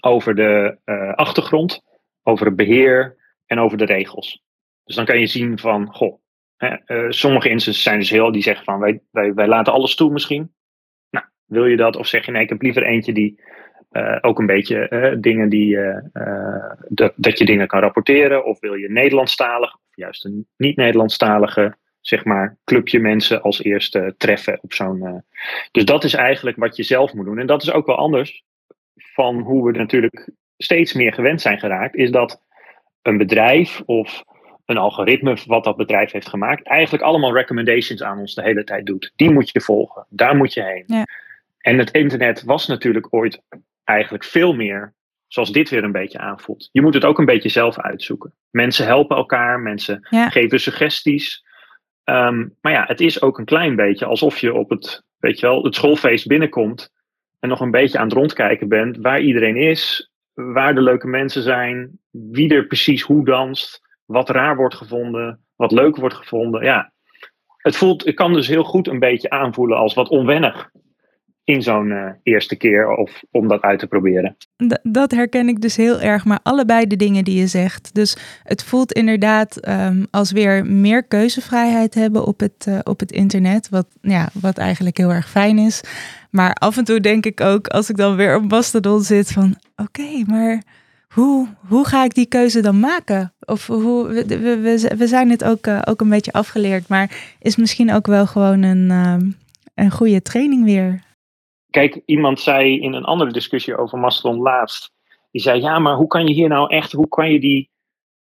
over 0.00 0.34
de 0.34 0.78
uh, 0.84 1.12
achtergrond, 1.12 1.82
over 2.22 2.46
het 2.46 2.56
beheer 2.56 3.16
en 3.46 3.58
over 3.58 3.78
de 3.78 3.84
regels. 3.84 4.42
Dus 4.84 4.96
dan 4.96 5.04
kan 5.04 5.20
je 5.20 5.26
zien 5.26 5.58
van, 5.58 5.94
goh, 5.94 6.20
hè, 6.56 6.76
uh, 6.86 7.10
sommige 7.10 7.48
instances 7.48 7.82
zijn 7.82 7.98
dus 7.98 8.10
heel, 8.10 8.32
die 8.32 8.42
zeggen 8.42 8.64
van, 8.64 8.78
wij, 8.78 9.00
wij, 9.10 9.34
wij 9.34 9.46
laten 9.46 9.72
alles 9.72 9.94
toe 9.94 10.12
misschien. 10.12 10.54
Nou, 11.10 11.26
wil 11.44 11.66
je 11.66 11.76
dat? 11.76 11.96
Of 11.96 12.06
zeg 12.06 12.26
je 12.26 12.32
nee, 12.32 12.42
ik 12.42 12.48
heb 12.48 12.62
liever 12.62 12.82
eentje 12.82 13.12
die 13.12 13.42
uh, 13.96 14.18
ook 14.20 14.38
een 14.38 14.46
beetje 14.46 14.86
uh, 14.90 15.20
dingen 15.20 15.48
die 15.48 15.76
uh, 15.76 15.96
dat, 16.88 17.12
dat 17.16 17.38
je 17.38 17.44
dingen 17.44 17.66
kan 17.66 17.80
rapporteren. 17.80 18.44
Of 18.44 18.60
wil 18.60 18.74
je 18.74 18.90
Nederlandstalig, 18.90 19.74
of 19.74 19.94
juist 19.94 20.24
een 20.24 20.46
niet-Nederlandstalige, 20.56 21.76
zeg 22.00 22.24
maar, 22.24 22.56
clubje 22.64 23.00
mensen 23.00 23.42
als 23.42 23.62
eerste 23.62 24.14
treffen 24.18 24.58
op 24.62 24.72
zo'n. 24.72 25.24
dus 25.70 25.84
dat 25.84 26.04
is 26.04 26.14
eigenlijk 26.14 26.56
wat 26.56 26.76
je 26.76 26.82
zelf 26.82 27.12
moet 27.12 27.24
doen. 27.24 27.38
En 27.38 27.46
dat 27.46 27.62
is 27.62 27.72
ook 27.72 27.86
wel 27.86 27.96
anders 27.96 28.44
van 28.94 29.40
hoe 29.40 29.64
we 29.64 29.78
natuurlijk 29.78 30.30
steeds 30.56 30.92
meer 30.92 31.12
gewend 31.12 31.40
zijn 31.40 31.58
geraakt. 31.58 31.94
Is 31.94 32.10
dat 32.10 32.42
een 33.02 33.16
bedrijf 33.16 33.82
of 33.84 34.24
een 34.66 34.76
algoritme 34.76 35.36
wat 35.46 35.64
dat 35.64 35.76
bedrijf 35.76 36.12
heeft 36.12 36.28
gemaakt, 36.28 36.66
eigenlijk 36.66 37.04
allemaal 37.04 37.34
recommendations 37.34 38.02
aan 38.02 38.18
ons 38.18 38.34
de 38.34 38.42
hele 38.42 38.64
tijd 38.64 38.86
doet. 38.86 39.12
Die 39.16 39.30
moet 39.30 39.50
je 39.52 39.60
volgen, 39.60 40.06
daar 40.08 40.36
moet 40.36 40.54
je 40.54 40.62
heen. 40.62 40.84
Ja. 40.86 41.04
En 41.58 41.78
het 41.78 41.90
internet 41.90 42.42
was 42.42 42.66
natuurlijk 42.66 43.06
ooit 43.10 43.42
eigenlijk 43.86 44.24
veel 44.24 44.54
meer 44.54 44.94
zoals 45.26 45.52
dit 45.52 45.70
weer 45.70 45.84
een 45.84 45.92
beetje 45.92 46.18
aanvoelt. 46.18 46.68
Je 46.72 46.82
moet 46.82 46.94
het 46.94 47.04
ook 47.04 47.18
een 47.18 47.24
beetje 47.24 47.48
zelf 47.48 47.78
uitzoeken. 47.78 48.34
Mensen 48.50 48.86
helpen 48.86 49.16
elkaar, 49.16 49.60
mensen 49.60 50.06
Ja. 50.10 50.28
geven 50.28 50.60
suggesties. 50.60 51.44
Ehm, 52.04 52.48
maar 52.60 52.72
ja, 52.72 52.84
het 52.86 53.00
is 53.00 53.22
ook 53.22 53.38
een 53.38 53.44
klein 53.44 53.76
beetje 53.76 54.04
alsof 54.04 54.38
je 54.38 54.54
op 54.54 54.70
het, 54.70 55.02
weet 55.18 55.40
je 55.40 55.46
wel, 55.46 55.64
het 55.64 55.74
schoolfeest 55.74 56.26
binnenkomt 56.26 56.92
en 57.40 57.48
nog 57.48 57.60
een 57.60 57.70
beetje 57.70 57.98
aan 57.98 58.04
het 58.08 58.16
rondkijken 58.16 58.68
bent 58.68 58.96
waar 58.96 59.20
iedereen 59.20 59.56
is, 59.56 60.10
waar 60.34 60.74
de 60.74 60.80
leuke 60.82 61.06
mensen 61.06 61.42
zijn, 61.42 61.98
wie 62.10 62.54
er 62.54 62.66
precies 62.66 63.02
hoe 63.02 63.24
danst, 63.24 63.80
wat 64.04 64.28
raar 64.28 64.56
wordt 64.56 64.74
gevonden, 64.74 65.44
wat 65.56 65.72
leuk 65.72 65.96
wordt 65.96 66.14
gevonden. 66.14 66.64
Ja, 66.64 66.92
het, 67.56 67.76
voelt, 67.76 68.04
het 68.04 68.14
kan 68.14 68.32
dus 68.32 68.48
heel 68.48 68.64
goed 68.64 68.88
een 68.88 68.98
beetje 68.98 69.30
aanvoelen 69.30 69.78
als 69.78 69.94
wat 69.94 70.08
onwennig 70.08 70.70
in 71.46 71.62
zo'n 71.62 71.86
uh, 71.86 72.10
eerste 72.22 72.56
keer 72.56 72.88
of 72.88 73.22
om 73.30 73.48
dat 73.48 73.62
uit 73.62 73.78
te 73.78 73.86
proberen. 73.86 74.36
Dat 74.82 75.10
herken 75.10 75.48
ik 75.48 75.60
dus 75.60 75.76
heel 75.76 76.00
erg, 76.00 76.24
maar 76.24 76.38
allebei 76.42 76.86
de 76.86 76.96
dingen 76.96 77.24
die 77.24 77.38
je 77.38 77.46
zegt. 77.46 77.94
Dus 77.94 78.16
het 78.42 78.64
voelt 78.64 78.92
inderdaad 78.92 79.68
um, 79.68 80.06
als 80.10 80.32
weer 80.32 80.66
meer 80.66 81.02
keuzevrijheid 81.02 81.94
hebben 81.94 82.26
op 82.26 82.40
het, 82.40 82.66
uh, 82.68 82.78
op 82.82 83.00
het 83.00 83.12
internet, 83.12 83.68
wat, 83.68 83.86
ja, 84.00 84.28
wat 84.32 84.58
eigenlijk 84.58 84.96
heel 84.96 85.12
erg 85.12 85.30
fijn 85.30 85.58
is. 85.58 85.80
Maar 86.30 86.54
af 86.54 86.76
en 86.76 86.84
toe 86.84 87.00
denk 87.00 87.26
ik 87.26 87.40
ook, 87.40 87.68
als 87.68 87.90
ik 87.90 87.96
dan 87.96 88.16
weer 88.16 88.36
op 88.36 88.50
Mastodon 88.50 89.02
zit, 89.02 89.32
van 89.32 89.56
oké, 89.76 90.24
maar 90.26 90.62
hoe, 91.08 91.48
hoe 91.68 91.86
ga 91.86 92.04
ik 92.04 92.14
die 92.14 92.26
keuze 92.26 92.60
dan 92.60 92.80
maken? 92.80 93.32
Of 93.40 93.66
hoe, 93.66 94.08
we, 94.08 94.38
we, 94.60 94.94
we 94.96 95.06
zijn 95.06 95.30
het 95.30 95.44
ook, 95.44 95.66
uh, 95.66 95.78
ook 95.84 96.00
een 96.00 96.08
beetje 96.08 96.32
afgeleerd, 96.32 96.88
maar 96.88 97.34
is 97.38 97.56
misschien 97.56 97.92
ook 97.92 98.06
wel 98.06 98.26
gewoon 98.26 98.62
een, 98.62 98.90
uh, 98.90 99.30
een 99.74 99.90
goede 99.90 100.22
training 100.22 100.64
weer. 100.64 101.04
Kijk, 101.76 102.00
iemand 102.04 102.40
zei 102.40 102.80
in 102.80 102.92
een 102.92 103.04
andere 103.04 103.32
discussie 103.32 103.76
over 103.76 103.98
Mastodon 103.98 104.42
laatst, 104.42 104.92
die 105.30 105.42
zei 105.42 105.60
ja, 105.60 105.78
maar 105.78 105.94
hoe 105.94 106.06
kan 106.06 106.26
je 106.26 106.34
hier 106.34 106.48
nou 106.48 106.70
echt, 106.70 106.92
hoe 106.92 107.08
kan 107.08 107.32
je 107.32 107.40
die 107.40 107.70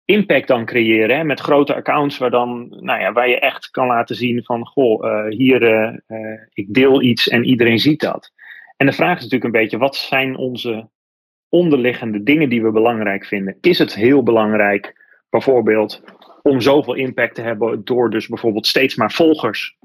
impact 0.06 0.48
dan 0.48 0.66
creëren 0.66 1.18
hè? 1.18 1.24
met 1.24 1.40
grote 1.40 1.76
accounts 1.76 2.18
waar, 2.18 2.30
dan, 2.30 2.68
nou 2.80 3.02
ja, 3.02 3.12
waar 3.12 3.30
je 3.30 3.40
echt 3.40 3.70
kan 3.70 3.88
laten 3.88 4.16
zien 4.16 4.44
van 4.44 4.66
goh, 4.66 5.06
uh, 5.06 5.38
hier, 5.38 5.62
uh, 5.62 6.42
ik 6.54 6.74
deel 6.74 7.02
iets 7.02 7.28
en 7.28 7.44
iedereen 7.44 7.80
ziet 7.80 8.00
dat. 8.00 8.32
En 8.78 8.86
de 8.86 8.94
vraag 8.94 9.18
is 9.18 9.24
natuurlijk 9.24 9.44
een 9.44 9.62
beetje, 9.62 9.78
wat 9.78 9.96
zijn 9.96 10.38
onze 10.38 10.90
onderliggende 11.50 12.24
dingen 12.24 12.50
die 12.50 12.64
we 12.64 12.72
belangrijk 12.72 13.26
vinden. 13.26 13.58
Is 13.62 13.80
het 13.80 13.96
heel 13.96 14.24
belangrijk, 14.24 15.06
bijvoorbeeld, 15.30 16.04
om 16.42 16.62
zoveel 16.62 16.94
impact 16.94 17.36
te 17.36 17.42
hebben 17.42 17.86
door 17.86 18.10
dus 18.10 18.28
bijvoorbeeld 18.28 18.68
steeds 18.68 18.96
maar 18.96 19.12
volgers 19.12 19.78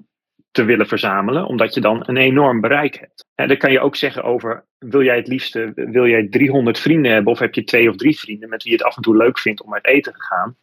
te 0.55 0.65
willen 0.65 0.87
verzamelen, 0.87 1.47
omdat 1.47 1.75
je 1.75 1.81
dan 1.81 2.03
een 2.07 2.17
enorm 2.17 2.61
bereik 2.61 2.99
hebt. 2.99 3.27
En 3.35 3.49
dan 3.49 3.57
kan 3.57 3.73
je 3.73 3.81
ook 3.81 3.97
zeggen 3.97 4.23
over, 4.23 4.65
wil 4.79 5.03
jij 5.03 5.17
het 5.17 5.29
liefste, 5.29 5.73
wil 5.75 6.07
jij 6.07 6.29
300 6.29 6.79
vrienden 6.79 7.13
hebben 7.13 7.33
of 7.33 7.39
heb 7.39 7.55
je 7.55 7.65
twee 7.65 7.89
of 7.89 7.97
drie 7.97 8.19
vrienden 8.19 8.49
met 8.49 8.63
wie 8.63 8.73
je 8.73 8.79
het 8.79 8.87
af 8.87 8.97
en 8.97 9.03
toe 9.03 9.17
leuk 9.17 9.39
vindt 9.39 9.63
om 9.63 9.75
uit 9.75 9.87
eten 9.87 10.13
te 10.13 10.23
gaan? 10.23 10.57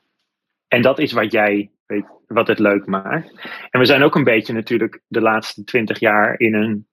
En 0.68 0.82
dat 0.82 1.00
is 1.00 1.12
wat 1.12 1.32
jij 1.32 1.72
weet, 1.86 2.06
wat 2.28 2.48
het 2.48 2.60
leuk 2.60 2.86
maakt. 2.86 3.32
En 3.70 3.80
we 3.80 3.86
zijn 3.86 4.04
ook 4.04 4.16
een 4.16 4.24
beetje 4.24 4.54
natuurlijk 4.54 5.02
de 5.08 5.22
laatste 5.22 5.64
twintig 5.64 6.00
jaar 6.00 6.40
in 6.40 6.54
een 6.54 6.88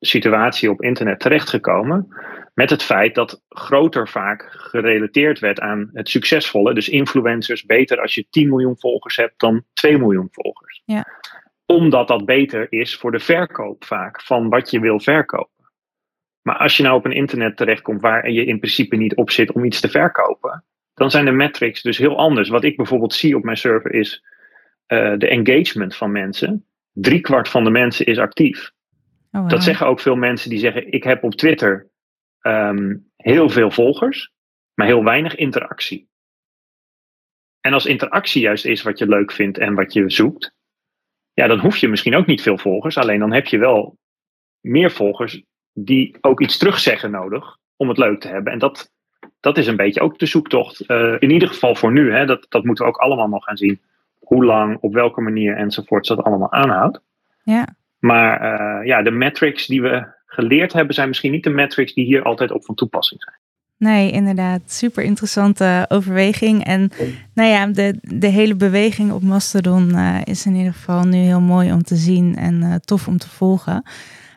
situatie 0.00 0.70
op 0.70 0.82
internet 0.82 1.20
terechtgekomen. 1.20 2.08
Met 2.54 2.70
het 2.70 2.82
feit 2.82 3.14
dat 3.14 3.42
groter 3.48 4.08
vaak 4.08 4.46
gerelateerd 4.50 5.38
werd 5.38 5.60
aan 5.60 5.90
het 5.92 6.08
succesvolle. 6.08 6.74
Dus 6.74 6.88
influencers 6.88 7.64
beter 7.64 8.00
als 8.00 8.14
je 8.14 8.26
10 8.30 8.48
miljoen 8.48 8.78
volgers 8.78 9.16
hebt 9.16 9.40
dan 9.40 9.64
2 9.72 9.98
miljoen 9.98 10.28
volgers. 10.30 10.82
Ja. 10.84 11.06
Omdat 11.66 12.08
dat 12.08 12.24
beter 12.24 12.72
is 12.72 12.96
voor 12.96 13.12
de 13.12 13.20
verkoop 13.20 13.84
vaak 13.84 14.22
van 14.22 14.48
wat 14.48 14.70
je 14.70 14.80
wil 14.80 15.00
verkopen. 15.00 15.52
Maar 16.42 16.56
als 16.56 16.76
je 16.76 16.82
nou 16.82 16.96
op 16.96 17.04
een 17.04 17.12
internet 17.12 17.56
terechtkomt 17.56 18.00
waar 18.00 18.30
je 18.30 18.44
in 18.44 18.58
principe 18.58 18.96
niet 18.96 19.14
op 19.14 19.30
zit 19.30 19.52
om 19.52 19.64
iets 19.64 19.80
te 19.80 19.88
verkopen. 19.88 20.64
Dan 20.94 21.10
zijn 21.10 21.24
de 21.24 21.30
metrics 21.30 21.82
dus 21.82 21.98
heel 21.98 22.16
anders. 22.16 22.48
Wat 22.48 22.64
ik 22.64 22.76
bijvoorbeeld 22.76 23.14
zie 23.14 23.36
op 23.36 23.42
mijn 23.42 23.56
server 23.56 23.92
is 23.92 24.24
uh, 24.88 25.14
de 25.18 25.28
engagement 25.28 25.96
van 25.96 26.12
mensen. 26.12 26.66
Driekwart 26.92 27.48
van 27.48 27.64
de 27.64 27.70
mensen 27.70 28.06
is 28.06 28.18
actief. 28.18 28.72
Oh, 29.30 29.40
wow. 29.40 29.50
Dat 29.50 29.62
zeggen 29.62 29.86
ook 29.86 30.00
veel 30.00 30.16
mensen 30.16 30.50
die 30.50 30.58
zeggen: 30.58 30.92
Ik 30.92 31.04
heb 31.04 31.22
op 31.22 31.34
Twitter 31.34 31.90
um, 32.40 33.10
heel 33.16 33.48
veel 33.48 33.70
volgers, 33.70 34.32
maar 34.74 34.86
heel 34.86 35.04
weinig 35.04 35.34
interactie. 35.34 36.08
En 37.60 37.72
als 37.72 37.86
interactie 37.86 38.42
juist 38.42 38.64
is 38.64 38.82
wat 38.82 38.98
je 38.98 39.08
leuk 39.08 39.32
vindt 39.32 39.58
en 39.58 39.74
wat 39.74 39.92
je 39.92 40.10
zoekt, 40.10 40.54
ja, 41.34 41.46
dan 41.46 41.58
hoef 41.58 41.76
je 41.76 41.88
misschien 41.88 42.14
ook 42.14 42.26
niet 42.26 42.42
veel 42.42 42.58
volgers. 42.58 42.98
Alleen 42.98 43.18
dan 43.18 43.32
heb 43.32 43.46
je 43.46 43.58
wel 43.58 43.96
meer 44.60 44.90
volgers 44.90 45.42
die 45.72 46.16
ook 46.20 46.40
iets 46.40 46.58
terugzeggen 46.58 47.10
nodig 47.10 47.56
om 47.76 47.88
het 47.88 47.98
leuk 47.98 48.20
te 48.20 48.28
hebben. 48.28 48.52
En 48.52 48.58
dat, 48.58 48.92
dat 49.40 49.58
is 49.58 49.66
een 49.66 49.76
beetje 49.76 50.00
ook 50.00 50.18
de 50.18 50.26
zoektocht. 50.26 50.90
Uh, 50.90 51.14
in 51.18 51.30
ieder 51.30 51.48
geval 51.48 51.74
voor 51.74 51.92
nu, 51.92 52.12
hè, 52.12 52.26
dat, 52.26 52.46
dat 52.48 52.64
moeten 52.64 52.84
we 52.84 52.90
ook 52.90 52.96
allemaal 52.96 53.28
nog 53.28 53.44
gaan 53.44 53.56
zien. 53.56 53.80
Hoe 54.18 54.44
lang, 54.44 54.78
op 54.80 54.92
welke 54.92 55.20
manier 55.20 55.56
enzovoort 55.56 56.06
dat 56.06 56.22
allemaal 56.22 56.52
aanhoudt. 56.52 57.00
Ja. 57.42 57.66
Maar 57.98 58.42
uh, 58.42 58.86
ja, 58.86 59.02
de 59.02 59.10
metrics 59.10 59.66
die 59.66 59.82
we 59.82 60.06
geleerd 60.26 60.72
hebben, 60.72 60.94
zijn 60.94 61.08
misschien 61.08 61.30
niet 61.30 61.44
de 61.44 61.50
metrics 61.50 61.94
die 61.94 62.04
hier 62.04 62.22
altijd 62.22 62.50
op 62.50 62.64
van 62.64 62.74
toepassing 62.74 63.22
zijn. 63.22 63.36
Nee, 63.78 64.10
inderdaad. 64.10 64.60
Super 64.66 65.04
interessante 65.04 65.86
overweging. 65.88 66.64
En 66.64 66.90
nou 67.34 67.48
ja, 67.48 67.66
de, 67.66 67.98
de 68.00 68.26
hele 68.26 68.54
beweging 68.54 69.12
op 69.12 69.22
Mastodon 69.22 69.88
uh, 69.88 70.16
is 70.24 70.46
in 70.46 70.54
ieder 70.54 70.72
geval 70.72 71.04
nu 71.04 71.16
heel 71.16 71.40
mooi 71.40 71.72
om 71.72 71.82
te 71.82 71.96
zien 71.96 72.36
en 72.36 72.62
uh, 72.62 72.74
tof 72.74 73.08
om 73.08 73.18
te 73.18 73.28
volgen. 73.28 73.82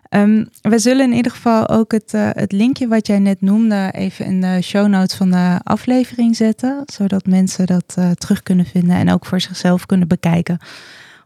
Um, 0.10 0.48
we 0.62 0.80
zullen 0.80 1.06
in 1.06 1.16
ieder 1.16 1.32
geval 1.32 1.70
ook 1.70 1.92
het, 1.92 2.14
uh, 2.14 2.30
het 2.32 2.52
linkje 2.52 2.88
wat 2.88 3.08
jij 3.08 3.20
net 3.20 3.42
noemde 3.42 3.92
even 3.96 4.26
in 4.26 4.42
de 4.42 4.62
show 4.62 4.88
notes 4.88 5.16
van 5.16 5.32
de 5.32 5.60
aflevering 5.64 6.36
zetten, 6.36 6.82
zodat 6.86 7.26
mensen 7.26 7.66
dat 7.66 7.98
terug 8.14 8.44
kunnen 8.44 8.66
vinden 8.66 8.96
en 8.96 9.12
ook 9.12 9.26
voor 9.26 9.42
zichzelf 9.42 9.86
kunnen 9.86 10.08
bekijken 10.08 10.58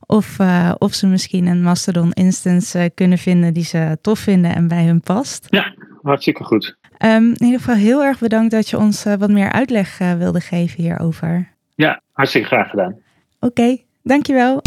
of, 0.06 0.38
of 0.78 0.94
ze 0.94 1.08
misschien 1.08 1.46
een 1.46 1.62
Mastodon 1.62 2.12
instance 2.12 2.92
kunnen 2.96 3.18
vinden 3.18 3.54
die 3.54 3.64
ze 3.64 3.98
tof 4.02 4.20
vinden 4.20 4.56
en 4.56 4.68
bij 4.68 4.86
hun 4.86 5.02
past. 5.02 5.48
Ja, 5.50 5.74
hartstikke 6.02 6.44
goed. 6.44 6.78
Um, 7.04 7.26
in 7.26 7.46
ieder 7.46 7.60
geval 7.60 7.76
heel 7.76 8.04
erg 8.04 8.20
bedankt 8.20 8.52
dat 8.52 8.70
je 8.70 8.78
ons 8.78 9.06
uh, 9.06 9.14
wat 9.14 9.30
meer 9.30 9.52
uitleg 9.52 9.98
wilde 9.98 10.40
geven 10.40 10.82
hierover. 10.84 11.48
Ja, 11.76 12.02
hartstikke 12.12 12.48
graag 12.48 12.70
gedaan. 12.70 12.92
Oké, 13.40 13.62
okay, 13.62 13.86
dankjewel. 14.04 14.62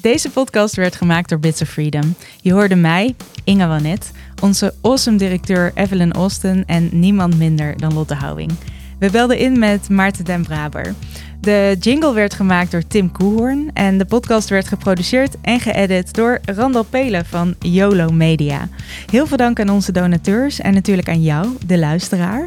Deze 0.00 0.30
podcast 0.30 0.76
werd 0.76 0.96
gemaakt 0.96 1.28
door 1.28 1.38
Bits 1.38 1.62
of 1.62 1.68
Freedom. 1.68 2.14
Je 2.40 2.52
hoorde 2.52 2.76
mij, 2.76 3.14
Inge 3.44 3.66
Wanet, 3.66 4.12
onze 4.42 4.74
awesome 4.82 5.16
directeur 5.16 5.72
Evelyn 5.74 6.12
Austin 6.12 6.64
en 6.66 6.88
niemand 6.92 7.38
minder 7.38 7.76
dan 7.76 7.94
Lotte 7.94 8.14
Houwing. 8.14 8.52
We 8.98 9.10
belden 9.10 9.38
in 9.38 9.58
met 9.58 9.88
Maarten 9.88 10.24
den 10.24 10.42
Braber. 10.42 10.94
De 11.40 11.76
jingle 11.80 12.12
werd 12.12 12.34
gemaakt 12.34 12.70
door 12.70 12.86
Tim 12.86 13.12
Koehoorn 13.12 13.70
en 13.74 13.98
de 13.98 14.04
podcast 14.04 14.48
werd 14.48 14.68
geproduceerd 14.68 15.36
en 15.40 15.60
geëdit 15.60 16.14
door 16.14 16.38
Randal 16.44 16.82
Pelen 16.82 17.26
van 17.26 17.54
YOLO 17.58 18.10
Media. 18.10 18.68
Heel 19.10 19.26
veel 19.26 19.36
dank 19.36 19.60
aan 19.60 19.70
onze 19.70 19.92
donateurs 19.92 20.60
en 20.60 20.74
natuurlijk 20.74 21.08
aan 21.08 21.22
jou, 21.22 21.46
de 21.66 21.78
luisteraar. 21.78 22.46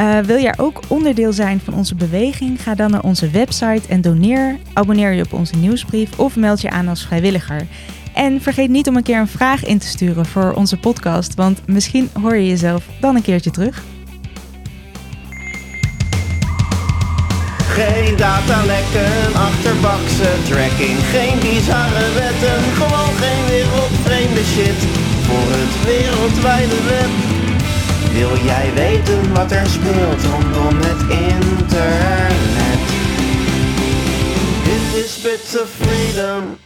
Uh, 0.00 0.18
wil 0.18 0.38
jij 0.38 0.54
ook 0.56 0.80
onderdeel 0.88 1.32
zijn 1.32 1.60
van 1.60 1.74
onze 1.74 1.94
beweging? 1.94 2.62
Ga 2.62 2.74
dan 2.74 2.90
naar 2.90 3.02
onze 3.02 3.30
website 3.30 3.88
en 3.88 4.00
doneer. 4.00 4.58
Abonneer 4.72 5.12
je 5.12 5.22
op 5.22 5.32
onze 5.32 5.56
nieuwsbrief 5.56 6.18
of 6.18 6.36
meld 6.36 6.60
je 6.60 6.70
aan 6.70 6.88
als 6.88 7.06
vrijwilliger. 7.06 7.66
En 8.14 8.40
vergeet 8.40 8.70
niet 8.70 8.88
om 8.88 8.96
een 8.96 9.02
keer 9.02 9.18
een 9.18 9.28
vraag 9.28 9.64
in 9.64 9.78
te 9.78 9.86
sturen 9.86 10.26
voor 10.26 10.52
onze 10.52 10.76
podcast, 10.76 11.34
want 11.34 11.66
misschien 11.66 12.08
hoor 12.20 12.36
je 12.36 12.48
jezelf 12.48 12.86
dan 13.00 13.16
een 13.16 13.22
keertje 13.22 13.50
terug. 13.50 13.91
Geen 17.82 18.16
datalekken, 18.16 19.34
achterbakse 19.34 20.30
tracking, 20.48 20.98
geen 21.14 21.38
bizarre 21.38 22.12
wetten, 22.14 22.60
gewoon 22.80 23.14
geen 23.22 23.44
wereldvreemde 23.46 24.44
shit 24.44 24.80
voor 25.26 25.48
het 25.58 25.84
wereldwijde 25.84 26.82
web. 26.82 27.12
Wil 28.12 28.44
jij 28.44 28.70
weten 28.74 29.32
wat 29.34 29.52
er 29.52 29.66
speelt 29.66 30.22
rondom 30.32 30.76
het 30.80 31.02
internet? 31.30 32.82
Dit 34.64 35.04
is 35.04 35.20
Bits 35.22 35.60
of 35.60 35.68
Freedom. 35.80 36.58